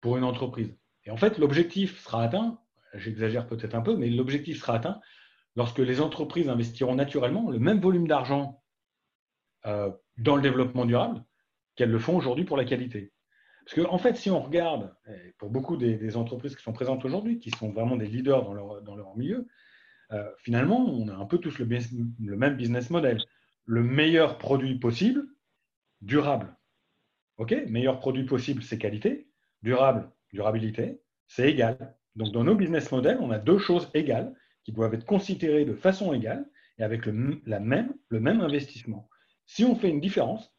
pour 0.00 0.16
une 0.16 0.24
entreprise. 0.24 0.72
Et 1.02 1.10
en 1.10 1.16
fait, 1.16 1.38
l'objectif 1.38 2.00
sera 2.00 2.22
atteint, 2.22 2.60
j'exagère 2.94 3.48
peut-être 3.48 3.74
un 3.74 3.82
peu, 3.82 3.96
mais 3.96 4.08
l'objectif 4.08 4.60
sera 4.60 4.76
atteint 4.76 5.00
lorsque 5.56 5.78
les 5.78 6.00
entreprises 6.00 6.48
investiront 6.48 6.94
naturellement 6.94 7.50
le 7.50 7.58
même 7.58 7.80
volume 7.80 8.06
d'argent 8.06 8.62
euh, 9.66 9.90
dans 10.18 10.36
le 10.36 10.42
développement 10.42 10.84
durable 10.84 11.24
qu'elles 11.76 11.90
le 11.90 11.98
font 11.98 12.16
aujourd'hui 12.16 12.44
pour 12.44 12.56
la 12.56 12.64
qualité. 12.64 13.12
Parce 13.64 13.80
qu'en 13.80 13.92
en 13.92 13.98
fait, 13.98 14.16
si 14.16 14.30
on 14.30 14.42
regarde, 14.42 14.94
pour 15.38 15.50
beaucoup 15.50 15.76
des, 15.76 16.16
entreprises 16.16 16.54
qui 16.54 16.62
sont 16.62 16.72
présentes 16.72 17.04
aujourd'hui, 17.04 17.38
qui 17.38 17.50
sont 17.50 17.70
vraiment 17.72 17.96
des 17.96 18.06
leaders 18.06 18.44
dans 18.44 18.96
leur, 18.96 19.16
milieu, 19.16 19.48
euh, 20.12 20.30
finalement, 20.38 20.84
on 20.84 21.08
a 21.08 21.14
un 21.14 21.24
peu 21.24 21.38
tous 21.38 21.58
le, 21.58 21.66
le, 21.66 22.36
même 22.36 22.56
business 22.56 22.90
model. 22.90 23.22
Le 23.64 23.82
meilleur 23.82 24.36
produit 24.36 24.78
possible, 24.78 25.26
durable. 26.02 26.54
OK? 27.38 27.54
Meilleur 27.68 28.00
produit 28.00 28.24
possible, 28.24 28.62
c'est 28.62 28.78
qualité. 28.78 29.28
Durable, 29.62 30.10
durabilité, 30.30 31.00
c'est 31.26 31.50
égal. 31.50 31.96
Donc, 32.16 32.32
dans 32.32 32.44
nos 32.44 32.54
business 32.54 32.92
models, 32.92 33.18
on 33.20 33.30
a 33.30 33.38
deux 33.38 33.58
choses 33.58 33.90
égales 33.94 34.34
qui 34.64 34.72
doivent 34.72 34.94
être 34.94 35.04
considérés 35.04 35.64
de 35.64 35.74
façon 35.74 36.12
égale 36.12 36.48
et 36.78 36.82
avec 36.82 37.06
le, 37.06 37.40
la 37.46 37.60
même, 37.60 37.94
le 38.08 38.20
même 38.20 38.40
investissement. 38.40 39.08
Si 39.46 39.64
on 39.64 39.76
fait 39.76 39.90
une 39.90 40.00
différence, 40.00 40.52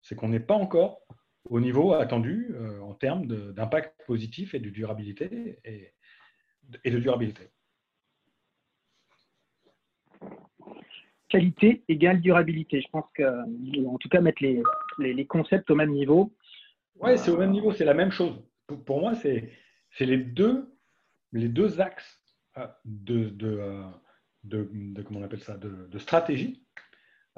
c'est 0.00 0.16
qu'on 0.16 0.28
n'est 0.28 0.40
pas 0.40 0.54
encore 0.54 1.02
au 1.44 1.60
niveau 1.60 1.92
attendu 1.92 2.54
euh, 2.54 2.80
en 2.80 2.94
termes 2.94 3.26
d'impact 3.26 3.94
positif 4.06 4.54
et 4.54 4.58
de 4.58 4.70
durabilité. 4.70 5.58
Et, 5.64 5.92
et, 6.84 6.90
de 6.90 6.98
durabilité. 6.98 7.50
Qualité 11.28 11.82
égale 11.88 12.20
durabilité. 12.20 12.80
Je 12.80 12.88
pense 12.88 13.06
que, 13.14 13.86
en 13.86 13.98
tout 13.98 14.08
cas, 14.08 14.20
mettre 14.20 14.42
les, 14.42 14.62
les, 14.98 15.26
concepts 15.26 15.70
au 15.70 15.74
même 15.74 15.90
niveau. 15.90 16.32
Oui, 16.96 17.18
c'est 17.18 17.30
au 17.30 17.38
même 17.38 17.50
niveau, 17.50 17.72
c'est 17.72 17.84
la 17.84 17.94
même 17.94 18.10
chose. 18.10 18.42
Pour, 18.66 18.84
pour 18.84 19.00
moi, 19.00 19.14
c'est 19.14 19.50
les 19.98 20.18
deux, 20.18 20.72
les 21.32 21.48
deux 21.48 21.80
axes 21.80 22.21
euh, 22.58 22.66
euh, 23.40 23.84
de, 24.44 25.02
comment 25.02 25.20
on 25.20 25.24
appelle 25.24 25.40
ça, 25.40 25.56
de, 25.56 25.98
stratégie, 25.98 26.64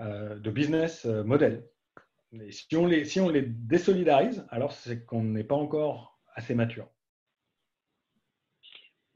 euh, 0.01 0.39
de 0.39 0.51
business 0.51 1.05
model. 1.05 1.65
Et 2.41 2.51
si 2.51 2.77
on 2.77 2.87
les, 2.87 3.05
si 3.05 3.21
on 3.21 3.29
les 3.29 3.43
désolidarise, 3.43 4.47
alors 4.51 4.73
c'est 4.73 5.05
qu'on 5.05 5.23
n'est 5.23 5.45
pas 5.45 5.55
encore 5.55 6.19
assez 6.35 6.55
mature. 6.55 6.89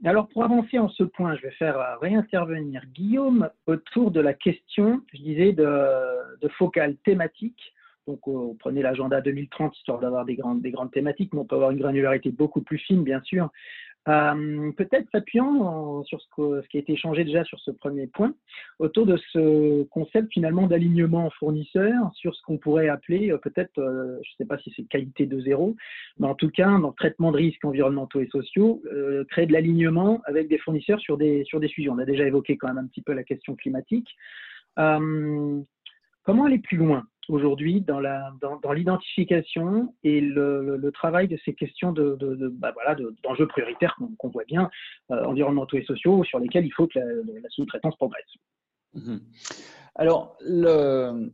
Alors, 0.04 0.28
pour 0.28 0.44
avancer 0.44 0.78
en 0.78 0.88
ce 0.88 1.02
point, 1.02 1.34
je 1.34 1.42
vais 1.42 1.50
faire 1.52 1.98
réintervenir 2.00 2.86
Guillaume 2.86 3.50
autour 3.66 4.12
de 4.12 4.20
la 4.20 4.32
question, 4.32 5.02
je 5.12 5.18
disais, 5.18 5.52
de, 5.52 6.38
de 6.40 6.48
focale 6.50 6.96
thématique. 6.98 7.74
Donc, 8.08 8.26
on 8.26 8.54
prenait 8.54 8.82
l'agenda 8.82 9.20
2030 9.20 9.76
histoire 9.76 10.00
d'avoir 10.00 10.24
des 10.24 10.34
grandes, 10.34 10.62
des 10.62 10.70
grandes 10.70 10.90
thématiques, 10.90 11.32
mais 11.34 11.40
on 11.40 11.44
peut 11.44 11.56
avoir 11.56 11.70
une 11.70 11.78
granularité 11.78 12.30
beaucoup 12.30 12.62
plus 12.62 12.78
fine, 12.78 13.04
bien 13.04 13.20
sûr, 13.22 13.50
euh, 14.08 14.72
peut-être 14.72 15.06
s'appuyant 15.12 16.02
sur 16.04 16.18
ce, 16.22 16.66
qui 16.68 16.78
a 16.78 16.80
été 16.80 16.94
échangé 16.94 17.24
déjà 17.24 17.44
sur 17.44 17.60
ce 17.60 17.70
premier 17.70 18.06
point, 18.06 18.32
autour 18.78 19.04
de 19.04 19.18
ce 19.32 19.82
concept 19.84 20.32
finalement 20.32 20.66
d'alignement 20.66 21.28
fournisseur, 21.38 22.10
sur 22.14 22.34
ce 22.34 22.40
qu'on 22.42 22.56
pourrait 22.56 22.88
appeler 22.88 23.30
euh, 23.30 23.36
peut-être, 23.36 23.78
euh, 23.78 24.18
je 24.22 24.30
ne 24.30 24.36
sais 24.38 24.46
pas 24.46 24.56
si 24.58 24.72
c'est 24.74 24.84
qualité 24.84 25.26
de 25.26 25.38
zéro, 25.40 25.76
mais 26.18 26.26
en 26.26 26.34
tout 26.34 26.48
cas 26.48 26.70
dans 26.78 26.88
le 26.88 26.94
traitement 26.94 27.32
de 27.32 27.36
risques 27.36 27.64
environnementaux 27.64 28.20
et 28.20 28.28
sociaux, 28.28 28.82
créer 29.28 29.46
de 29.46 29.52
l'alignement 29.52 30.22
avec 30.24 30.48
des 30.48 30.58
fournisseurs 30.58 31.00
sur 31.00 31.18
des 31.18 31.44
sujets. 31.44 31.90
On 31.90 31.98
a 31.98 32.06
déjà 32.06 32.26
évoqué 32.26 32.56
quand 32.56 32.68
même 32.68 32.78
un 32.78 32.86
petit 32.86 33.02
peu 33.02 33.12
la 33.12 33.24
question 33.24 33.56
climatique. 33.56 34.08
comment 34.76 36.44
aller 36.44 36.58
plus 36.58 36.78
loin? 36.78 37.04
Aujourd'hui 37.28 37.80
dans 37.80 38.72
l'identification 38.72 39.94
et 40.02 40.20
le, 40.20 40.90
travail 40.92 41.28
de 41.28 41.38
ces 41.44 41.54
questions 41.54 41.92
bah 41.92 42.74
d'enjeux 43.22 43.46
prioritaires 43.46 43.96
qu'on 44.18 44.28
voit 44.28 44.44
bien, 44.44 44.70
euh, 45.10 45.24
environnementaux 45.24 45.76
et 45.76 45.84
sociaux, 45.84 46.24
sur 46.24 46.38
lesquels 46.38 46.64
il 46.64 46.72
faut 46.72 46.86
que 46.86 46.98
la, 46.98 47.48
sous-traitance 47.50 47.96
progresse. 47.96 48.26
Mhm. 48.94 49.20
Alors, 49.94 50.38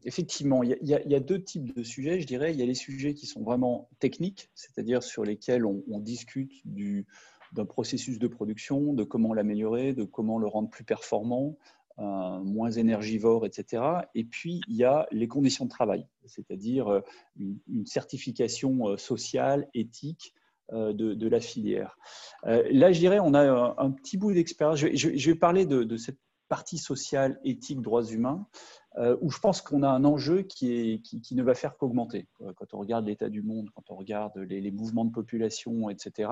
effectivement, 0.04 0.62
il 0.62 0.78
y, 0.80 1.14
a, 1.14 1.20
deux 1.20 1.42
types 1.42 1.76
de 1.76 1.82
sujets, 1.82 2.20
je 2.20 2.26
dirais. 2.26 2.52
Il 2.52 2.58
y 2.58 2.62
a 2.62 2.66
les 2.66 2.74
sujets 2.74 3.12
qui 3.12 3.26
sont 3.26 3.42
vraiment 3.42 3.90
techniques, 4.00 4.50
c'est-à-dire 4.54 5.02
sur 5.02 5.22
lesquels 5.22 5.66
on, 5.66 5.98
discute 5.98 6.52
du, 6.64 7.06
d'un 7.52 7.66
processus 7.66 8.18
de 8.18 8.26
production, 8.26 8.94
de 8.94 9.04
comment 9.04 9.34
l'améliorer, 9.34 9.92
de 9.92 10.04
comment 10.04 10.38
le 10.38 10.46
rendre 10.46 10.70
plus 10.70 10.84
performant, 10.84 11.58
moins 11.98 12.70
énergivore, 12.70 13.46
etc. 13.46 13.82
Et 14.14 14.24
puis, 14.24 14.60
il 14.68 14.76
y 14.76 14.84
a 14.84 15.06
les 15.10 15.28
conditions 15.28 15.64
de 15.64 15.70
travail, 15.70 16.06
c'est-à-dire 16.26 16.88
euh, 16.88 17.00
une, 17.36 17.86
certification 17.86 18.88
euh, 18.88 18.96
sociale, 18.96 19.68
éthique 19.74 20.34
de, 20.72 21.28
la 21.28 21.40
filière. 21.40 21.98
Là, 22.42 22.90
je 22.90 22.98
dirais, 22.98 23.18
on 23.20 23.34
a 23.34 23.74
un, 23.76 23.90
petit 23.90 24.16
bout 24.16 24.32
d'expérience. 24.32 24.78
Je, 24.78 25.30
vais 25.30 25.34
parler 25.34 25.66
de, 25.66 25.84
de, 25.84 25.96
cette 25.98 26.18
partie 26.48 26.78
sociale, 26.78 27.38
éthique, 27.44 27.82
droits 27.82 28.04
humains. 28.04 28.46
Euh, 28.96 29.16
où 29.20 29.30
je 29.30 29.40
pense 29.40 29.60
qu'on 29.60 29.82
a 29.82 29.88
un 29.88 30.04
enjeu 30.04 30.42
qui, 30.42 31.02
ne 31.32 31.42
va 31.42 31.54
faire 31.54 31.76
qu'augmenter. 31.76 32.28
Euh, 32.40 32.52
quand 32.54 32.74
on 32.74 32.78
regarde 32.78 33.06
l'état 33.06 33.28
du 33.28 33.42
monde, 33.42 33.68
quand 33.74 33.90
on 33.90 33.96
regarde 33.96 34.36
les, 34.38 34.70
mouvements 34.70 35.04
de 35.04 35.10
population, 35.10 35.90
etc., 35.90 36.30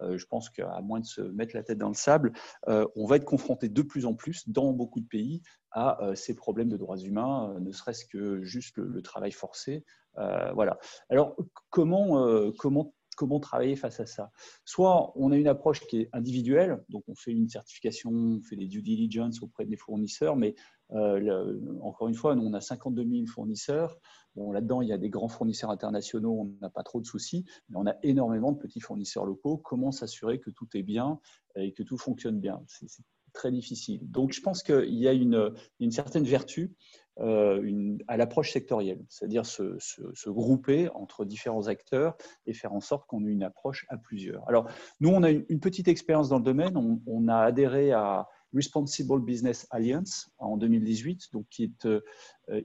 euh, 0.00 0.16
je 0.16 0.26
pense 0.26 0.48
qu'à 0.48 0.80
moins 0.80 1.00
de 1.00 1.04
se 1.04 1.20
mettre 1.20 1.54
la 1.54 1.62
tête 1.62 1.76
dans 1.76 1.88
le 1.88 1.94
sable, 1.94 2.32
on 2.66 3.06
va 3.06 3.16
être 3.16 3.24
confronté 3.24 3.68
de 3.68 3.82
plus 3.82 4.06
en 4.06 4.14
plus 4.14 4.48
dans 4.48 4.72
beaucoup 4.72 5.00
de 5.00 5.06
pays 5.06 5.42
à 5.72 5.98
ces 6.14 6.34
problèmes 6.34 6.68
de 6.68 6.76
droits 6.76 6.98
humains, 6.98 7.56
ne 7.60 7.72
serait-ce 7.72 8.06
que 8.06 8.42
juste 8.42 8.76
le, 8.78 9.02
travail 9.02 9.32
forcé. 9.32 9.84
voilà. 10.14 10.78
Alors, 11.10 11.36
comment 11.70 12.92
travailler 13.40 13.76
face 13.76 14.00
à 14.00 14.06
ça? 14.06 14.30
Soit 14.64 15.12
on 15.16 15.30
a 15.30 15.36
une 15.36 15.48
approche 15.48 15.80
qui 15.86 16.00
est 16.00 16.08
individuelle, 16.12 16.82
donc 16.88 17.04
on 17.08 17.14
fait 17.14 17.32
une 17.32 17.48
certification, 17.48 18.10
on 18.10 18.42
fait 18.42 18.56
des 18.56 18.66
due 18.66 18.82
diligence 18.82 19.42
auprès 19.42 19.66
des 19.66 19.76
fournisseurs, 19.76 20.36
mais 20.36 20.54
euh, 20.92 21.60
encore 21.82 22.08
une 22.08 22.14
fois, 22.14 22.34
nous, 22.34 22.44
on 22.44 22.54
a 22.54 22.60
52 22.60 23.04
000 23.04 23.26
fournisseurs. 23.26 23.98
Là-dedans, 24.36 24.82
il 24.82 24.88
y 24.88 24.92
a 24.92 24.98
des 24.98 25.10
grands 25.10 25.28
fournisseurs 25.28 25.70
internationaux, 25.70 26.32
on 26.40 26.54
n'a 26.60 26.70
pas 26.70 26.84
trop 26.84 27.00
de 27.00 27.06
soucis, 27.06 27.44
mais 27.68 27.76
on 27.76 27.86
a 27.86 27.96
énormément 28.04 28.52
de 28.52 28.58
petits 28.58 28.80
fournisseurs 28.80 29.24
locaux. 29.24 29.56
Comment 29.56 29.90
s'assurer 29.90 30.38
que 30.38 30.50
tout 30.50 30.68
est 30.74 30.84
bien 30.84 31.18
et 31.56 31.72
que 31.72 31.82
tout 31.82 31.98
fonctionne 31.98 32.38
bien? 32.38 32.62
C'est 32.68 32.86
très 33.32 33.50
difficile. 33.50 34.00
Donc, 34.10 34.32
je 34.32 34.40
pense 34.40 34.62
qu'il 34.62 34.94
y 34.94 35.08
a 35.08 35.12
une, 35.12 35.52
certaine 35.90 36.24
vertu 36.24 36.72
euh, 37.18 37.98
à 38.06 38.16
l'approche 38.16 38.52
sectorielle, 38.52 39.04
c'est-à-dire 39.08 39.44
se, 39.44 40.28
grouper 40.28 40.88
entre 40.90 41.24
différents 41.24 41.66
acteurs 41.66 42.16
et 42.46 42.52
faire 42.52 42.72
en 42.72 42.80
sorte 42.80 43.06
qu'on 43.08 43.26
ait 43.26 43.30
une 43.30 43.42
approche 43.42 43.86
à 43.88 43.96
plusieurs. 43.96 44.48
Alors, 44.48 44.68
nous, 45.00 45.08
on 45.08 45.24
a 45.24 45.30
une, 45.30 45.60
petite 45.60 45.88
expérience 45.88 46.28
dans 46.28 46.38
le 46.38 46.44
domaine. 46.44 46.76
On 47.06 47.28
a 47.28 47.38
adhéré 47.38 47.90
à 47.90 48.28
Responsible 48.54 49.20
Business 49.20 49.66
Alliance 49.70 50.30
en 50.38 50.56
2018, 50.56 51.32
donc 51.32 51.46
qui 51.50 51.64
est 51.64 51.86
euh, 51.86 52.00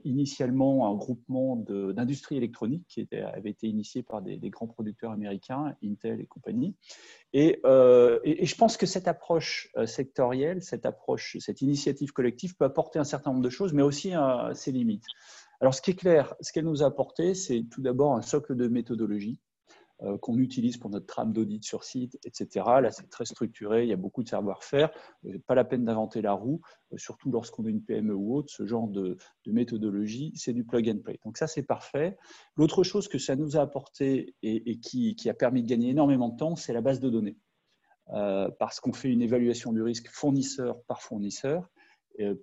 initialement 0.04 0.90
un 0.90 0.94
groupement 0.94 1.56
d'industrie 1.56 2.36
électronique 2.36 2.84
qui 2.88 3.06
avait 3.12 3.50
été 3.50 3.66
initié 3.66 4.02
par 4.02 4.22
des, 4.22 4.38
grands 4.50 4.66
producteurs 4.66 5.12
américains, 5.12 5.76
Intel 5.84 6.20
et 6.20 6.26
compagnie. 6.26 6.74
Euh, 7.34 8.18
et, 8.24 8.46
je 8.46 8.54
pense 8.56 8.76
que 8.76 8.86
cette 8.86 9.08
approche 9.08 9.70
euh, 9.76 9.86
sectorielle, 9.86 10.62
cette 10.62 10.86
approche, 10.86 11.36
cette 11.40 11.60
initiative 11.60 12.12
collective 12.12 12.56
peut 12.56 12.64
apporter 12.64 12.98
un 12.98 13.04
certain 13.04 13.30
nombre 13.30 13.44
de 13.44 13.50
choses, 13.50 13.72
mais 13.72 13.82
aussi 13.82 14.12
ses 14.54 14.72
limites. 14.72 15.06
Alors, 15.60 15.74
ce 15.74 15.82
qui 15.82 15.92
est 15.92 15.94
clair, 15.94 16.34
ce 16.40 16.52
qu'elle 16.52 16.64
nous 16.64 16.82
a 16.82 16.86
apporté, 16.86 17.34
c'est 17.34 17.64
tout 17.70 17.82
d'abord 17.82 18.14
un 18.14 18.22
socle 18.22 18.56
de 18.56 18.68
méthodologie 18.68 19.38
euh, 19.38 19.53
qu'on 20.20 20.38
utilise 20.38 20.76
pour 20.76 20.90
notre 20.90 21.06
trame 21.06 21.32
d'audit 21.32 21.64
sur 21.64 21.84
site, 21.84 22.18
etc. 22.24 22.66
Là, 22.82 22.90
c'est 22.90 23.08
très 23.08 23.24
structuré, 23.24 23.84
il 23.84 23.88
y 23.88 23.92
a 23.92 23.96
beaucoup 23.96 24.22
de 24.22 24.28
savoir-faire. 24.28 24.90
Euh, 25.26 25.38
pas 25.46 25.54
la 25.54 25.64
peine 25.64 25.84
d'inventer 25.84 26.20
la 26.20 26.32
roue, 26.32 26.60
euh, 26.92 26.98
surtout 26.98 27.30
lorsqu'on 27.30 27.64
a 27.64 27.70
une 27.70 27.82
PME 27.82 28.14
ou 28.14 28.34
autre. 28.34 28.52
Ce 28.52 28.66
genre 28.66 28.88
de, 28.88 29.16
méthodologie, 29.46 30.32
c'est 30.34 30.52
du 30.52 30.64
plug 30.64 30.88
and 30.88 30.98
play. 30.98 31.18
Donc 31.24 31.38
ça, 31.38 31.46
c'est 31.46 31.62
parfait. 31.62 32.18
L'autre 32.56 32.82
chose 32.82 33.08
que 33.08 33.18
ça 33.18 33.36
nous 33.36 33.56
a 33.56 33.60
apporté 33.60 34.34
et, 34.42 34.78
qui, 34.80 35.16
a 35.28 35.34
permis 35.34 35.62
de 35.62 35.68
gagner 35.68 35.90
énormément 35.90 36.28
de 36.28 36.36
temps, 36.36 36.56
c'est 36.56 36.72
la 36.72 36.80
base 36.80 37.00
de 37.00 37.08
données. 37.08 37.36
parce 38.58 38.80
qu'on 38.80 38.92
fait 38.92 39.10
une 39.10 39.22
évaluation 39.22 39.72
du 39.72 39.82
risque 39.82 40.08
fournisseur 40.08 40.82
par 40.84 41.02
fournisseur 41.02 41.70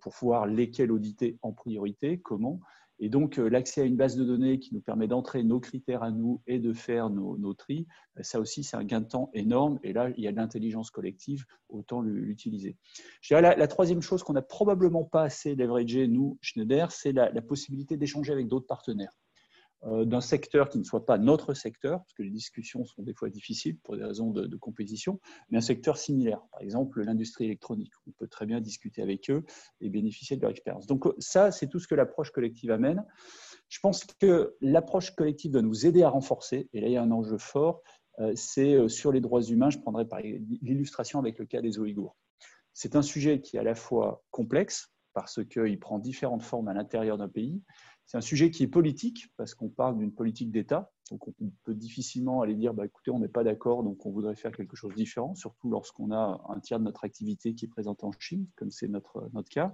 pour 0.01 0.13
voir 0.21 0.45
lesquels 0.45 0.91
auditer 0.91 1.37
en 1.41 1.51
priorité, 1.53 2.19
comment. 2.19 2.59
Et 3.03 3.09
donc, 3.09 3.39
euh, 3.39 3.49
l'accès 3.49 3.81
à 3.81 3.83
une 3.83 3.97
base 3.97 4.15
de 4.15 4.23
données 4.23 4.59
qui 4.59 4.75
nous 4.75 4.79
permet 4.79 5.07
d'entrer 5.07 5.43
nos 5.43 5.59
critères 5.59 6.03
à 6.03 6.11
nous 6.11 6.41
et 6.45 6.59
de 6.59 6.71
faire 6.71 7.09
nos, 7.09 7.35
nos 7.37 7.55
tris, 7.55 7.87
euh, 8.17 8.23
ça 8.23 8.39
aussi, 8.39 8.63
c'est 8.63 8.77
un 8.77 8.83
gain 8.83 9.01
de 9.01 9.07
temps 9.07 9.31
énorme. 9.33 9.79
Et 9.83 9.91
là, 9.91 10.11
il 10.15 10.23
y 10.23 10.27
a 10.27 10.31
de 10.31 10.37
l'intelligence 10.37 10.91
collective, 10.91 11.43
autant 11.67 12.01
l'utiliser. 12.01 12.77
La, 13.31 13.67
troisième 13.67 14.03
chose 14.03 14.21
qu'on 14.21 14.33
n'a 14.33 14.43
probablement 14.43 15.03
pas 15.03 15.23
assez 15.23 15.55
leveragé, 15.55 16.07
nous, 16.07 16.37
Schneider, 16.41 16.91
c'est 16.91 17.11
la 17.11 17.41
possibilité 17.41 17.97
d'échanger 17.97 18.31
avec 18.31 18.47
d'autres 18.47 18.67
partenaires. 18.67 19.17
Euh, 19.87 20.05
d'un 20.05 20.21
secteur 20.21 20.69
qui 20.69 20.77
ne 20.77 20.83
soit 20.83 21.07
pas 21.07 21.17
notre 21.17 21.55
secteur, 21.55 22.01
parce 22.01 22.13
que 22.13 22.21
les 22.21 22.29
discussions 22.29 22.85
sont 22.85 23.01
des 23.01 23.15
fois 23.15 23.29
difficiles 23.29 23.79
pour 23.79 23.97
des 23.97 24.03
raisons 24.03 24.29
de, 24.29 24.55
compétition, 24.57 25.19
mais 25.49 25.57
un 25.57 25.61
secteur 25.61 25.97
similaire, 25.97 26.39
par 26.51 26.61
exemple 26.61 27.01
l'industrie 27.01 27.45
électronique. 27.45 27.91
On 28.05 28.11
peut 28.11 28.27
très 28.27 28.45
bien 28.45 28.61
discuter 28.61 29.01
avec 29.01 29.31
eux 29.31 29.43
et 29.79 29.89
bénéficier 29.89 30.37
de 30.37 30.41
leur 30.43 30.51
expérience. 30.51 30.85
Donc 30.85 31.05
ça, 31.17 31.51
c'est 31.51 31.67
tout 31.67 31.79
ce 31.79 31.87
que 31.87 31.95
l'approche 31.95 32.29
collective 32.29 32.69
amène. 32.69 33.03
Je 33.69 33.79
pense 33.79 34.05
que 34.05 34.55
l'approche 34.61 35.15
collective 35.15 35.51
doit 35.51 35.63
nous 35.63 35.87
aider 35.87 36.03
à 36.03 36.09
renforcer, 36.09 36.69
et 36.73 36.81
là 36.81 36.87
il 36.87 36.93
y 36.93 36.97
a 36.97 37.01
un 37.01 37.09
enjeu 37.09 37.39
fort, 37.39 37.81
euh, 38.19 38.33
c'est 38.35 38.75
euh, 38.75 38.87
sur 38.87 39.11
les 39.11 39.19
droits 39.19 39.41
humains, 39.41 39.71
je 39.71 39.79
prendrai 39.79 40.05
l'illustration 40.61 41.17
avec 41.17 41.39
le 41.39 41.47
cas 41.47 41.61
des 41.61 41.79
Ouïghours. 41.79 42.15
C'est 42.75 42.95
un 42.95 43.01
sujet 43.01 43.41
qui 43.41 43.57
est 43.57 43.59
à 43.59 43.63
la 43.63 43.75
fois 43.75 44.23
complexe, 44.29 44.91
parce 45.13 45.43
qu'il 45.45 45.79
prend 45.79 45.99
différentes 45.99 46.43
formes 46.43 46.67
à 46.67 46.73
l'intérieur 46.73 47.17
d'un 47.17 47.27
pays, 47.27 47.61
c'est 48.05 48.17
un 48.17 48.21
sujet 48.21 48.51
qui 48.51 48.63
est 48.63 48.67
politique, 48.67 49.27
parce 49.37 49.55
qu'on 49.55 49.69
parle 49.69 49.97
d'une 49.97 50.13
politique 50.13 50.51
d'État. 50.51 50.91
Donc, 51.11 51.27
on 51.27 51.51
peut 51.63 51.73
difficilement 51.73 52.41
aller 52.41 52.55
dire 52.55 52.73
bah, 52.73 52.85
écoutez, 52.85 53.11
on 53.11 53.19
n'est 53.19 53.27
pas 53.27 53.43
d'accord, 53.43 53.83
donc 53.83 54.05
on 54.05 54.11
voudrait 54.11 54.35
faire 54.35 54.51
quelque 54.51 54.75
chose 54.75 54.91
de 54.91 54.95
différent, 54.95 55.35
surtout 55.35 55.69
lorsqu'on 55.69 56.11
a 56.11 56.41
un 56.49 56.59
tiers 56.59 56.79
de 56.79 56.85
notre 56.85 57.03
activité 57.03 57.53
qui 57.53 57.65
est 57.65 57.69
présente 57.69 58.03
en 58.03 58.11
Chine, 58.17 58.47
comme 58.55 58.71
c'est 58.71 58.87
notre, 58.87 59.29
notre 59.33 59.49
cas. 59.49 59.73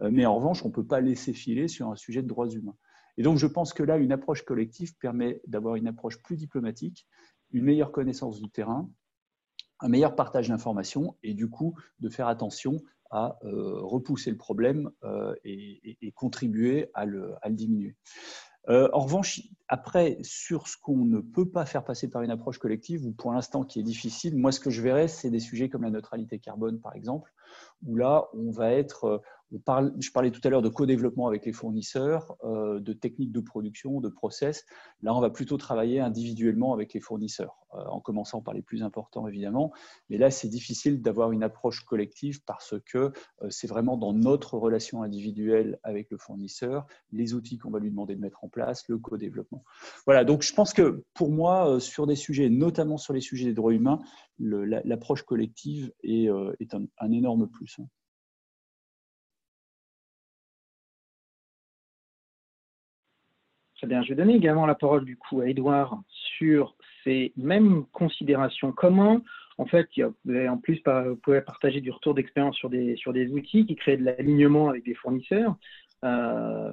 Euh, 0.00 0.10
mais 0.12 0.26
en 0.26 0.36
revanche, 0.36 0.64
on 0.64 0.68
ne 0.68 0.72
peut 0.72 0.86
pas 0.86 1.00
laisser 1.00 1.32
filer 1.32 1.68
sur 1.68 1.88
un 1.88 1.96
sujet 1.96 2.22
de 2.22 2.28
droits 2.28 2.48
humains. 2.48 2.76
Et 3.16 3.22
donc, 3.22 3.38
je 3.38 3.46
pense 3.46 3.72
que 3.72 3.82
là, 3.82 3.98
une 3.98 4.12
approche 4.12 4.42
collective 4.44 4.96
permet 4.98 5.40
d'avoir 5.46 5.76
une 5.76 5.86
approche 5.86 6.22
plus 6.22 6.36
diplomatique, 6.36 7.06
une 7.50 7.64
meilleure 7.64 7.92
connaissance 7.92 8.40
du 8.40 8.50
terrain, 8.50 8.88
un 9.80 9.88
meilleur 9.88 10.14
partage 10.14 10.48
d'informations 10.48 11.16
et 11.22 11.34
du 11.34 11.50
coup 11.50 11.74
de 12.00 12.08
faire 12.08 12.28
attention 12.28 12.80
à 13.12 13.38
euh, 13.44 13.78
repousser 13.80 14.30
le 14.30 14.38
problème 14.38 14.90
euh, 15.04 15.34
et, 15.44 16.12
contribuer 16.16 16.90
à 16.94 17.04
le, 17.04 17.34
diminuer. 17.50 17.94
Euh, 18.68 18.88
en 18.92 19.00
revanche, 19.00 19.42
après, 19.68 20.18
sur 20.22 20.68
ce 20.68 20.76
qu'on 20.76 21.04
ne 21.04 21.20
peut 21.20 21.48
pas 21.48 21.66
faire 21.66 21.84
passer 21.84 22.08
par 22.08 22.22
une 22.22 22.30
approche 22.30 22.58
collective, 22.58 23.04
ou 23.04 23.12
pour 23.12 23.32
l'instant 23.32 23.64
qui 23.64 23.80
est 23.80 23.82
difficile, 23.82 24.36
moi 24.36 24.52
ce 24.52 24.60
que 24.60 24.70
je 24.70 24.82
verrais, 24.82 25.08
c'est 25.08 25.30
des 25.30 25.40
sujets 25.40 25.68
comme 25.68 25.82
la 25.82 25.90
neutralité 25.90 26.38
carbone, 26.38 26.80
par 26.80 26.94
exemple, 26.94 27.32
où 27.84 27.96
là, 27.96 28.28
on 28.34 28.50
va 28.50 28.72
être, 28.72 29.22
je 29.52 30.10
parlais 30.10 30.30
tout 30.30 30.40
à 30.44 30.50
l'heure 30.50 30.62
de 30.62 30.68
co-développement 30.68 31.26
avec 31.26 31.44
les 31.44 31.52
fournisseurs, 31.52 32.36
euh, 32.44 32.80
de 32.80 32.92
techniques 32.92 33.32
de 33.32 33.40
production, 33.40 34.00
de 34.00 34.08
process. 34.08 34.64
Là, 35.02 35.14
on 35.14 35.20
va 35.20 35.30
plutôt 35.30 35.56
travailler 35.56 36.00
individuellement 36.00 36.72
avec 36.72 36.94
les 36.94 37.00
fournisseurs, 37.00 37.56
euh, 37.74 37.84
en 37.84 38.00
commençant 38.00 38.40
par 38.40 38.54
les 38.54 38.62
plus 38.62 38.82
importants, 38.82 39.28
évidemment. 39.28 39.72
Mais 40.08 40.16
là, 40.16 40.30
c'est 40.30 40.48
difficile 40.48 41.02
d'avoir 41.02 41.32
une 41.32 41.42
approche 41.42 41.84
collective 41.84 42.42
parce 42.44 42.74
que 42.86 42.98
euh, 43.42 43.50
c'est 43.50 43.66
vraiment 43.66 43.96
dans 43.96 44.12
notre 44.12 44.56
relation 44.56 45.02
individuelle 45.02 45.78
avec 45.82 46.10
le 46.10 46.16
fournisseur, 46.16 46.86
les 47.10 47.34
outils 47.34 47.58
qu'on 47.58 47.70
va 47.70 47.78
lui 47.78 47.90
demander 47.90 48.14
de 48.14 48.20
mettre 48.20 48.44
en 48.44 48.48
place, 48.48 48.88
le 48.88 48.98
co-développement. 48.98 49.64
Voilà, 50.06 50.24
donc 50.24 50.42
je 50.42 50.54
pense 50.54 50.72
que 50.72 51.04
pour 51.14 51.30
moi, 51.30 51.78
sur 51.80 52.06
des 52.06 52.16
sujets, 52.16 52.48
notamment 52.48 52.96
sur 52.96 53.12
les 53.12 53.20
sujets 53.20 53.46
des 53.46 53.54
droits 53.54 53.74
humains, 53.74 53.98
l'approche 54.38 55.22
collective 55.22 55.92
est, 56.02 56.28
un, 56.28 56.84
un 56.98 57.12
énorme 57.12 57.48
plus. 57.48 57.76
Hein. 57.78 57.86
Très 63.82 63.88
bien. 63.88 64.04
Je 64.04 64.10
vais 64.10 64.14
donner 64.14 64.36
également 64.36 64.64
la 64.64 64.76
parole 64.76 65.04
du 65.04 65.16
coup 65.16 65.40
à 65.40 65.48
Edouard 65.48 66.00
sur 66.38 66.76
ces 67.02 67.32
mêmes 67.36 67.84
considérations. 67.86 68.70
Comment, 68.70 69.20
en 69.58 69.66
fait, 69.66 69.88
vous 70.24 70.46
en 70.46 70.58
plus 70.58 70.80
vous 70.86 71.16
pouvez 71.16 71.40
partager 71.40 71.80
du 71.80 71.90
retour 71.90 72.14
d'expérience 72.14 72.54
sur 72.54 72.70
des, 72.70 72.94
sur 72.94 73.12
des 73.12 73.28
outils 73.32 73.66
qui 73.66 73.74
créent 73.74 73.96
de 73.96 74.04
l'alignement 74.04 74.68
avec 74.68 74.84
des 74.84 74.94
fournisseurs, 74.94 75.56
euh, 76.04 76.72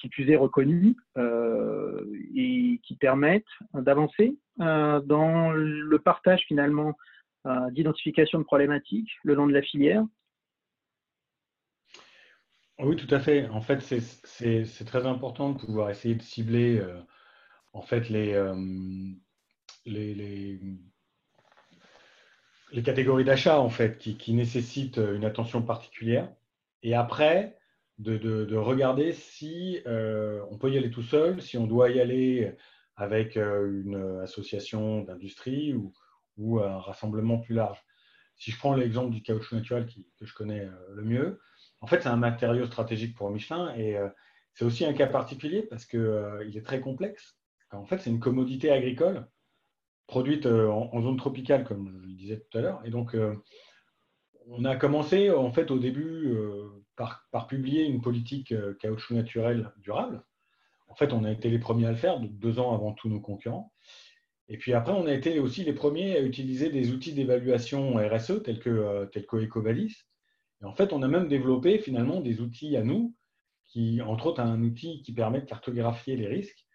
qui 0.00 0.08
plus 0.08 0.30
est 0.30 0.36
reconnus 0.36 0.96
euh, 1.16 2.04
et 2.34 2.80
qui 2.84 2.96
permettent 2.96 3.44
d'avancer 3.74 4.36
euh, 4.60 5.00
dans 5.00 5.52
le 5.52 5.98
partage 5.98 6.42
finalement 6.46 6.94
d'identification 7.70 8.38
de 8.40 8.44
problématiques 8.44 9.08
le 9.22 9.34
long 9.34 9.46
de 9.46 9.54
la 9.54 9.62
filière 9.62 10.04
oui, 12.80 12.94
tout 12.94 13.12
à 13.12 13.18
fait. 13.18 13.48
En 13.48 13.60
fait, 13.60 13.80
c'est 13.80 14.84
très 14.84 15.04
important 15.06 15.50
de 15.50 15.58
pouvoir 15.58 15.90
essayer 15.90 16.14
de 16.14 16.22
cibler 16.22 16.78
euh, 16.78 17.00
en 17.72 17.82
fait 17.82 18.08
euh, 18.12 18.54
les, 19.84 20.14
les, 20.14 20.60
les, 22.72 22.82
catégories 22.82 23.24
d'achat 23.24 23.60
en 23.60 23.68
fait 23.68 23.98
qui, 23.98 24.32
nécessitent 24.32 24.98
une 24.98 25.24
attention 25.24 25.62
particulière. 25.62 26.32
Et 26.84 26.94
après, 26.94 27.57
de, 27.98 28.16
de, 28.16 28.56
regarder 28.56 29.12
si 29.12 29.80
euh, 29.86 30.40
on 30.50 30.58
peut 30.58 30.70
y 30.70 30.78
aller 30.78 30.90
tout 30.90 31.02
seul, 31.02 31.42
si 31.42 31.58
on 31.58 31.66
doit 31.66 31.90
y 31.90 32.00
aller 32.00 32.54
avec 32.96 33.36
une 33.36 34.20
association 34.22 35.02
d'industrie 35.02 35.74
ou, 35.74 36.60
un 36.60 36.78
rassemblement 36.78 37.38
plus 37.38 37.54
large. 37.54 37.84
Si 38.36 38.52
je 38.52 38.58
prends 38.58 38.74
l'exemple 38.74 39.10
du 39.10 39.22
caoutchouc 39.22 39.56
naturel 39.56 39.86
que 39.86 40.24
je 40.24 40.34
connais 40.34 40.68
le 40.94 41.02
mieux, 41.02 41.40
en 41.80 41.86
fait, 41.86 42.02
c'est 42.02 42.08
un 42.08 42.16
matériau 42.16 42.66
stratégique 42.66 43.16
pour 43.16 43.30
Michelin 43.30 43.74
et 43.76 43.96
euh, 43.96 44.08
c'est 44.54 44.64
aussi 44.64 44.84
un 44.84 44.92
cas 44.92 45.06
particulier 45.06 45.62
parce 45.62 45.84
qu'il 45.84 46.00
euh, 46.00 46.50
est 46.52 46.64
très 46.64 46.80
complexe. 46.80 47.38
En 47.70 47.84
fait, 47.84 47.98
c'est 47.98 48.10
une 48.10 48.20
commodité 48.20 48.70
agricole 48.70 49.26
produite 50.06 50.46
euh, 50.46 50.68
en, 50.68 51.00
zone 51.02 51.16
tropicale, 51.16 51.64
comme 51.64 52.00
je 52.02 52.08
le 52.08 52.14
disais 52.14 52.40
tout 52.40 52.58
à 52.58 52.60
l'heure. 52.62 52.80
Et 52.84 52.90
donc, 52.90 53.16
on 54.46 54.64
a 54.64 54.76
commencé 54.76 55.30
en 55.30 55.52
fait 55.52 55.70
au 55.70 55.78
début 55.78 56.34
par, 57.30 57.46
publier 57.46 57.84
une 57.84 58.00
politique 58.00 58.52
caoutchouc 58.80 59.14
naturel 59.14 59.72
durable. 59.78 60.22
En 60.88 60.94
fait, 60.94 61.12
on 61.12 61.24
a 61.24 61.30
été 61.30 61.48
les 61.48 61.58
premiers 61.58 61.86
à 61.86 61.90
le 61.90 61.96
faire, 61.96 62.20
deux 62.20 62.58
ans 62.58 62.74
avant 62.74 62.92
tous 62.92 63.08
nos 63.08 63.20
concurrents. 63.20 63.72
Et 64.48 64.58
puis 64.58 64.72
après, 64.74 64.92
on 64.92 65.06
a 65.06 65.12
été 65.12 65.38
aussi 65.38 65.64
les 65.64 65.74
premiers 65.74 66.16
à 66.16 66.20
utiliser 66.20 66.70
des 66.70 66.90
outils 66.92 67.12
d'évaluation 67.12 67.96
RSE 67.96 68.42
tels 68.42 68.58
que, 68.58 69.04
tels 69.12 69.26
que 69.26 69.36
EcoValis, 69.36 70.08
et 70.60 70.64
en 70.64 70.72
fait, 70.72 70.92
on 70.92 71.02
a 71.02 71.08
même 71.08 71.28
développé 71.28 71.78
finalement 71.78 72.20
des 72.20 72.40
outils 72.40 72.76
à 72.76 72.82
nous, 72.82 73.14
qui, 73.66 74.00
entre 74.02 74.26
autres, 74.26 74.40
un 74.40 74.62
outil 74.62 75.02
qui 75.02 75.12
permet 75.12 75.40
de 75.40 75.46
cartographier 75.46 76.16
les 76.16 76.26
risques, 76.26 76.66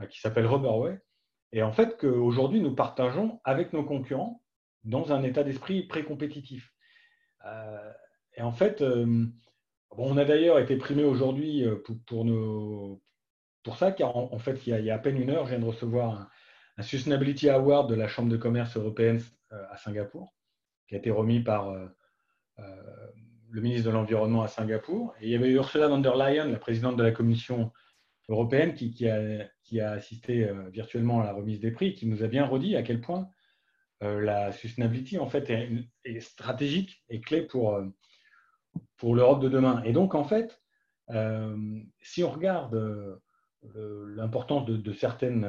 euh, 0.00 0.06
qui 0.06 0.20
s'appelle 0.20 0.46
Rubberway. 0.46 1.00
Et 1.52 1.62
en 1.62 1.72
fait, 1.72 1.96
qu'aujourd'hui, 1.98 2.60
nous 2.60 2.74
partageons 2.74 3.40
avec 3.44 3.72
nos 3.72 3.84
concurrents 3.84 4.42
dans 4.84 5.12
un 5.12 5.22
état 5.22 5.42
d'esprit 5.42 5.84
pré-compétitif. 5.84 6.72
Euh, 7.46 7.92
et 8.36 8.42
en 8.42 8.52
fait, 8.52 8.82
euh, 9.98 10.02
on 10.02 10.16
a 10.16 10.24
d'ailleurs 10.24 10.58
été 10.58 10.76
primé 10.76 11.04
aujourd'hui 11.04 11.64
pour, 11.84 12.26
pour, 13.62 13.76
ça, 13.76 13.92
car 13.92 14.16
en, 14.16 14.38
fait, 14.38 14.66
il 14.66 14.84
y, 14.84 14.90
a, 14.90 14.94
à 14.94 14.98
peine 14.98 15.20
une 15.20 15.30
heure, 15.30 15.44
je 15.44 15.50
viens 15.50 15.60
de 15.60 15.64
recevoir 15.64 16.28
un, 16.76 16.82
Sustainability 16.82 17.48
Award 17.48 17.88
de 17.88 17.94
la 17.94 18.08
Chambre 18.08 18.28
de 18.28 18.36
commerce 18.36 18.76
européenne 18.76 19.22
à 19.70 19.76
Singapour, 19.76 20.34
qui 20.88 20.96
a 20.96 20.98
été 20.98 21.10
remis 21.12 21.40
par 21.40 21.72
le 23.54 23.60
ministre 23.60 23.86
de 23.86 23.94
l'Environnement 23.94 24.42
à 24.42 24.48
Singapour. 24.48 25.14
Et 25.20 25.26
il 25.26 25.30
y 25.30 25.36
avait 25.36 25.50
Ursula 25.50 25.86
von 25.86 25.98
der 25.98 26.16
Leyen, 26.16 26.48
la 26.48 26.58
présidente 26.58 26.96
de 26.96 27.04
la 27.04 27.12
Commission 27.12 27.70
européenne, 28.28 28.74
qui, 28.74 29.08
a, 29.08 29.90
assisté 29.92 30.44
euh, 30.44 30.68
virtuellement 30.70 31.20
à 31.20 31.24
la 31.24 31.32
remise 31.32 31.60
des 31.60 31.70
prix, 31.70 31.94
qui 31.94 32.06
nous 32.06 32.22
a 32.24 32.26
bien 32.26 32.46
redit 32.46 32.76
à 32.76 32.82
quel 32.82 33.00
point 33.00 33.28
euh, 34.02 34.20
la 34.20 34.50
sustainability 34.50 35.18
en 35.18 35.28
fait 35.28 35.50
est, 36.04 36.20
stratégique 36.20 37.04
et 37.08 37.20
clé 37.20 37.42
pour, 37.42 37.74
euh, 37.74 37.86
pour 38.96 39.14
l'Europe 39.14 39.42
de 39.42 39.48
demain. 39.48 39.82
Et 39.84 39.92
donc 39.92 40.14
en 40.14 40.24
fait, 40.24 40.60
si 42.00 42.24
on 42.24 42.30
regarde 42.30 43.20
l'importance 43.62 44.66
de, 44.66 44.92
certaines 44.92 45.46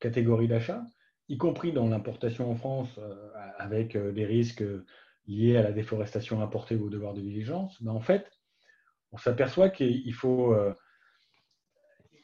catégories 0.00 0.48
d'achat, 0.48 0.84
y 1.28 1.38
compris 1.38 1.72
dans 1.72 1.88
l'importation 1.88 2.50
en 2.50 2.54
France, 2.54 2.98
avec 3.58 3.96
des 3.96 4.24
risques 4.24 4.64
liées 5.26 5.56
à 5.56 5.62
la 5.62 5.72
déforestation 5.72 6.42
importée 6.42 6.76
ou 6.76 6.86
au 6.86 6.90
devoir 6.90 7.14
de 7.14 7.20
diligence, 7.20 7.82
ben 7.82 7.92
en 7.92 8.00
fait, 8.00 8.30
on 9.12 9.18
s'aperçoit 9.18 9.68
qu'il 9.68 10.14
faut, 10.14 10.54
euh, 10.54 10.74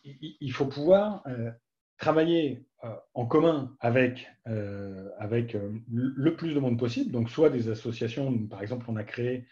il 0.05 0.53
faut 0.53 0.67
pouvoir 0.67 1.23
euh, 1.27 1.51
travailler 1.99 2.65
en 3.15 3.27
commun 3.27 3.77
avec, 3.81 4.31
avec 5.19 5.57
le 5.89 6.37
plus 6.37 6.55
de 6.55 6.61
monde 6.61 6.79
possible, 6.79 7.11
donc 7.11 7.29
soit 7.29 7.51
des 7.51 7.69
associations, 7.69 8.47
par 8.47 8.63
exemple, 8.63 8.87
on 8.89 8.95
a 8.95 9.03
créé 9.03 9.49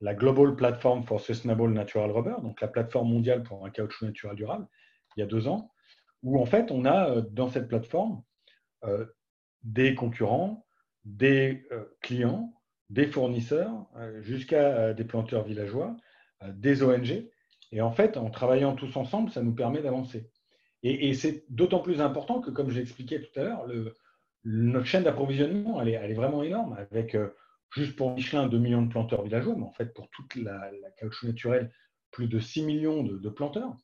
la 0.00 0.14
Global 0.14 0.56
Platform 0.56 1.04
for 1.04 1.20
Sustainable 1.20 1.72
Natural 1.72 2.10
Rubber, 2.10 2.36
donc 2.42 2.60
la 2.60 2.68
plateforme 2.68 3.10
mondiale 3.10 3.42
pour 3.42 3.64
un 3.64 3.70
caoutchouc 3.70 4.06
naturel 4.06 4.36
durable, 4.36 4.66
il 5.16 5.20
y 5.20 5.22
a 5.22 5.26
deux 5.26 5.48
ans, 5.48 5.70
où 6.22 6.40
en 6.40 6.46
fait 6.46 6.70
on 6.70 6.84
a 6.84 7.20
dans 7.20 7.48
cette 7.48 7.68
plateforme 7.68 8.22
des 9.62 9.94
concurrents, 9.94 10.66
des 11.04 11.66
clients, 12.00 12.54
des 12.88 13.06
fournisseurs, 13.06 13.86
jusqu'à 14.20 14.94
des 14.94 15.04
planteurs 15.04 15.44
villageois, 15.44 15.96
des 16.48 16.82
ONG. 16.82 17.28
Et 17.72 17.80
en 17.80 17.90
fait, 17.90 18.16
en 18.16 18.30
travaillant 18.30 18.74
tous 18.74 18.96
ensemble, 18.96 19.30
ça 19.30 19.42
nous 19.42 19.54
permet 19.54 19.82
d'avancer. 19.82 20.30
Et, 20.82 21.12
c'est 21.12 21.44
d'autant 21.50 21.80
plus 21.80 22.00
important 22.00 22.40
que, 22.40 22.50
comme 22.50 22.70
j'ai 22.70 22.80
expliqué 22.80 23.20
tout 23.20 23.38
à 23.38 23.44
l'heure, 23.44 23.66
notre 24.44 24.86
chaîne 24.86 25.02
d'approvisionnement, 25.02 25.80
elle 25.82 25.88
est, 25.88 26.14
vraiment 26.14 26.42
énorme, 26.42 26.74
avec 26.78 27.14
euh, 27.14 27.28
juste 27.70 27.96
pour 27.96 28.14
Michelin 28.14 28.46
2 28.46 28.58
millions 28.58 28.82
de 28.82 28.90
planteurs 28.90 29.22
villageois, 29.22 29.54
mais 29.56 29.64
en 29.64 29.72
fait 29.72 29.94
pour 29.94 30.08
toute 30.10 30.34
la, 30.36 30.70
caoutchouc 30.98 31.26
naturel, 31.26 31.72
plus 32.10 32.26
de 32.26 32.38
6 32.38 32.62
millions 32.62 33.02
de, 33.02 33.28
planteurs. 33.28 33.76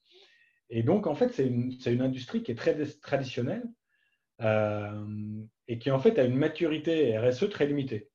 Et 0.69 0.83
donc, 0.83 1.07
en 1.07 1.15
fait, 1.15 1.33
c'est 1.33 1.47
une, 1.47 2.03
industrie 2.03 2.43
qui 2.43 2.51
est 2.51 2.57
très 2.57 2.77
traditionnelle 3.01 3.63
euh, 4.41 5.41
et 5.69 5.79
qui, 5.79 5.91
en 5.93 6.01
fait, 6.01 6.19
a 6.19 6.25
une 6.25 6.37
maturité 6.37 7.17
RSE 7.17 7.49
très 7.51 7.67
limitée. 7.67 8.11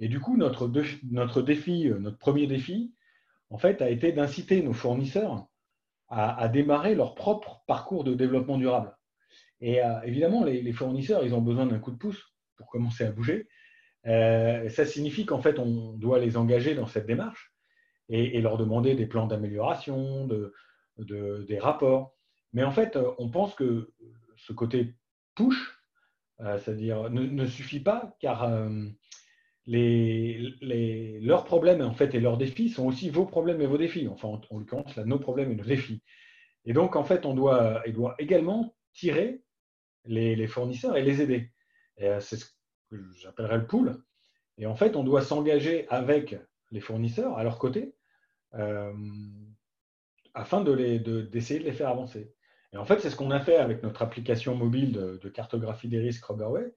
Et 0.00 0.08
du 0.08 0.18
coup, 0.18 0.36
notre, 0.36 0.70
notre 1.04 1.42
défi, 1.42 1.88
euh, 1.88 1.98
notre 1.98 2.18
premier 2.18 2.46
défi, 2.46 2.92
en 3.50 3.58
fait, 3.58 3.82
a 3.82 3.90
été 3.90 4.12
d'inciter 4.12 4.62
nos 4.62 4.72
fournisseurs 4.72 5.46
à, 6.08 6.48
démarrer 6.48 6.96
leur 6.96 7.14
propre 7.14 7.62
parcours 7.68 8.02
de 8.02 8.14
développement 8.14 8.58
durable. 8.58 8.96
Et 9.60 9.80
euh, 9.80 10.00
évidemment, 10.02 10.42
les, 10.44 10.72
fournisseurs, 10.72 11.24
ils 11.24 11.34
ont 11.34 11.40
besoin 11.40 11.66
d'un 11.66 11.78
coup 11.78 11.92
de 11.92 11.96
pouce 11.96 12.20
pour 12.56 12.68
commencer 12.68 13.04
à 13.04 13.12
bouger. 13.12 13.46
Euh, 14.06 14.68
ça 14.68 14.86
signifie 14.86 15.26
qu'en 15.26 15.40
fait, 15.40 15.58
on 15.58 15.92
doit 15.92 16.18
les 16.18 16.36
engager 16.36 16.74
dans 16.74 16.86
cette 16.86 17.06
démarche 17.06 17.52
et, 18.08 18.40
leur 18.40 18.56
demander 18.56 18.94
des 18.94 19.06
plans 19.06 19.26
d'amélioration, 19.26 20.26
de, 20.26 20.52
des 20.98 21.58
rapports. 21.58 22.16
Mais 22.52 22.64
en 22.64 22.72
fait, 22.72 22.98
on 23.18 23.30
pense 23.30 23.54
que 23.54 23.92
ce 24.36 24.52
côté 24.52 24.94
push, 25.36 25.78
euh, 26.40 26.58
c'est-à-dire 26.58 27.10
ne, 27.10 27.46
suffit 27.46 27.80
pas, 27.80 28.16
car 28.20 28.50
leurs 29.66 31.44
problèmes 31.44 31.92
et 32.00 32.20
leurs 32.20 32.38
défis 32.38 32.70
sont 32.70 32.86
aussi 32.86 33.10
vos 33.10 33.26
problèmes 33.26 33.60
et 33.60 33.66
vos 33.66 33.78
défis. 33.78 34.08
Enfin, 34.08 34.28
en, 34.28 34.40
en 34.50 34.58
l'occurrence, 34.58 34.96
nos 34.96 35.18
problèmes 35.18 35.52
et 35.52 35.56
nos 35.56 35.64
défis. 35.64 36.02
Et 36.64 36.72
donc, 36.72 36.96
en 36.96 37.04
fait, 37.04 37.26
on 37.26 37.34
doit, 37.34 37.82
également 38.18 38.74
tirer 38.92 39.42
les, 40.04 40.46
fournisseurs 40.46 40.96
et 40.96 41.02
les 41.02 41.22
aider. 41.22 41.50
Euh, 42.00 42.20
c'est 42.20 42.36
ce 42.36 42.46
que 42.90 42.96
j'appellerais 43.14 43.58
le 43.58 43.66
pool. 43.66 44.02
Et 44.58 44.66
en 44.66 44.74
fait, 44.74 44.96
on 44.96 45.04
doit 45.04 45.22
s'engager 45.22 45.88
avec 45.88 46.36
les 46.70 46.80
fournisseurs 46.80 47.38
à 47.38 47.44
leur 47.44 47.58
côté 47.58 47.94
euh, 48.54 48.92
afin 50.34 50.62
d'essayer 50.62 50.98
de, 50.98 51.22
de, 51.22 51.64
les 51.64 51.72
faire 51.72 51.88
avancer. 51.88 52.34
Et 52.72 52.76
en 52.76 52.84
fait, 52.84 53.00
c'est 53.00 53.10
ce 53.10 53.16
qu'on 53.16 53.30
a 53.30 53.40
fait 53.40 53.56
avec 53.56 53.82
notre 53.82 54.02
application 54.02 54.54
mobile 54.54 54.92
de, 54.92 55.18
de 55.22 55.28
cartographie 55.28 55.88
des 55.88 55.98
risques 55.98 56.24
Rubberway, 56.24 56.74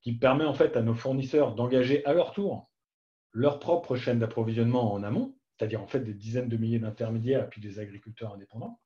qui 0.00 0.12
permet 0.12 0.44
en 0.44 0.54
fait 0.54 0.76
à 0.76 0.82
nos 0.82 0.94
fournisseurs 0.94 1.54
d'engager 1.54 2.04
à 2.04 2.12
leur 2.12 2.32
tour 2.32 2.68
leur 3.32 3.58
propre 3.58 3.96
chaîne 3.96 4.18
d'approvisionnement 4.18 4.92
en 4.92 5.02
amont, 5.02 5.34
c'est-à-dire 5.56 5.82
en 5.82 5.86
fait 5.86 6.00
des 6.00 6.14
dizaines 6.14 6.48
de 6.48 6.56
milliers 6.56 6.78
d'intermédiaires 6.78 7.44
et 7.44 7.48
puis 7.48 7.60
des 7.60 7.78
agriculteurs 7.78 8.34
indépendants. 8.34 8.78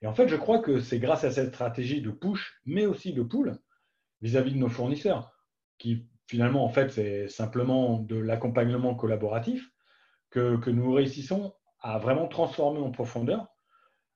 Et 0.00 0.06
en 0.06 0.14
fait, 0.14 0.28
je 0.28 0.36
crois 0.36 0.60
que 0.60 0.80
c'est 0.80 0.98
grâce 0.98 1.24
à 1.24 1.30
cette 1.30 1.52
stratégie 1.52 2.00
de 2.00 2.10
push, 2.10 2.60
mais 2.64 2.86
aussi 2.86 3.12
de 3.12 3.22
pull 3.22 3.58
vis-à-vis 4.20 4.52
de 4.52 4.58
nos 4.58 4.68
fournisseurs, 4.68 5.32
qui 5.78 6.06
finalement, 6.26 6.64
en 6.64 6.68
fait, 6.70 6.90
c'est 6.90 7.28
simplement 7.28 7.98
de 7.98 8.16
l'accompagnement 8.16 8.94
collaboratif, 8.94 9.70
que, 10.30 10.70
nous 10.70 10.92
réussissons 10.92 11.54
à 11.80 11.98
vraiment 11.98 12.26
transformer 12.26 12.80
en 12.80 12.90
profondeur 12.90 13.48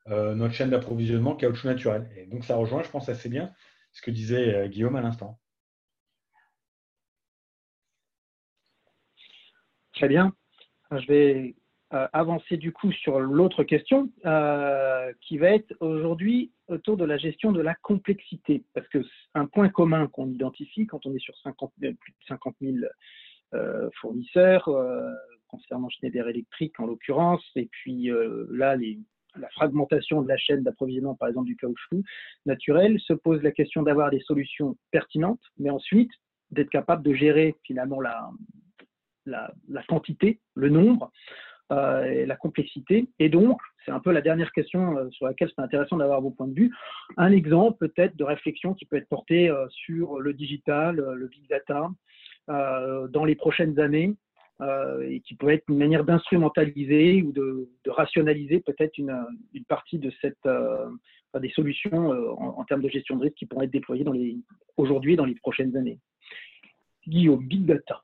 euh, 0.09 0.35
notre 0.35 0.55
chaîne 0.55 0.71
d'approvisionnement 0.71 1.37
caoutchouc 1.37 1.69
naturel. 1.69 2.11
Et 2.17 2.27
donc, 2.27 2.45
ça 2.45 2.57
rejoint, 2.57 2.83
je 2.83 2.89
pense, 2.89 3.09
assez 3.11 3.29
bien 3.29 3.53
ce 3.93 4.01
que 4.01 4.11
disait 4.11 4.55
euh, 4.55 4.69
Guillaume 4.69 4.97
à 4.97 5.03
l'instant. 5.03 5.39
Très 9.93 10.09
bien. 10.09 10.33
Je 10.91 11.07
vais 11.07 11.57
euh, 11.95 12.09
avancer 12.12 12.57
du 12.57 12.72
coup 12.72 12.91
sur 12.91 13.20
l'autre 13.20 13.62
question 13.62 14.11
euh, 14.24 15.12
qui 15.20 15.39
va 15.39 15.51
être 15.51 15.72
aujourd'hui 15.78 16.51
autour 16.66 16.97
de 16.97 17.05
la 17.05 17.16
gestion 17.16 17.53
de 17.53 17.61
la 17.61 17.76
complexité. 17.76 18.64
Parce 18.74 18.89
que 18.89 19.05
un 19.34 19.47
point 19.47 19.68
commun 19.68 20.09
qu'on 20.09 20.28
identifie 20.28 20.87
quand 20.87 21.07
on 21.07 21.14
est 21.14 21.20
sur 21.20 21.37
50, 21.39 21.72
plus 21.78 22.12
de 22.12 22.26
50 22.26 22.57
000 22.61 22.76
euh, 23.55 23.89
fournisseurs, 24.01 24.68
concernant 25.47 25.89
Schneider 25.89 26.28
Electric 26.28 26.78
en 26.80 26.87
l'occurrence, 26.87 27.45
et 27.55 27.66
puis 27.70 28.11
là, 28.51 28.76
la 29.37 29.49
fragmentation 29.51 30.22
de 30.22 30.28
la 30.28 30.37
chaîne 30.37 30.64
d'approvisionnement, 30.64 31.14
par 31.14 31.28
exemple 31.28 31.47
du 31.47 31.57
caoutchouc 31.57 32.03
naturel, 32.47 32.99
se 32.99 33.12
pose 33.12 33.41
la 33.43 33.53
question 33.53 33.84
d'avoir 33.84 34.11
des 34.11 34.20
solutions 34.20 34.76
pertinentes, 34.91 35.43
mais 35.57 35.70
ensuite 35.70 36.11
d'être 36.51 36.70
capable 36.70 37.05
de 37.05 37.14
gérer 37.14 37.55
finalement 37.62 38.01
la, 38.01 38.28
la, 39.26 39.82
quantité, 39.89 40.41
le 40.55 40.68
nombre, 40.68 41.11
euh, 41.11 41.56
et 41.71 42.27
la 42.27 42.37
complexité. 42.37 43.09
Et 43.19 43.29
donc, 43.29 43.61
c'est 43.85 43.93
un 43.93 44.01
peu 44.01 44.12
la 44.12 44.21
dernière 44.21 44.53
question 44.53 44.97
euh, 44.97 45.09
sur 45.11 45.27
laquelle 45.27 45.51
c'est 45.55 45.62
intéressant 45.62 45.97
d'avoir 45.97 46.21
vos 46.21 46.31
points 46.31 46.49
de 46.49 46.55
vue. 46.55 46.75
Un 47.17 47.33
exemple 47.33 47.89
peut-être 47.89 48.17
de 48.17 48.25
réflexion 48.25 48.75
qui 48.75 48.85
peut 48.85 48.97
être 48.97 49.09
porté 49.09 49.49
euh, 49.49 49.67
sur 49.71 50.19
le 50.19 50.33
digital, 50.35 50.97
le 50.97 51.29
big 51.29 51.49
data, 51.49 51.89
dans 52.49 53.25
les 53.25 53.35
prochaines 53.35 53.81
années, 53.81 54.14
et 55.03 55.21
qui 55.21 55.35
pourrait 55.35 55.55
être 55.55 55.64
une 55.69 55.79
manière 55.79 56.05
d'instrumentaliser 56.05 57.23
ou 57.23 57.33
de, 57.33 57.69
rationaliser 57.89 58.61
peut-être 58.61 58.97
une, 58.99 59.12
partie 59.69 59.99
de 59.99 60.12
cette, 60.21 60.49
des 61.41 61.51
solutions 61.51 62.11
en, 62.11 62.61
en, 62.61 62.64
termes 62.64 62.83
de 62.83 62.89
gestion 62.89 63.17
de 63.17 63.25
risque 63.25 63.35
qui 63.35 63.47
pourraient 63.47 63.64
être 63.64 63.73
déployées 63.73 64.05
aujourd'hui 64.77 65.14
et 65.14 65.17
dans 65.17 65.25
les 65.25 65.35
prochaines 65.35 65.77
années. 65.77 65.99
Guillaume, 67.05 67.45
big 67.45 67.67
data. 67.67 68.03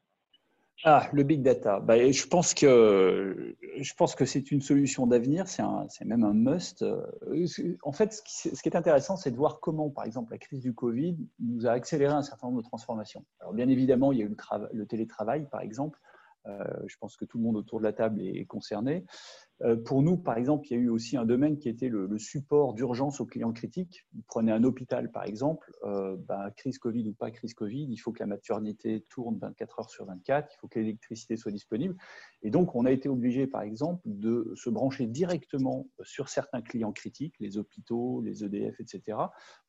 Ah, 0.84 1.08
le 1.12 1.22
big 1.22 1.42
data. 1.42 1.78
Bah, 1.78 2.10
je 2.10 2.26
pense 2.26 2.54
que 2.54 3.56
je 3.78 3.94
pense 3.94 4.16
que 4.16 4.24
c'est 4.24 4.50
une 4.50 4.60
solution 4.60 5.06
d'avenir. 5.06 5.46
C'est 5.46 6.04
même 6.04 6.24
un 6.24 6.34
must. 6.34 6.84
En 7.84 7.92
fait, 7.92 8.12
ce 8.12 8.22
qui, 8.62 8.68
est 8.68 8.76
intéressant, 8.76 9.16
c'est 9.16 9.30
de 9.30 9.36
voir 9.36 9.60
comment, 9.60 9.90
par 9.90 10.04
exemple, 10.04 10.32
la 10.32 10.38
crise 10.38 10.60
du 10.60 10.74
Covid 10.74 11.16
nous 11.38 11.66
a 11.66 11.70
accéléré 11.70 12.12
un 12.12 12.22
certain 12.22 12.48
nombre 12.48 12.62
de 12.62 12.66
transformations. 12.66 13.24
Alors, 13.40 13.52
bien 13.52 13.68
évidemment, 13.68 14.10
il 14.10 14.18
y 14.18 14.22
a 14.22 14.24
eu 14.24 14.36
le 14.72 14.86
télétravail, 14.86 15.46
par 15.50 15.60
exemple. 15.60 16.00
Euh, 16.46 16.64
je 16.86 16.96
pense 16.98 17.16
que 17.16 17.24
tout 17.24 17.38
le 17.38 17.44
monde 17.44 17.56
autour 17.56 17.78
de 17.78 17.84
la 17.84 17.92
table 17.92 18.20
est 18.20 18.44
concerné. 18.46 19.04
Euh, 19.62 19.76
pour 19.76 20.02
nous, 20.02 20.16
par 20.16 20.36
exemple, 20.36 20.66
il 20.68 20.72
y 20.72 20.76
a 20.76 20.82
eu 20.82 20.88
aussi 20.88 21.16
un 21.16 21.24
domaine 21.24 21.56
qui 21.56 21.68
était 21.68 21.88
le, 21.88 22.18
support 22.18 22.74
d'urgence 22.74 23.20
aux 23.20 23.26
clients 23.26 23.52
critiques. 23.52 24.04
Prenez 24.26 24.50
un 24.50 24.64
hôpital, 24.64 25.10
par 25.12 25.24
exemple, 25.24 25.70
euh, 25.84 26.16
bah, 26.16 26.50
crise 26.56 26.78
Covid 26.78 27.08
ou 27.08 27.12
pas 27.12 27.30
crise 27.30 27.54
Covid, 27.54 27.86
il 27.88 27.96
faut 27.96 28.12
que 28.12 28.20
la 28.20 28.26
maternité 28.26 29.04
tourne 29.08 29.38
24 29.38 29.80
heures 29.80 29.90
sur 29.90 30.04
24, 30.06 30.52
il 30.52 30.58
faut 30.58 30.68
que 30.68 30.80
l'électricité 30.80 31.36
soit 31.36 31.52
disponible. 31.52 31.96
Et 32.42 32.50
donc, 32.50 32.74
on 32.74 32.84
a 32.86 32.90
été 32.90 33.08
obligé, 33.08 33.46
par 33.46 33.62
exemple, 33.62 34.02
de 34.04 34.52
se 34.56 34.68
brancher 34.68 35.06
directement 35.06 35.86
sur 36.02 36.28
certains 36.28 36.62
clients 36.62 36.92
critiques, 36.92 37.34
les 37.38 37.56
hôpitaux, 37.56 38.20
les 38.22 38.44
EDF, 38.44 38.80
etc., 38.80 39.18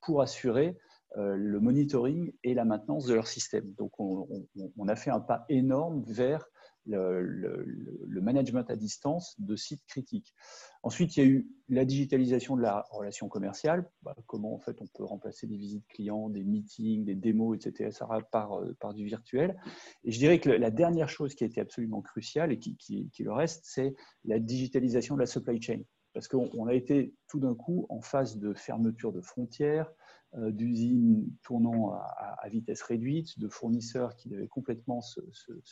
pour 0.01 0.21
assurer 0.21 0.77
le 1.15 1.59
monitoring 1.59 2.33
et 2.43 2.55
la 2.55 2.65
maintenance 2.65 3.05
de 3.05 3.13
leur 3.13 3.27
système. 3.27 3.71
Donc, 3.73 3.91
on 3.99 4.87
a 4.87 4.95
fait 4.95 5.11
un 5.11 5.19
pas 5.19 5.45
énorme 5.47 6.01
vers 6.07 6.49
le, 6.85 8.21
management 8.21 8.69
à 8.69 8.75
distance 8.75 9.35
de 9.39 9.55
sites 9.55 9.85
critiques. 9.87 10.33
Ensuite, 10.81 11.15
il 11.15 11.19
y 11.19 11.23
a 11.23 11.29
eu 11.29 11.47
la 11.69 11.85
digitalisation 11.85 12.55
de 12.55 12.61
la 12.61 12.85
relation 12.89 13.27
commerciale. 13.27 13.89
Bah, 14.01 14.15
comment 14.27 14.53
en 14.53 14.59
fait 14.59 14.81
on 14.81 14.87
peut 14.87 15.03
remplacer 15.03 15.47
des 15.47 15.57
visites 15.57 15.85
clients, 15.87 16.29
des 16.29 16.43
meetings, 16.43 17.05
des 17.05 17.15
démos, 17.15 17.57
etc. 17.57 17.97
par, 18.31 18.59
euh, 18.59 18.75
par 18.79 18.93
du 18.93 19.05
virtuel. 19.05 19.57
Et 20.03 20.11
je 20.11 20.19
dirais 20.19 20.39
que 20.39 20.49
la 20.49 20.71
dernière 20.71 21.09
chose 21.09 21.35
qui 21.35 21.43
a 21.43 21.47
été 21.47 21.59
absolument 21.59 22.01
cruciale 22.01 22.51
et 22.51 22.59
qui, 22.59 23.11
le 23.19 23.31
reste, 23.31 23.63
c'est 23.65 23.93
la 24.25 24.39
digitalisation 24.39 25.15
de 25.15 25.21
la 25.21 25.25
supply 25.25 25.61
chain. 25.61 25.81
Parce 26.13 26.27
qu'on 26.27 26.67
a 26.67 26.73
été 26.73 27.13
tout 27.27 27.39
d'un 27.39 27.55
coup 27.55 27.87
en 27.89 28.01
phase 28.01 28.37
de 28.37 28.53
fermeture 28.53 29.11
de 29.11 29.21
frontières, 29.21 29.91
d'usines 30.35 31.25
tournant 31.43 31.93
à, 31.93 32.47
vitesse 32.49 32.81
réduite, 32.81 33.39
de 33.39 33.47
fournisseurs 33.47 34.15
qui 34.15 34.29
devaient 34.29 34.47
complètement 34.47 35.01
se, 35.01 35.19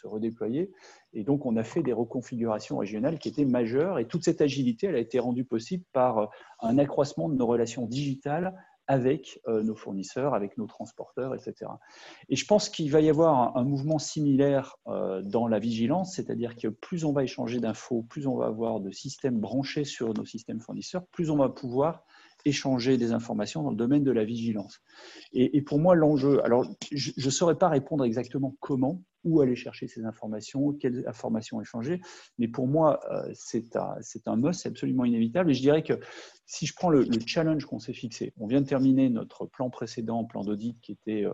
redéployer. 0.04 0.72
Et 1.14 1.24
donc, 1.24 1.46
on 1.46 1.58
a 1.58 1.64
fait 1.64 1.84
des 1.84 1.94
reconfigurations 1.94 2.78
régionales 2.78 3.20
qui 3.20 3.30
étaient 3.30 3.46
majeures. 3.46 4.00
Et 4.00 4.08
toute 4.08 4.24
cette 4.24 4.42
agilité, 4.42 4.88
elle 4.88 4.96
a 4.96 5.00
été 5.00 5.20
rendue 5.20 5.46
possible 5.46 5.84
par 5.94 6.30
un 6.60 6.78
accroissement 6.78 7.30
de 7.30 7.36
nos 7.36 7.48
relations 7.48 7.86
digitales 7.86 8.56
avec 8.92 9.40
euh, 9.48 9.64
nos 9.64 9.76
fournisseurs, 9.76 10.34
avec 10.34 10.58
nos 10.58 10.68
transporteurs, 10.68 11.34
etc. 11.34 11.72
Et 12.28 12.36
je 12.36 12.46
pense 12.46 12.68
qu'il 12.68 12.92
va 12.92 13.00
y 13.00 13.10
avoir 13.10 13.56
un, 13.56 13.64
mouvement 13.64 14.00
similaire 14.00 14.76
euh, 14.88 15.22
dans 15.22 15.48
la 15.48 15.60
vigilance, 15.60 16.16
c'est-à-dire 16.16 16.58
que 16.58 16.68
plus 16.68 17.06
on 17.06 17.14
va 17.14 17.24
échanger 17.24 17.60
d'infos, 17.60 18.04
plus 18.04 18.28
on 18.28 18.36
va 18.36 18.48
avoir 18.48 18.82
de 18.82 18.92
systèmes 18.92 19.40
branchés 19.40 19.86
sur 19.86 20.14
nos 20.14 20.26
systèmes 20.26 20.60
fournisseurs, 20.60 21.06
plus 21.08 21.30
on 21.30 21.38
va 21.38 21.48
pouvoir 21.48 22.04
échanger 22.46 22.98
des 22.98 23.12
informations 23.12 23.64
dans 23.64 23.70
le 23.70 23.76
domaine 23.76 24.04
de 24.04 24.12
la 24.12 24.24
vigilance. 24.24 24.82
Et, 25.34 25.62
pour 25.62 25.80
moi, 25.80 25.96
l'enjeu, 25.96 26.44
alors 26.44 26.66
je 26.92 27.12
ne 27.18 27.30
saurais 27.30 27.58
pas 27.58 27.70
répondre 27.70 28.04
exactement 28.04 28.56
comment, 28.60 29.02
où 29.24 29.42
aller 29.42 29.56
chercher 29.56 29.88
ces 29.88 30.04
informations, 30.04 30.74
quelles 30.74 31.08
informations 31.08 31.62
échanger, 31.62 32.02
mais 32.40 32.48
pour 32.48 32.68
moi, 32.68 33.00
euh, 33.12 33.32
c'est 33.34 33.76
un, 33.76 33.96
un 34.26 34.36
must, 34.36 34.62
c'est 34.62 34.70
absolument 34.70 35.06
inévitable. 35.06 35.52
Et 35.52 35.54
je 35.54 35.62
dirais 35.62 35.84
que 35.84 35.94
si 36.46 36.66
je 36.66 36.74
prends 36.76 36.90
le, 36.90 37.08
challenge 37.26 37.66
qu'on 37.66 37.80
s'est 37.80 37.94
fixé, 37.94 38.34
on 38.38 38.48
vient 38.48 38.62
de 38.62 38.68
terminer 38.68 39.10
notre 39.10 39.46
plan 39.46 39.70
précédent, 39.70 40.26
plan 40.26 40.44
d'audit, 40.44 40.78
qui 40.82 40.92
était 40.92 41.26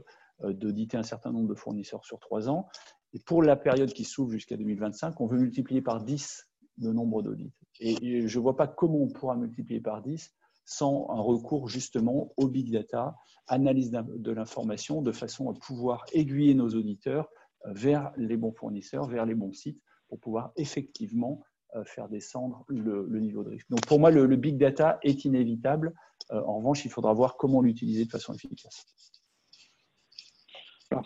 euh, 0.43 0.53
d'auditer 0.53 0.97
un 0.97 1.03
certain 1.03 1.31
nombre 1.31 1.47
de 1.47 1.55
fournisseurs 1.55 2.05
sur 2.05 2.19
trois 2.19 2.49
ans. 2.49 2.67
Et 3.13 3.19
pour 3.19 3.41
la 3.41 3.55
période 3.55 3.93
qui 3.93 4.03
s'ouvre 4.03 4.31
jusqu'à 4.31 4.57
2025, 4.57 5.19
on 5.21 5.25
veut 5.25 5.39
multiplier 5.39 5.81
par 5.81 6.03
10 6.03 6.47
le 6.79 6.93
nombre 6.93 7.21
d'audits. 7.21 7.53
Et, 7.79 8.27
je 8.27 8.37
ne 8.37 8.41
vois 8.41 8.55
pas 8.55 8.67
comment 8.67 8.99
on 8.99 9.09
pourra 9.09 9.35
multiplier 9.35 9.81
par 9.81 10.01
10 10.01 10.33
sans 10.67 11.09
un 11.09 11.21
recours 11.21 11.69
justement 11.69 12.33
au 12.35 12.49
big 12.49 12.71
data, 12.71 13.15
analyse 13.47 13.89
de 13.89 14.31
l'information, 14.31 15.01
de 15.01 15.13
façon 15.13 15.49
à 15.49 15.53
pouvoir 15.53 16.05
aiguiller 16.11 16.53
nos 16.53 16.67
auditeurs 16.67 17.29
euh, 17.65 17.71
vers 17.71 18.11
les 18.17 18.35
bons 18.35 18.51
fournisseurs, 18.51 19.07
vers 19.07 19.25
les 19.25 19.33
bons 19.33 19.53
sites, 19.53 19.81
pour 20.09 20.19
pouvoir 20.19 20.51
effectivement 20.57 21.41
euh, 21.75 21.85
faire 21.85 22.09
descendre 22.09 22.65
le, 22.67 23.07
niveau 23.17 23.45
de 23.45 23.51
risque. 23.51 23.69
Donc 23.69 23.85
pour 23.87 23.97
moi, 23.97 24.11
le, 24.11 24.27
big 24.35 24.57
data 24.57 24.99
est 25.03 25.23
inévitable. 25.23 25.93
Euh, 26.31 26.41
en 26.41 26.57
revanche, 26.57 26.83
il 26.83 26.91
faudra 26.91 27.13
voir 27.13 27.37
comment 27.37 27.61
l'utiliser 27.61 28.03
de 28.03 28.11
façon 28.11 28.33
efficace. 28.33 28.85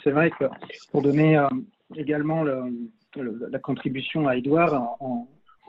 c'est 0.04 0.12
vrai 0.12 0.32
que 0.32 0.46
pour 0.92 1.04
donner 1.04 1.40
également 1.96 2.44
la 2.44 3.60
contribution 3.60 4.28
à 4.28 4.38
Edouard 4.38 4.98
en, 5.00 5.28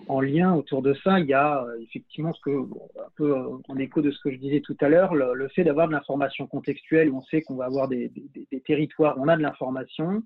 en 0.08 0.20
lien 0.20 0.54
autour 0.54 0.82
de 0.82 0.94
ça, 0.94 1.20
il 1.20 1.26
y 1.26 1.34
a 1.34 1.62
euh, 1.62 1.78
effectivement 1.80 2.32
ce 2.32 2.40
que, 2.40 2.50
un 2.50 3.10
peu 3.16 3.36
euh, 3.36 3.58
en 3.68 3.76
écho 3.76 4.00
de 4.02 4.10
ce 4.10 4.18
que 4.20 4.30
je 4.30 4.36
disais 4.36 4.60
tout 4.60 4.76
à 4.80 4.88
l'heure, 4.88 5.14
le, 5.14 5.48
fait 5.48 5.64
d'avoir 5.64 5.86
de 5.86 5.92
l'information 5.92 6.46
contextuelle 6.46 7.10
où 7.10 7.18
on 7.18 7.22
sait 7.22 7.42
qu'on 7.42 7.56
va 7.56 7.66
avoir 7.66 7.88
des, 7.88 8.10
territoires 8.64 9.16
on 9.18 9.28
a 9.28 9.36
de 9.36 9.42
l'information, 9.42 10.22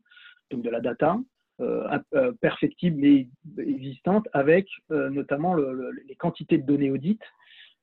donc 0.50 0.62
de 0.62 0.70
la 0.70 0.80
data, 0.80 1.18
euh, 1.60 1.98
perfectible 2.40 3.04
et 3.04 3.28
existante, 3.58 4.28
avec 4.32 4.68
notamment 4.90 5.56
les 5.56 6.14
quantités 6.16 6.58
de 6.58 6.66
données 6.66 6.90
audit, 6.90 7.20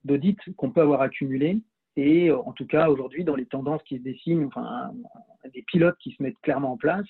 d'audit 0.03 0.37
qu'on 0.57 0.71
peut 0.71 0.81
avoir 0.81 1.01
accumulées. 1.01 1.61
Et 1.95 2.31
en 2.31 2.53
tout 2.53 2.65
cas, 2.65 2.89
aujourd'hui, 2.89 3.23
dans 3.23 3.35
les 3.35 3.45
tendances 3.45 3.83
qui 3.83 3.97
se 3.97 4.03
dessinent, 4.03 4.45
enfin, 4.45 4.91
des 5.53 5.63
pilotes 5.63 5.97
qui 5.99 6.11
se 6.11 6.23
mettent 6.23 6.39
clairement 6.41 6.73
en 6.73 6.77
place, 6.77 7.05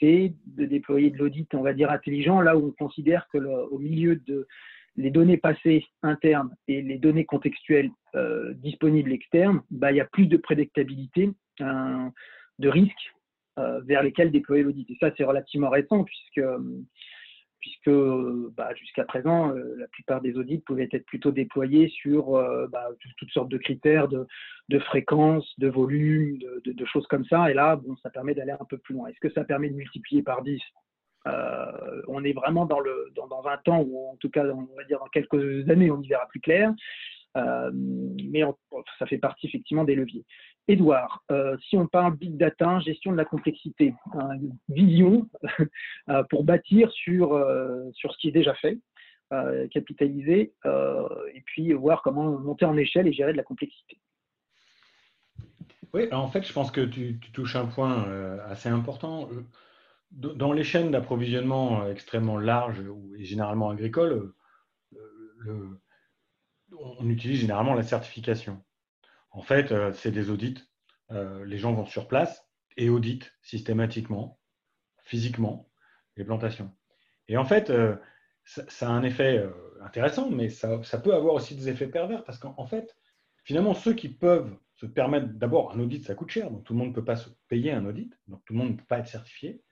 c'est 0.00 0.34
de 0.46 0.64
déployer 0.64 1.10
de 1.10 1.18
l'audit, 1.18 1.52
on 1.54 1.62
va 1.62 1.72
dire, 1.72 1.90
intelligent, 1.90 2.40
là 2.40 2.56
où 2.56 2.68
on 2.68 2.72
considère 2.72 3.26
que 3.32 3.38
au 3.38 3.78
milieu 3.78 4.16
de 4.16 4.46
les 4.96 5.10
données 5.10 5.36
passées 5.36 5.84
internes 6.02 6.54
et 6.68 6.80
les 6.80 6.98
données 6.98 7.24
contextuelles 7.24 7.90
euh, 8.14 8.54
disponibles 8.54 9.12
externes, 9.12 9.62
bah, 9.70 9.90
il 9.90 9.96
y 9.96 10.00
a 10.00 10.04
plus 10.04 10.26
de 10.26 10.36
prédictabilité, 10.36 11.30
de 11.60 12.68
risques 12.68 13.14
euh, 13.58 13.80
vers 13.82 14.02
lesquels 14.02 14.30
déployer 14.30 14.62
l'audit. 14.62 14.88
Et 14.90 14.96
ça, 15.00 15.10
c'est 15.16 15.24
relativement 15.24 15.70
récent, 15.70 16.04
puisque 16.04 16.42
puisque 17.64 17.90
bah, 18.56 18.74
jusqu'à 18.74 19.04
présent, 19.04 19.48
euh, 19.48 19.74
la 19.78 19.88
plupart 19.88 20.20
des 20.20 20.36
audits 20.36 20.58
pouvaient 20.58 20.88
être 20.92 21.06
plutôt 21.06 21.32
déployés 21.32 21.88
sur 21.88 22.36
euh, 22.36 22.66
bah, 22.70 22.90
toutes 23.16 23.30
sortes 23.30 23.48
de 23.48 23.56
critères 23.56 24.06
de, 24.06 24.26
fréquence, 24.80 25.50
de 25.58 25.68
volume, 25.68 26.38
de, 26.38 26.84
choses 26.84 27.06
comme 27.06 27.24
ça. 27.24 27.50
Et 27.50 27.54
là, 27.54 27.76
bon, 27.76 27.96
ça 28.02 28.10
permet 28.10 28.34
d'aller 28.34 28.52
un 28.52 28.66
peu 28.68 28.76
plus 28.76 28.94
loin. 28.94 29.08
Est-ce 29.08 29.20
que 29.20 29.32
ça 29.32 29.44
permet 29.44 29.70
de 29.70 29.76
multiplier 29.76 30.22
par 30.22 30.42
10 30.42 30.60
euh, 31.26 32.02
On 32.08 32.22
est 32.22 32.34
vraiment 32.34 32.66
dans, 32.66 32.80
le, 32.80 33.10
dans, 33.16 33.28
dans, 33.28 33.46
un 33.46 33.56
temps 33.56 33.80
où, 33.80 34.10
en 34.10 34.16
tout 34.16 34.28
cas, 34.28 34.44
on 34.44 34.76
va 34.76 34.84
dire 34.84 34.98
dans 34.98 35.06
quelques 35.06 35.66
années, 35.70 35.90
on 35.90 36.02
y 36.02 36.08
verra 36.08 36.28
plus 36.28 36.40
clair. 36.40 36.70
Mais 37.34 38.42
ça 38.98 39.06
fait 39.06 39.18
partie 39.18 39.46
effectivement 39.46 39.84
des 39.84 39.94
leviers. 39.94 40.24
Edouard, 40.66 41.22
euh, 41.30 41.56
si 41.68 41.76
on 41.76 41.86
parle 41.86 42.16
big 42.16 42.36
data, 42.36 42.80
gestion 42.80 43.12
de 43.12 43.16
la 43.16 43.24
complexité, 43.24 43.94
vision 44.68 45.28
euh, 46.08 46.22
pour 46.30 46.44
bâtir 46.44 46.90
sur, 46.92 47.34
euh, 47.34 47.90
sur 47.92 48.12
ce 48.12 48.18
qui 48.18 48.28
est 48.28 48.32
déjà 48.32 48.54
fait, 48.54 48.78
capitaliser 49.72 50.52
et 50.64 51.40
puis 51.44 51.72
voir 51.72 52.02
comment 52.02 52.38
monter 52.38 52.66
en 52.66 52.76
échelle 52.76 53.08
et 53.08 53.12
gérer 53.12 53.32
de 53.32 53.36
la 53.36 53.42
complexité. 53.42 53.98
Oui, 55.92 56.04
en 56.12 56.28
fait, 56.28 56.46
je 56.46 56.52
pense 56.52 56.70
que 56.70 56.82
tu, 56.82 57.18
touches 57.32 57.56
un 57.56 57.66
point 57.66 58.04
assez 58.48 58.68
important. 58.68 59.28
Dans 60.12 60.52
les 60.52 60.62
chaînes 60.62 60.92
d'approvisionnement 60.92 61.84
extrêmement 61.88 62.38
larges 62.38 62.80
et 63.18 63.24
généralement 63.24 63.70
agricoles, 63.70 64.32
on 66.78 67.08
utilise 67.08 67.40
généralement 67.40 67.74
la 67.74 67.82
certification. 67.82 68.62
En 69.34 69.42
fait, 69.42 69.72
euh, 69.72 69.92
c'est 69.92 70.12
des 70.12 70.30
audits. 70.30 70.62
Euh, 71.10 71.44
les 71.44 71.58
gens 71.58 71.74
vont 71.74 71.86
sur 71.86 72.08
place 72.08 72.46
et 72.76 72.88
auditent 72.88 73.32
systématiquement, 73.42 74.40
physiquement, 75.02 75.68
les 76.16 76.24
plantations. 76.24 76.72
Et 77.28 77.36
en 77.36 77.44
fait, 77.44 77.70
euh, 77.70 77.96
ça, 78.44 78.88
a 78.88 78.92
un 78.92 79.02
effet 79.02 79.44
intéressant, 79.82 80.30
mais 80.30 80.48
ça, 80.50 80.78
peut 81.02 81.14
avoir 81.14 81.34
aussi 81.34 81.56
des 81.56 81.68
effets 81.68 81.88
pervers 81.88 82.24
parce 82.24 82.38
qu'en 82.38 82.66
fait, 82.66 82.96
finalement, 83.42 83.74
ceux 83.74 83.94
qui 83.94 84.08
peuvent 84.08 84.56
se 84.74 84.86
permettre, 84.86 85.28
d'abord, 85.28 85.72
un 85.72 85.80
audit, 85.80 86.04
ça 86.04 86.14
coûte 86.14 86.30
cher, 86.30 86.50
donc 86.50 86.64
tout 86.64 86.72
le 86.74 86.78
monde 86.78 86.88
ne 86.90 86.94
peut 86.94 87.04
pas 87.04 87.16
se 87.16 87.30
payer 87.48 87.72
un 87.72 87.84
audit, 87.86 88.12
donc 88.28 88.44
tout 88.44 88.52
le 88.52 88.58
monde 88.58 88.72
ne 88.72 88.76
peut 88.76 88.84
pas 88.86 88.98
être 88.98 89.08
certifié. 89.08 89.62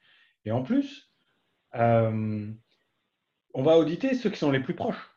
Et 0.44 0.52
en 0.52 0.62
plus, 0.62 1.12
on 1.74 2.56
va 3.54 3.76
auditer 3.76 4.14
ceux 4.14 4.30
qui 4.30 4.38
sont 4.38 4.50
les 4.50 4.60
plus 4.60 4.74
proches. 4.74 5.11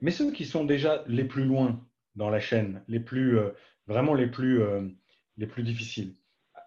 Mais 0.00 0.10
ceux 0.10 0.30
qui 0.32 0.44
sont 0.44 0.64
déjà 0.64 1.04
les 1.06 1.24
plus 1.24 1.44
loin, 1.44 1.86
dans 2.16 2.30
la 2.30 2.40
chaîne, 2.40 2.82
les 2.88 3.00
plus, 3.00 3.38
euh, 3.38 3.50
vraiment 3.86 4.14
les 4.14 4.26
plus, 4.26 4.62
euh, 4.62 4.88
les 5.36 5.46
plus 5.46 5.62
difficiles, 5.62 6.16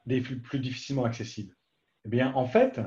les 0.06 0.22
plus, 0.22 0.60
difficilement 0.60 1.06
accessibles. 1.06 1.56
Eh 2.06 2.10
bien, 2.10 2.34
en 2.36 2.46
fait, 2.46 2.80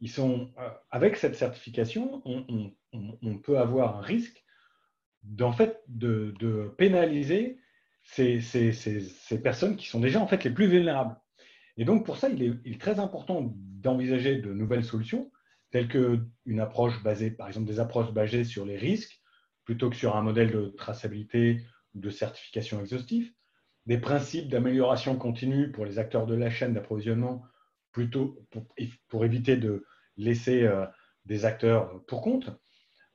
ils 0.00 0.10
sont, 0.10 0.52
euh, 0.58 0.68
avec 0.90 1.16
cette 1.16 1.36
certification, 1.36 2.22
on, 2.24 3.38
peut 3.38 3.58
avoir 3.58 3.98
un 3.98 4.02
risque 4.02 4.44
fait, 5.56 5.82
de, 5.88 6.74
pénaliser 6.76 7.58
ces, 8.02 8.40
ces, 8.40 8.72
ces, 8.72 9.42
personnes 9.42 9.76
qui 9.76 9.86
sont 9.86 10.00
déjà 10.00 10.20
en 10.20 10.26
fait 10.26 10.44
les 10.44 10.50
plus 10.50 10.66
vulnérables. 10.66 11.16
Et 11.76 11.84
donc, 11.84 12.04
pour 12.04 12.16
ça, 12.16 12.28
il 12.28 12.42
est, 12.42 12.52
il 12.64 12.74
est 12.74 12.80
très 12.80 12.98
important 12.98 13.54
d'envisager 13.56 14.36
de 14.36 14.52
nouvelles 14.52 14.84
solutions, 14.84 15.30
telles 15.70 15.88
qu'une 15.88 16.60
approche 16.60 17.02
basée, 17.02 17.30
par 17.30 17.46
exemple, 17.46 17.66
des 17.66 17.80
approches 17.80 18.12
basées 18.12 18.44
sur 18.44 18.66
les 18.66 18.76
risques, 18.76 19.19
plutôt 19.70 19.88
que 19.88 19.94
sur 19.94 20.16
un 20.16 20.22
modèle 20.22 20.50
de 20.50 20.66
traçabilité 20.76 21.60
de 21.94 22.10
certification 22.10 22.80
exhaustive, 22.80 23.32
des 23.86 23.98
principes 23.98 24.48
d'amélioration 24.48 25.14
continue 25.14 25.70
pour 25.70 25.84
les 25.84 26.00
acteurs 26.00 26.26
de 26.26 26.34
la 26.34 26.50
chaîne 26.50 26.74
d'approvisionnement, 26.74 27.44
plutôt 27.92 28.36
pour, 29.08 29.24
éviter 29.24 29.56
de 29.56 29.86
laisser 30.16 30.64
euh, 30.64 30.86
des 31.24 31.44
acteurs 31.44 32.04
pour 32.08 32.20
compte, 32.20 32.50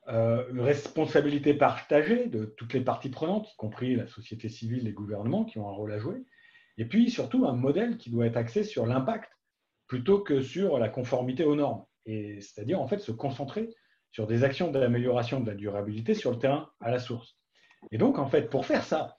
euh, 0.08 0.50
une 0.50 0.60
responsabilité 0.60 1.52
partagée 1.52 2.24
de 2.24 2.46
toutes 2.46 2.72
les 2.72 2.80
parties 2.80 3.10
prenantes, 3.10 3.52
y 3.52 3.56
compris 3.56 3.94
la 3.94 4.06
société 4.06 4.48
civile, 4.48 4.84
les 4.84 4.94
gouvernements 4.94 5.44
qui 5.44 5.58
ont 5.58 5.68
un 5.68 5.72
rôle 5.72 5.92
à 5.92 5.98
jouer, 5.98 6.24
et 6.78 6.86
puis 6.86 7.10
surtout 7.10 7.44
un 7.44 7.52
modèle 7.52 7.98
qui 7.98 8.08
doit 8.08 8.24
être 8.24 8.38
axé 8.38 8.64
sur 8.64 8.86
l'impact 8.86 9.30
plutôt 9.88 10.20
que 10.20 10.40
sur 10.40 10.78
la 10.78 10.88
conformité 10.88 11.44
aux 11.44 11.54
normes, 11.54 11.84
c'est-à-dire 12.06 12.80
en 12.80 12.88
fait 12.88 13.00
se 13.00 13.12
concentrer 13.12 13.74
sur 14.16 14.26
des 14.26 14.44
actions 14.44 14.70
d'amélioration 14.70 15.40
de 15.40 15.46
la 15.46 15.54
durabilité 15.54 16.14
sur 16.14 16.30
le 16.30 16.38
terrain 16.38 16.70
à 16.80 16.90
la 16.90 16.98
source. 16.98 17.36
Et 17.92 17.98
donc, 17.98 18.18
en 18.18 18.24
fait, 18.24 18.48
pour 18.48 18.64
faire 18.64 18.82
ça, 18.82 19.18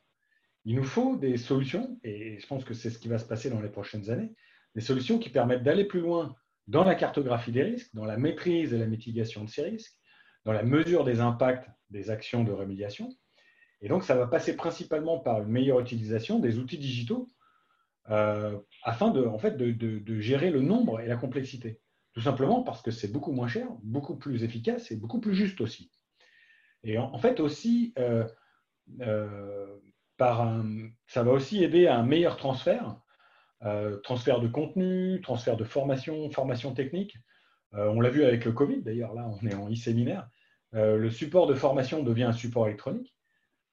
il 0.65 0.75
nous 0.75 0.83
faut 0.83 1.17
des 1.17 1.37
solutions, 1.37 1.99
et 2.03 2.39
je 2.39 2.47
pense 2.47 2.65
que 2.65 2.73
c'est 2.73 2.89
ce 2.89 2.97
qui 2.97 3.07
va 3.07 3.19
se 3.19 3.25
passer 3.25 3.51
dans 3.51 3.61
les 3.61 3.69
prochaines 3.69 4.09
années, 4.09 4.33
des 4.73 4.81
solutions 4.81 5.19
qui 5.19 5.29
permettent 5.29 5.61
d'aller 5.61 5.85
plus 5.85 5.99
loin 5.99 6.35
dans 6.65 6.83
la 6.83 6.95
cartographie 6.95 7.51
des 7.51 7.61
risques, 7.61 7.93
dans 7.93 8.05
la 8.05 8.17
maîtrise 8.17 8.73
et 8.73 8.79
la 8.79 8.87
mitigation 8.87 9.43
de 9.43 9.49
ces 9.51 9.61
risques, 9.61 9.93
dans 10.45 10.51
la 10.51 10.63
mesure 10.63 11.03
des 11.03 11.19
impacts 11.19 11.69
des 11.91 12.09
actions 12.09 12.43
de 12.43 12.51
remédiation. 12.51 13.07
Et 13.81 13.89
donc, 13.89 14.03
ça 14.03 14.15
va 14.15 14.25
passer 14.25 14.55
principalement 14.55 15.19
par 15.19 15.43
une 15.43 15.49
meilleure 15.49 15.79
utilisation 15.79 16.39
des 16.39 16.57
outils 16.57 16.79
digitaux 16.79 17.29
euh, 18.09 18.57
afin 18.81 19.11
de, 19.11 19.23
en 19.27 19.37
fait, 19.37 19.57
de, 19.57 20.19
gérer 20.19 20.49
le 20.49 20.61
nombre 20.61 21.01
et 21.01 21.05
la 21.05 21.17
complexité. 21.17 21.81
Tout 22.17 22.23
simplement 22.23 22.63
parce 22.63 22.81
que 22.81 22.89
c'est 22.89 23.11
beaucoup 23.11 23.31
moins 23.31 23.47
cher, 23.47 23.67
beaucoup 23.83 24.15
plus 24.15 24.43
efficace 24.43 24.89
et 24.89 24.95
beaucoup 24.95 25.19
plus 25.19 25.35
juste 25.35 25.61
aussi. 25.61 25.91
Et 26.83 26.97
en, 26.97 27.15
fait 27.19 27.39
aussi, 27.39 27.93
euh, 27.99 28.27
euh, 29.01 29.77
ça 30.17 31.21
va 31.21 31.31
aussi 31.31 31.63
aider 31.63 31.85
à 31.85 31.95
un 31.95 32.01
meilleur 32.01 32.35
transfert, 32.35 32.99
euh, 33.65 33.97
transfert 33.97 34.39
de 34.39 34.47
contenu, 34.47 35.21
transfert 35.21 35.57
de 35.57 35.63
formation, 35.63 36.31
formation 36.31 36.73
technique. 36.73 37.15
On 37.73 38.01
l'a 38.01 38.09
vu 38.09 38.23
avec 38.23 38.45
le 38.45 38.51
Covid, 38.51 38.81
d'ailleurs, 38.81 39.13
là, 39.13 39.29
on 39.39 39.45
est 39.45 39.53
en 39.53 39.71
e-séminaire. 39.71 40.27
le 40.71 41.11
support 41.11 41.45
de 41.45 41.53
formation 41.53 42.01
devient 42.01 42.23
un 42.23 42.33
support 42.33 42.65
électronique. 42.65 43.15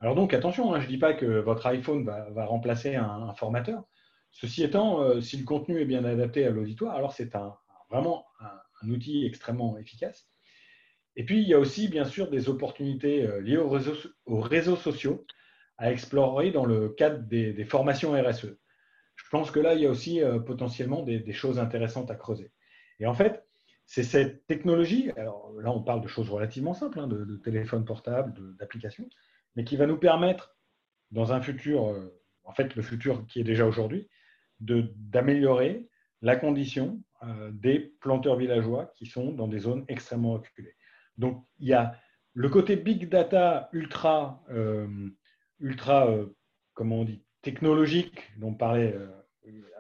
Alors 0.01 0.15
donc, 0.15 0.35
attention, 0.35 0.75
hein, 0.75 0.81
je 0.81 0.85
ne 0.85 0.91
dis 0.91 0.99
pas 0.99 1.15
que 1.15 1.41
votre 1.41 1.67
iPhone 1.67 2.05
va, 2.05 2.45
remplacer 2.45 2.95
un, 2.95 3.33
formateur. 3.33 3.85
Ceci 4.33 4.63
étant, 4.65 5.19
si 5.23 5.39
le 5.39 5.45
contenu 5.47 5.81
est 5.81 5.87
bien 5.87 6.05
adapté 6.05 6.45
à 6.45 6.51
l'auditoire, 6.51 6.95
alors 6.95 7.15
c'est 7.15 7.35
un, 7.37 7.57
vraiment 7.95 8.27
un, 8.41 8.91
outil 8.91 9.25
extrêmement 9.25 9.79
efficace. 9.79 10.29
Et 11.17 11.25
puis, 11.25 11.41
il 11.41 11.49
y 11.49 11.55
a 11.55 11.59
aussi, 11.59 11.89
bien 11.89 12.05
sûr, 12.05 12.29
des 12.29 12.49
opportunités 12.49 13.27
euh, 13.27 13.41
liées 13.41 13.57
aux 13.57 13.71
réseaux, 13.71 13.97
aux 14.27 14.41
réseaux 14.41 14.77
sociaux 14.77 15.25
à 15.79 15.91
explorer 15.91 16.51
dans 16.51 16.67
le 16.67 16.91
cadre 16.91 17.23
des, 17.23 17.65
formations 17.65 18.13
RSE. 18.13 18.57
Je 19.17 19.25
pense 19.31 19.51
que 19.51 19.61
là, 19.61 19.75
il 19.75 19.81
y 19.81 19.87
a 19.87 19.91
aussi 19.91 20.21
potentiellement 20.47 21.03
des, 21.03 21.33
choses 21.33 21.59
intéressantes 21.59 22.11
à 22.11 22.15
creuser. 22.15 22.53
Et 23.01 23.07
en 23.07 23.15
fait, 23.15 23.45
c'est 23.87 24.03
cette 24.03 24.47
technologie, 24.47 25.11
alors 25.17 25.53
là 25.61 25.71
on 25.71 25.83
parle 25.83 26.01
de 26.01 26.09
choses 26.09 26.31
relativement 26.31 26.75
simples, 26.75 27.01
hein, 27.01 27.07
de, 27.07 27.37
téléphone 27.37 27.85
portable, 27.85 28.35
d'applications, 28.57 29.09
mais 29.57 29.65
qui 29.65 29.77
va 29.77 29.87
nous 29.87 29.99
permettre 29.99 30.57
dans 31.11 31.33
un 31.33 31.41
futur, 31.41 31.89
euh, 31.89 32.21
en 32.45 32.53
fait 32.53 32.75
le 32.75 32.83
futur 32.83 33.27
qui 33.27 33.41
est 33.41 33.45
déjà 33.45 33.67
aujourd'hui, 33.67 34.09
d'améliorer 34.61 35.89
la 36.23 36.37
condition 36.37 37.03
euh, 37.14 37.14
des 37.53 37.95
planteurs 38.01 38.37
villageois 38.37 38.93
qui 38.97 39.07
sont 39.07 39.33
dans 39.33 39.49
des 39.49 39.59
zones 39.59 39.85
extrêmement 39.89 40.35
reculées. 40.35 40.75
Donc 41.17 41.45
il 41.59 41.69
y 41.69 41.75
a 41.75 41.97
le 42.33 42.49
côté 42.49 42.77
big 42.77 43.09
data 43.09 43.69
ultra, 43.73 44.43
euh, 44.51 44.89
ultra 45.61 46.09
comment 46.75 47.01
on 47.01 47.05
dit, 47.05 47.23
technologique 47.43 48.33
dont 48.39 48.55
parlait 48.55 48.97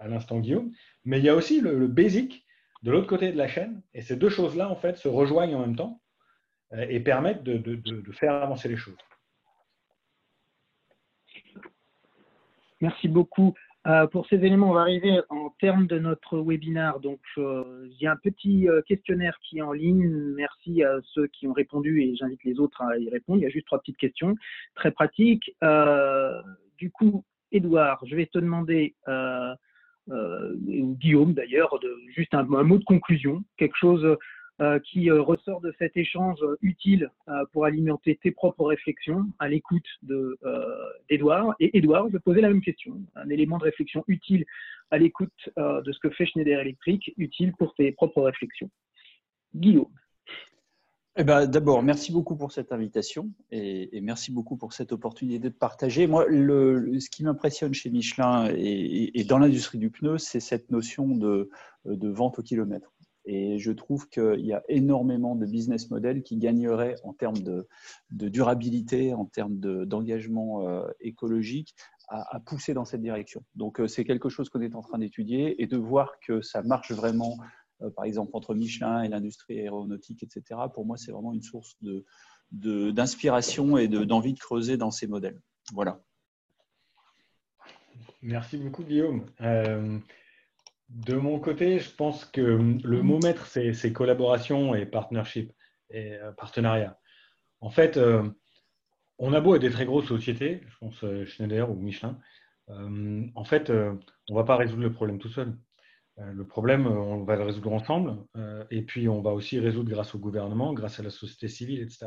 à 0.00 0.08
l'instant 0.08 0.38
Guillaume, 0.38 0.70
mais 1.04 1.18
il 1.18 1.24
y 1.24 1.28
a 1.28 1.34
aussi 1.34 1.60
le, 1.60 1.86
basic 1.86 2.44
de 2.82 2.90
l'autre 2.90 3.06
côté 3.06 3.32
de 3.32 3.38
la 3.38 3.48
chaîne. 3.48 3.82
Et 3.94 4.02
ces 4.02 4.16
deux 4.16 4.28
choses-là, 4.28 4.68
en 4.68 4.76
fait, 4.76 4.96
se 4.96 5.08
rejoignent 5.08 5.56
en 5.56 5.60
même 5.60 5.76
temps 5.76 6.00
euh, 6.72 6.86
et 6.88 7.00
permettent 7.00 7.42
de, 7.42 8.12
faire 8.12 8.34
avancer 8.34 8.68
les 8.68 8.76
choses. 8.76 8.98
Merci 12.80 13.08
beaucoup. 13.08 13.54
Euh, 13.86 14.06
pour 14.06 14.26
ces 14.28 14.36
éléments, 14.36 14.70
on 14.70 14.74
va 14.74 14.80
arriver 14.80 15.20
en 15.28 15.50
termes 15.60 15.86
de 15.86 15.98
notre 15.98 16.38
webinaire. 16.38 17.00
Donc, 17.00 17.20
euh, 17.38 17.88
a 18.02 18.10
un 18.10 18.16
petit 18.16 18.66
questionnaire 18.86 19.38
qui 19.42 19.58
est 19.58 19.62
en 19.62 19.72
ligne. 19.72 20.08
Merci 20.34 20.82
à 20.82 20.98
ceux 21.14 21.26
qui 21.28 21.46
ont 21.46 21.52
répondu 21.52 22.02
et 22.02 22.16
j'invite 22.16 22.42
les 22.44 22.58
autres 22.60 22.82
à 22.82 22.98
y 22.98 23.10
répondre. 23.10 23.40
Il 23.40 23.42
y 23.42 23.46
a 23.46 23.50
juste 23.50 23.66
trois 23.66 23.78
petites 23.78 23.98
questions 23.98 24.34
très 24.74 24.90
pratiques. 24.90 25.54
du 26.78 26.90
coup, 26.90 27.24
Edouard, 27.52 28.04
je 28.06 28.16
vais 28.16 28.26
te 28.26 28.38
demander 28.38 28.94
euh, 30.10 30.52
ou 30.66 30.96
Guillaume 30.96 31.32
d'ailleurs, 31.32 31.78
juste 32.14 32.34
un, 32.34 32.42
mot 32.42 32.78
de 32.78 32.84
conclusion, 32.84 33.42
quelque 33.56 33.76
chose 33.76 34.04
euh, 34.04 34.16
qui 34.84 35.10
euh, 35.10 35.20
ressort 35.20 35.60
de 35.60 35.74
cet 35.78 35.96
échange 35.96 36.38
utile 36.62 37.10
pour 37.52 37.64
alimenter 37.64 38.18
tes 38.22 38.30
propres 38.30 38.64
réflexions 38.66 39.26
à 39.38 39.48
l'écoute 39.48 39.86
d'Edouard. 40.02 41.54
Et 41.60 41.76
Edouard, 41.76 42.08
je 42.08 42.12
vais 42.14 42.20
poser 42.20 42.40
la 42.40 42.48
même 42.48 42.60
question, 42.60 43.00
un 43.16 43.28
élément 43.30 43.58
de 43.58 43.64
réflexion 43.64 44.04
utile 44.06 44.44
à 44.90 44.98
l'écoute 44.98 45.32
de 45.56 45.92
ce 45.92 45.98
que 45.98 46.10
fait 46.10 46.26
Schneider 46.26 46.60
Electric, 46.60 47.12
utile 47.16 47.52
pour 47.58 47.74
tes 47.74 47.92
propres 47.92 48.22
réflexions. 48.22 48.70
Guillaume. 49.54 49.90
Eh 51.16 51.22
ben, 51.22 51.46
D'abord, 51.46 51.82
merci 51.84 52.10
beaucoup 52.10 52.34
pour 52.34 52.50
cette 52.50 52.72
invitation 52.72 53.30
et, 53.52 54.00
merci 54.00 54.32
beaucoup 54.32 54.56
pour 54.56 54.72
cette 54.72 54.90
opportunité 54.90 55.38
de 55.38 55.48
partager. 55.48 56.08
Moi, 56.08 56.26
le, 56.28 56.98
ce 56.98 57.08
qui 57.08 57.22
m'impressionne 57.22 57.72
chez 57.72 57.88
Michelin 57.88 58.48
et, 58.52 59.24
dans 59.28 59.38
l'industrie 59.38 59.78
du 59.78 59.90
pneu, 59.90 60.18
c'est 60.18 60.40
cette 60.40 60.72
notion 60.72 61.06
de, 61.16 61.50
vente 61.84 62.40
au 62.40 62.42
kilomètre. 62.42 62.92
Et 63.26 63.58
je 63.58 63.72
trouve 63.72 64.08
qu'il 64.08 64.44
y 64.44 64.52
a 64.52 64.62
énormément 64.68 65.34
de 65.34 65.46
business 65.46 65.90
models 65.90 66.22
qui 66.22 66.36
gagneraient 66.36 66.96
en 67.04 67.12
termes 67.12 67.38
de, 67.38 67.66
durabilité, 68.10 69.14
en 69.14 69.24
termes 69.24 69.56
d'engagement 69.56 70.68
euh, 70.68 70.86
écologique, 71.00 71.74
à, 72.08 72.38
pousser 72.40 72.74
dans 72.74 72.84
cette 72.84 73.00
direction. 73.00 73.42
Donc, 73.54 73.80
euh, 73.80 73.88
c'est 73.88 74.04
quelque 74.04 74.28
chose 74.28 74.50
qu'on 74.50 74.60
est 74.60 74.74
en 74.74 74.82
train 74.82 74.98
d'étudier 74.98 75.62
et 75.62 75.66
de 75.66 75.78
voir 75.78 76.20
que 76.20 76.42
ça 76.42 76.62
marche 76.62 76.92
vraiment 76.92 77.38
euh, 77.80 77.90
par 77.90 78.04
exemple 78.04 78.30
entre 78.34 78.54
Michelin 78.54 79.02
et 79.02 79.08
l'industrie 79.08 79.58
aéronautique, 79.58 80.22
etc. 80.22 80.60
Pour 80.74 80.84
moi, 80.84 80.98
c'est 80.98 81.12
vraiment 81.12 81.32
une 81.32 81.42
source 81.42 81.76
d'inspiration 82.52 83.78
et 83.78 83.88
d'envie 83.88 84.34
de, 84.34 84.38
creuser 84.38 84.76
dans 84.76 84.90
ces 84.90 85.06
modèles. 85.06 85.40
Voilà. 85.72 86.00
Merci 88.20 88.58
beaucoup, 88.58 88.84
Guillaume. 88.84 89.24
De 90.94 91.14
mon 91.14 91.38
côté, 91.38 91.78
je 91.78 91.90
pense 91.90 92.24
que 92.24 92.40
le 92.40 93.02
mot 93.02 93.18
maître, 93.22 93.46
c'est 93.46 93.92
collaboration 93.92 94.74
et 94.74 94.86
partnership 94.86 95.52
et 95.90 96.14
euh, 96.14 96.32
partenariat. 96.32 96.98
En 97.60 97.70
fait, 97.70 97.98
on 99.18 99.32
a 99.32 99.40
beau 99.40 99.54
être 99.54 99.62
des 99.62 99.70
très 99.70 99.86
grosses 99.86 100.08
sociétés, 100.08 100.62
je 100.66 100.78
pense 100.78 101.04
Schneider 101.24 101.70
ou 101.70 101.76
Michelin, 101.76 102.18
en 102.68 103.44
fait, 103.44 103.70
on 103.70 103.98
ne 104.30 104.34
va 104.34 104.44
pas 104.44 104.56
résoudre 104.56 104.82
le 104.82 104.92
problème 104.92 105.18
tout 105.18 105.30
seul. 105.30 105.56
Euh, 106.20 106.32
le 106.32 106.46
problème, 106.46 106.86
euh, 106.86 106.90
on 106.90 107.24
va 107.24 107.36
le 107.36 107.42
résoudre 107.42 107.72
ensemble, 107.72 108.16
euh, 108.36 108.64
et 108.70 108.82
puis 108.82 109.08
on 109.08 109.20
va 109.20 109.32
aussi 109.32 109.58
résoudre 109.58 109.90
grâce 109.90 110.14
au 110.14 110.18
gouvernement, 110.18 110.72
grâce 110.72 111.00
à 111.00 111.02
la 111.02 111.10
société 111.10 111.48
civile, 111.48 111.80
etc. 111.80 112.06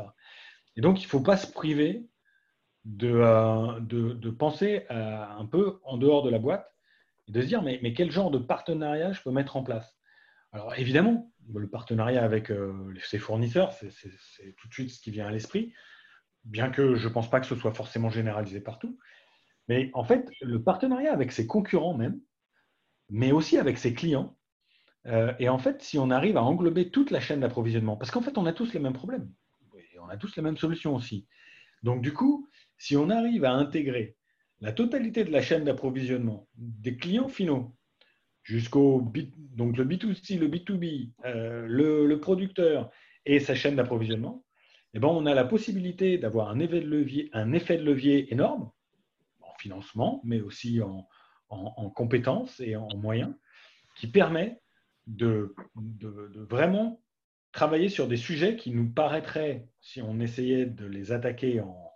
Et 0.76 0.80
donc, 0.80 1.00
il 1.00 1.04
ne 1.04 1.08
faut 1.08 1.20
pas 1.20 1.36
se 1.36 1.50
priver 1.50 2.06
de, 2.84 3.80
de, 3.80 4.30
penser 4.30 4.86
un 4.88 5.44
peu 5.44 5.80
en 5.84 5.98
dehors 5.98 6.22
de 6.22 6.30
la 6.30 6.38
boîte 6.38 6.72
et 7.28 7.32
de 7.32 7.40
se 7.40 7.46
dire, 7.46 7.62
mais, 7.62 7.78
mais, 7.82 7.92
quel 7.92 8.10
genre 8.10 8.30
de 8.30 8.38
partenariat 8.38 9.12
je 9.12 9.22
peux 9.22 9.30
mettre 9.30 9.56
en 9.56 9.62
place? 9.62 9.98
Alors, 10.52 10.74
évidemment, 10.76 11.32
le 11.54 11.68
partenariat 11.68 12.24
avec 12.24 12.50
ses 13.02 13.18
fournisseurs, 13.18 13.72
c'est 13.72 14.54
tout 14.56 14.68
de 14.68 14.72
suite 14.72 14.90
ce 14.90 15.00
qui 15.00 15.10
vient 15.10 15.26
à 15.26 15.30
l'esprit, 15.30 15.74
bien 16.44 16.70
que 16.70 16.94
je 16.94 17.08
ne 17.08 17.12
pense 17.12 17.30
pas 17.30 17.40
que 17.40 17.46
ce 17.46 17.54
soit 17.54 17.74
forcément 17.74 18.10
généralisé 18.10 18.60
partout. 18.60 18.98
Mais 19.68 19.90
en 19.92 20.04
fait, 20.04 20.30
le 20.40 20.62
partenariat 20.62 21.12
avec 21.12 21.32
ses 21.32 21.46
concurrents 21.46 21.96
même, 21.96 22.20
mais 23.10 23.32
aussi 23.32 23.58
avec 23.58 23.78
ses 23.78 23.94
clients. 23.94 24.36
Euh, 25.06 25.32
et 25.38 25.48
en 25.48 25.58
fait, 25.58 25.82
si 25.82 25.98
on 25.98 26.10
arrive 26.10 26.36
à 26.36 26.42
englober 26.42 26.90
toute 26.90 27.10
la 27.10 27.20
chaîne 27.20 27.40
d'approvisionnement, 27.40 27.96
parce 27.96 28.10
qu'en 28.10 28.22
fait, 28.22 28.36
on 28.38 28.46
a 28.46 28.52
tous 28.52 28.72
les 28.72 28.80
mêmes 28.80 28.92
problèmes, 28.94 29.32
et 29.74 29.98
on 29.98 30.08
a 30.08 30.16
tous 30.16 30.36
les 30.36 30.42
mêmes 30.42 30.56
solutions 30.56 30.94
aussi. 30.94 31.26
Donc, 31.82 32.02
du 32.02 32.12
coup, 32.12 32.48
si 32.76 32.96
on 32.96 33.10
arrive 33.10 33.44
à 33.44 33.52
intégrer 33.52 34.16
la 34.60 34.72
totalité 34.72 35.24
de 35.24 35.30
la 35.30 35.42
chaîne 35.42 35.64
d'approvisionnement 35.64 36.48
des 36.56 36.96
clients 36.96 37.28
finaux, 37.28 37.74
jusqu'au 38.42 39.12
donc 39.36 39.76
le 39.76 39.84
B2C, 39.84 40.38
le 40.38 40.48
B2B, 40.48 41.12
euh, 41.24 41.66
le, 41.68 42.20
producteur 42.20 42.90
et 43.24 43.40
sa 43.40 43.54
chaîne 43.54 43.76
d'approvisionnement, 43.76 44.44
eh 44.94 44.98
ben, 44.98 45.08
on 45.08 45.26
a 45.26 45.34
la 45.34 45.44
possibilité 45.44 46.18
d'avoir 46.18 46.48
un 46.48 46.58
effet 46.60 46.80
de 46.80 47.84
levier, 47.84 48.32
énorme 48.32 48.70
en 49.42 49.54
financement, 49.58 50.20
mais 50.24 50.40
aussi 50.40 50.80
en, 50.80 51.06
en, 51.50 51.90
compétences 51.90 52.60
et 52.60 52.74
en 52.74 52.88
moyens 52.96 53.34
qui 53.96 54.06
permet 54.06 54.60
de, 55.06 55.54
vraiment 56.48 57.02
travailler 57.52 57.88
sur 57.88 58.06
des 58.08 58.16
sujets 58.16 58.56
qui 58.56 58.70
nous 58.70 58.90
paraîtraient, 58.90 59.68
si 59.80 60.00
on 60.02 60.20
essayait 60.20 60.66
de 60.66 60.86
les 60.86 61.12
attaquer 61.12 61.60
en, 61.60 61.87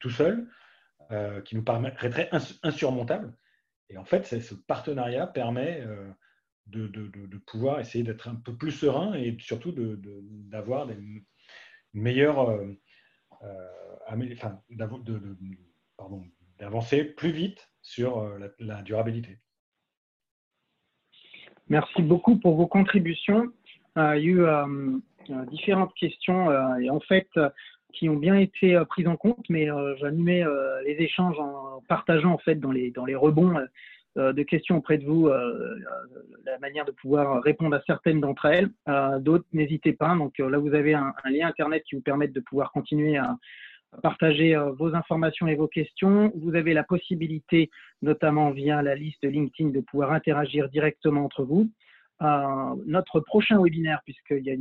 tout 0.00 0.10
seul, 0.10 0.48
euh, 1.12 1.40
qui 1.42 1.56
nous 1.56 1.62
paraîtraient 1.62 2.30
insurmontables. 2.62 3.32
Et 3.88 3.98
en 3.98 4.04
fait, 4.04 4.24
ce 4.24 4.54
partenariat 4.54 5.26
permet 5.26 5.80
euh, 5.80 6.08
de, 6.66 7.38
pouvoir 7.46 7.80
essayer 7.80 8.04
d'être 8.04 8.28
un 8.28 8.36
peu 8.36 8.56
plus 8.56 8.70
serein 8.70 9.14
et 9.14 9.36
surtout 9.40 9.72
d'avoir 9.72 10.86
des 10.86 10.96
meilleures, 11.94 12.50
euh, 12.50 12.78
enfin, 14.38 14.60
d'avancer 16.58 17.04
plus 17.04 17.32
vite 17.32 17.72
sur 17.82 18.38
la, 18.60 18.82
durabilité. 18.82 19.38
Merci 21.68 22.02
beaucoup 22.02 22.36
pour 22.38 22.54
vos 22.54 22.68
contributions. 22.68 23.52
Il 23.96 24.00
y 24.00 24.06
a 24.06 24.18
eu 24.18 24.44
différentes 25.50 25.94
questions 25.94 26.78
et 26.78 26.88
en 26.88 27.00
fait 27.00 27.28
qui 27.92 28.08
ont 28.08 28.16
bien 28.16 28.34
été 28.36 28.80
prises 28.88 29.08
en 29.08 29.16
compte, 29.16 29.44
mais 29.48 29.68
j'animais 29.98 30.44
les 30.84 30.96
échanges 30.98 31.38
en 31.38 31.82
partageant 31.88 32.32
en 32.32 32.38
fait 32.38 32.56
dans 32.56 32.72
les, 32.72 32.90
dans 32.90 33.04
les 33.04 33.14
rebonds 33.14 33.54
de 34.16 34.42
questions 34.42 34.78
auprès 34.78 34.98
de 34.98 35.04
vous 35.04 35.28
la 35.28 36.58
manière 36.60 36.84
de 36.84 36.92
pouvoir 36.92 37.42
répondre 37.42 37.76
à 37.76 37.82
certaines 37.86 38.20
d'entre 38.20 38.46
elles. 38.46 38.70
D'autres, 39.20 39.46
n'hésitez 39.52 39.92
pas. 39.92 40.14
Donc 40.16 40.38
là, 40.38 40.58
vous 40.58 40.74
avez 40.74 40.94
un, 40.94 41.12
lien 41.24 41.48
Internet 41.48 41.82
qui 41.88 41.96
vous 41.96 42.02
permet 42.02 42.28
de 42.28 42.40
pouvoir 42.40 42.72
continuer 42.72 43.16
à, 43.16 43.36
partager 44.02 44.54
euh, 44.54 44.70
vos 44.72 44.94
informations 44.94 45.46
et 45.48 45.54
vos 45.54 45.68
questions. 45.68 46.32
Vous 46.36 46.54
avez 46.54 46.74
la 46.74 46.84
possibilité, 46.84 47.70
notamment 48.02 48.50
via 48.50 48.82
la 48.82 48.94
liste 48.94 49.24
LinkedIn, 49.24 49.70
de 49.70 49.80
pouvoir 49.80 50.12
interagir 50.12 50.68
directement 50.68 51.24
entre 51.24 51.44
vous. 51.44 51.68
Euh, 52.22 52.74
notre 52.86 53.20
prochain 53.20 53.62
webinaire, 53.62 54.00
puisqu'il 54.04 54.44
y, 54.44 54.50
a 54.50 54.54
y 54.54 54.58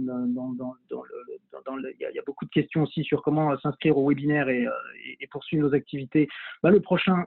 beaucoup 2.26 2.46
de 2.46 2.50
questions 2.50 2.84
aussi 2.84 3.04
sur 3.04 3.22
comment 3.22 3.52
euh, 3.52 3.58
s'inscrire 3.58 3.98
au 3.98 4.08
webinaire 4.08 4.48
et, 4.50 4.66
poursuivre 5.32 5.68
nos 5.68 5.76
activités. 5.76 6.30
Bah, 6.64 6.72
le 6.72 6.80
prochain 6.80 7.26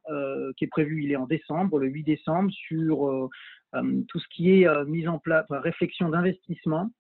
qui 0.57 0.65
est 0.65 0.69
prévu, 0.69 1.05
il 1.05 1.13
est 1.13 1.17
en 1.17 1.27
décembre, 1.27 1.79
le 1.79 1.87
8 1.87 2.03
décembre, 2.03 2.51
sur 2.51 3.31
tout 3.73 4.19
ce 4.19 4.29
qui 4.29 4.63
est 4.63 4.85
mise 4.87 5.09
en 5.09 5.19
place, 5.19 5.47
réflexion 5.51 6.09
d'investissement 6.09 6.91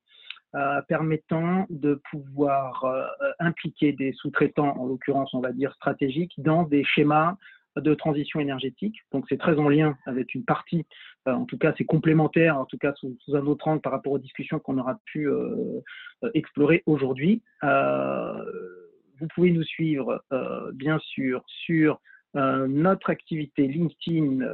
euh, 0.55 0.83
permettant 0.83 1.65
de 1.71 1.99
pouvoir 2.11 2.85
euh, 2.85 3.07
impliquer 3.39 3.95
des 3.95 4.13
sous-traitants, 4.13 4.79
en 4.79 4.85
l'occurrence, 4.85 5.33
on 5.33 5.41
va 5.41 5.51
dire 5.51 5.73
stratégiques, 5.73 6.35
dans 6.37 6.65
des 6.65 6.85
schémas 6.85 7.39
de 7.77 7.95
transition 7.95 8.41
énergétique. 8.41 8.97
Donc, 9.13 9.27
c'est 9.29 9.39
très 9.39 9.59
en 9.59 9.69
lien 9.69 9.97
avec 10.07 10.35
une 10.35 10.45
partie, 10.45 10.87
euh, 11.29 11.33
en 11.33 11.45
tout 11.45 11.59
cas, 11.59 11.75
c'est 11.79 11.85
complémentaire, 11.85 12.59
en 12.59 12.65
tout 12.65 12.79
cas, 12.79 12.93
sous, 12.97 13.17
un 13.33 13.47
autre 13.47 13.69
angle 13.69 13.81
par 13.81 13.93
rapport 13.93 14.13
aux 14.13 14.19
discussions 14.19 14.59
qu'on 14.59 14.79
aura 14.79 14.99
pu 15.07 15.29
explorer 16.35 16.83
aujourd'hui 16.87 17.43
vous 19.23 19.29
pouvez 19.35 19.53
nous 19.53 19.63
suivre, 19.63 20.23
bien 20.75 20.99
sûr, 20.99 21.45
sur 21.47 22.01
notre 22.35 23.11
activité 23.11 23.69
LinkedIn, 23.69 24.45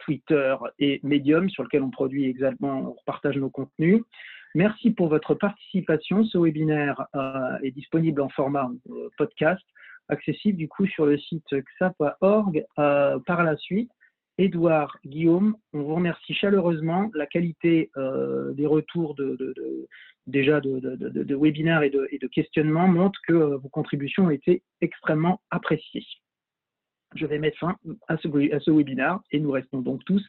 Twitter 0.00 0.56
et 0.78 1.00
Medium, 1.04 1.48
sur 1.48 1.62
lequel 1.62 1.82
on 1.82 1.90
produit 1.90 2.24
également, 2.24 2.96
on 2.96 2.96
partage 3.06 3.36
nos 3.36 3.50
contenus. 3.50 4.02
Merci 4.54 4.90
pour 4.90 5.08
votre 5.08 5.34
participation. 5.34 6.24
Ce 6.24 6.36
webinaire 6.36 7.06
est 7.62 7.70
disponible 7.70 8.20
en 8.20 8.28
format 8.28 8.68
podcast, 9.16 9.62
accessible 10.08 10.58
du 10.58 10.68
coup 10.68 10.86
sur 10.86 11.06
le 11.06 11.18
site 11.18 11.46
xap.org 11.78 12.64
par 12.74 13.42
la 13.42 13.56
suite. 13.56 13.90
Edouard, 14.38 14.96
Guillaume, 15.04 15.56
on 15.72 15.82
vous 15.82 15.96
remercie 15.96 16.32
chaleureusement. 16.32 17.10
La 17.14 17.26
qualité 17.26 17.90
euh, 17.96 18.52
des 18.52 18.66
retours 18.66 19.16
de, 19.16 19.36
déjà 20.28 20.60
de, 20.60 21.34
webinaires 21.34 21.82
et 21.82 21.90
de, 21.90 22.26
questionnements 22.28 22.86
montre 22.86 23.20
que 23.26 23.32
euh, 23.32 23.56
vos 23.56 23.68
contributions 23.68 24.26
ont 24.26 24.30
été 24.30 24.62
extrêmement 24.80 25.40
appréciées. 25.50 26.06
Je 27.16 27.26
vais 27.26 27.40
mettre 27.40 27.58
fin 27.58 27.76
à 28.06 28.16
ce, 28.16 28.54
à 28.54 28.60
ce 28.60 28.70
webinaire 28.70 29.18
et 29.32 29.40
nous 29.40 29.50
restons 29.50 29.80
donc 29.80 30.04
tous 30.04 30.24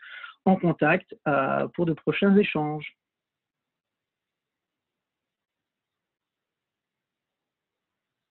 en 0.46 0.56
contact 0.56 1.16
euh, 1.28 1.68
pour 1.76 1.86
de 1.86 1.94
prochains 1.94 2.36
échanges. 2.36 2.96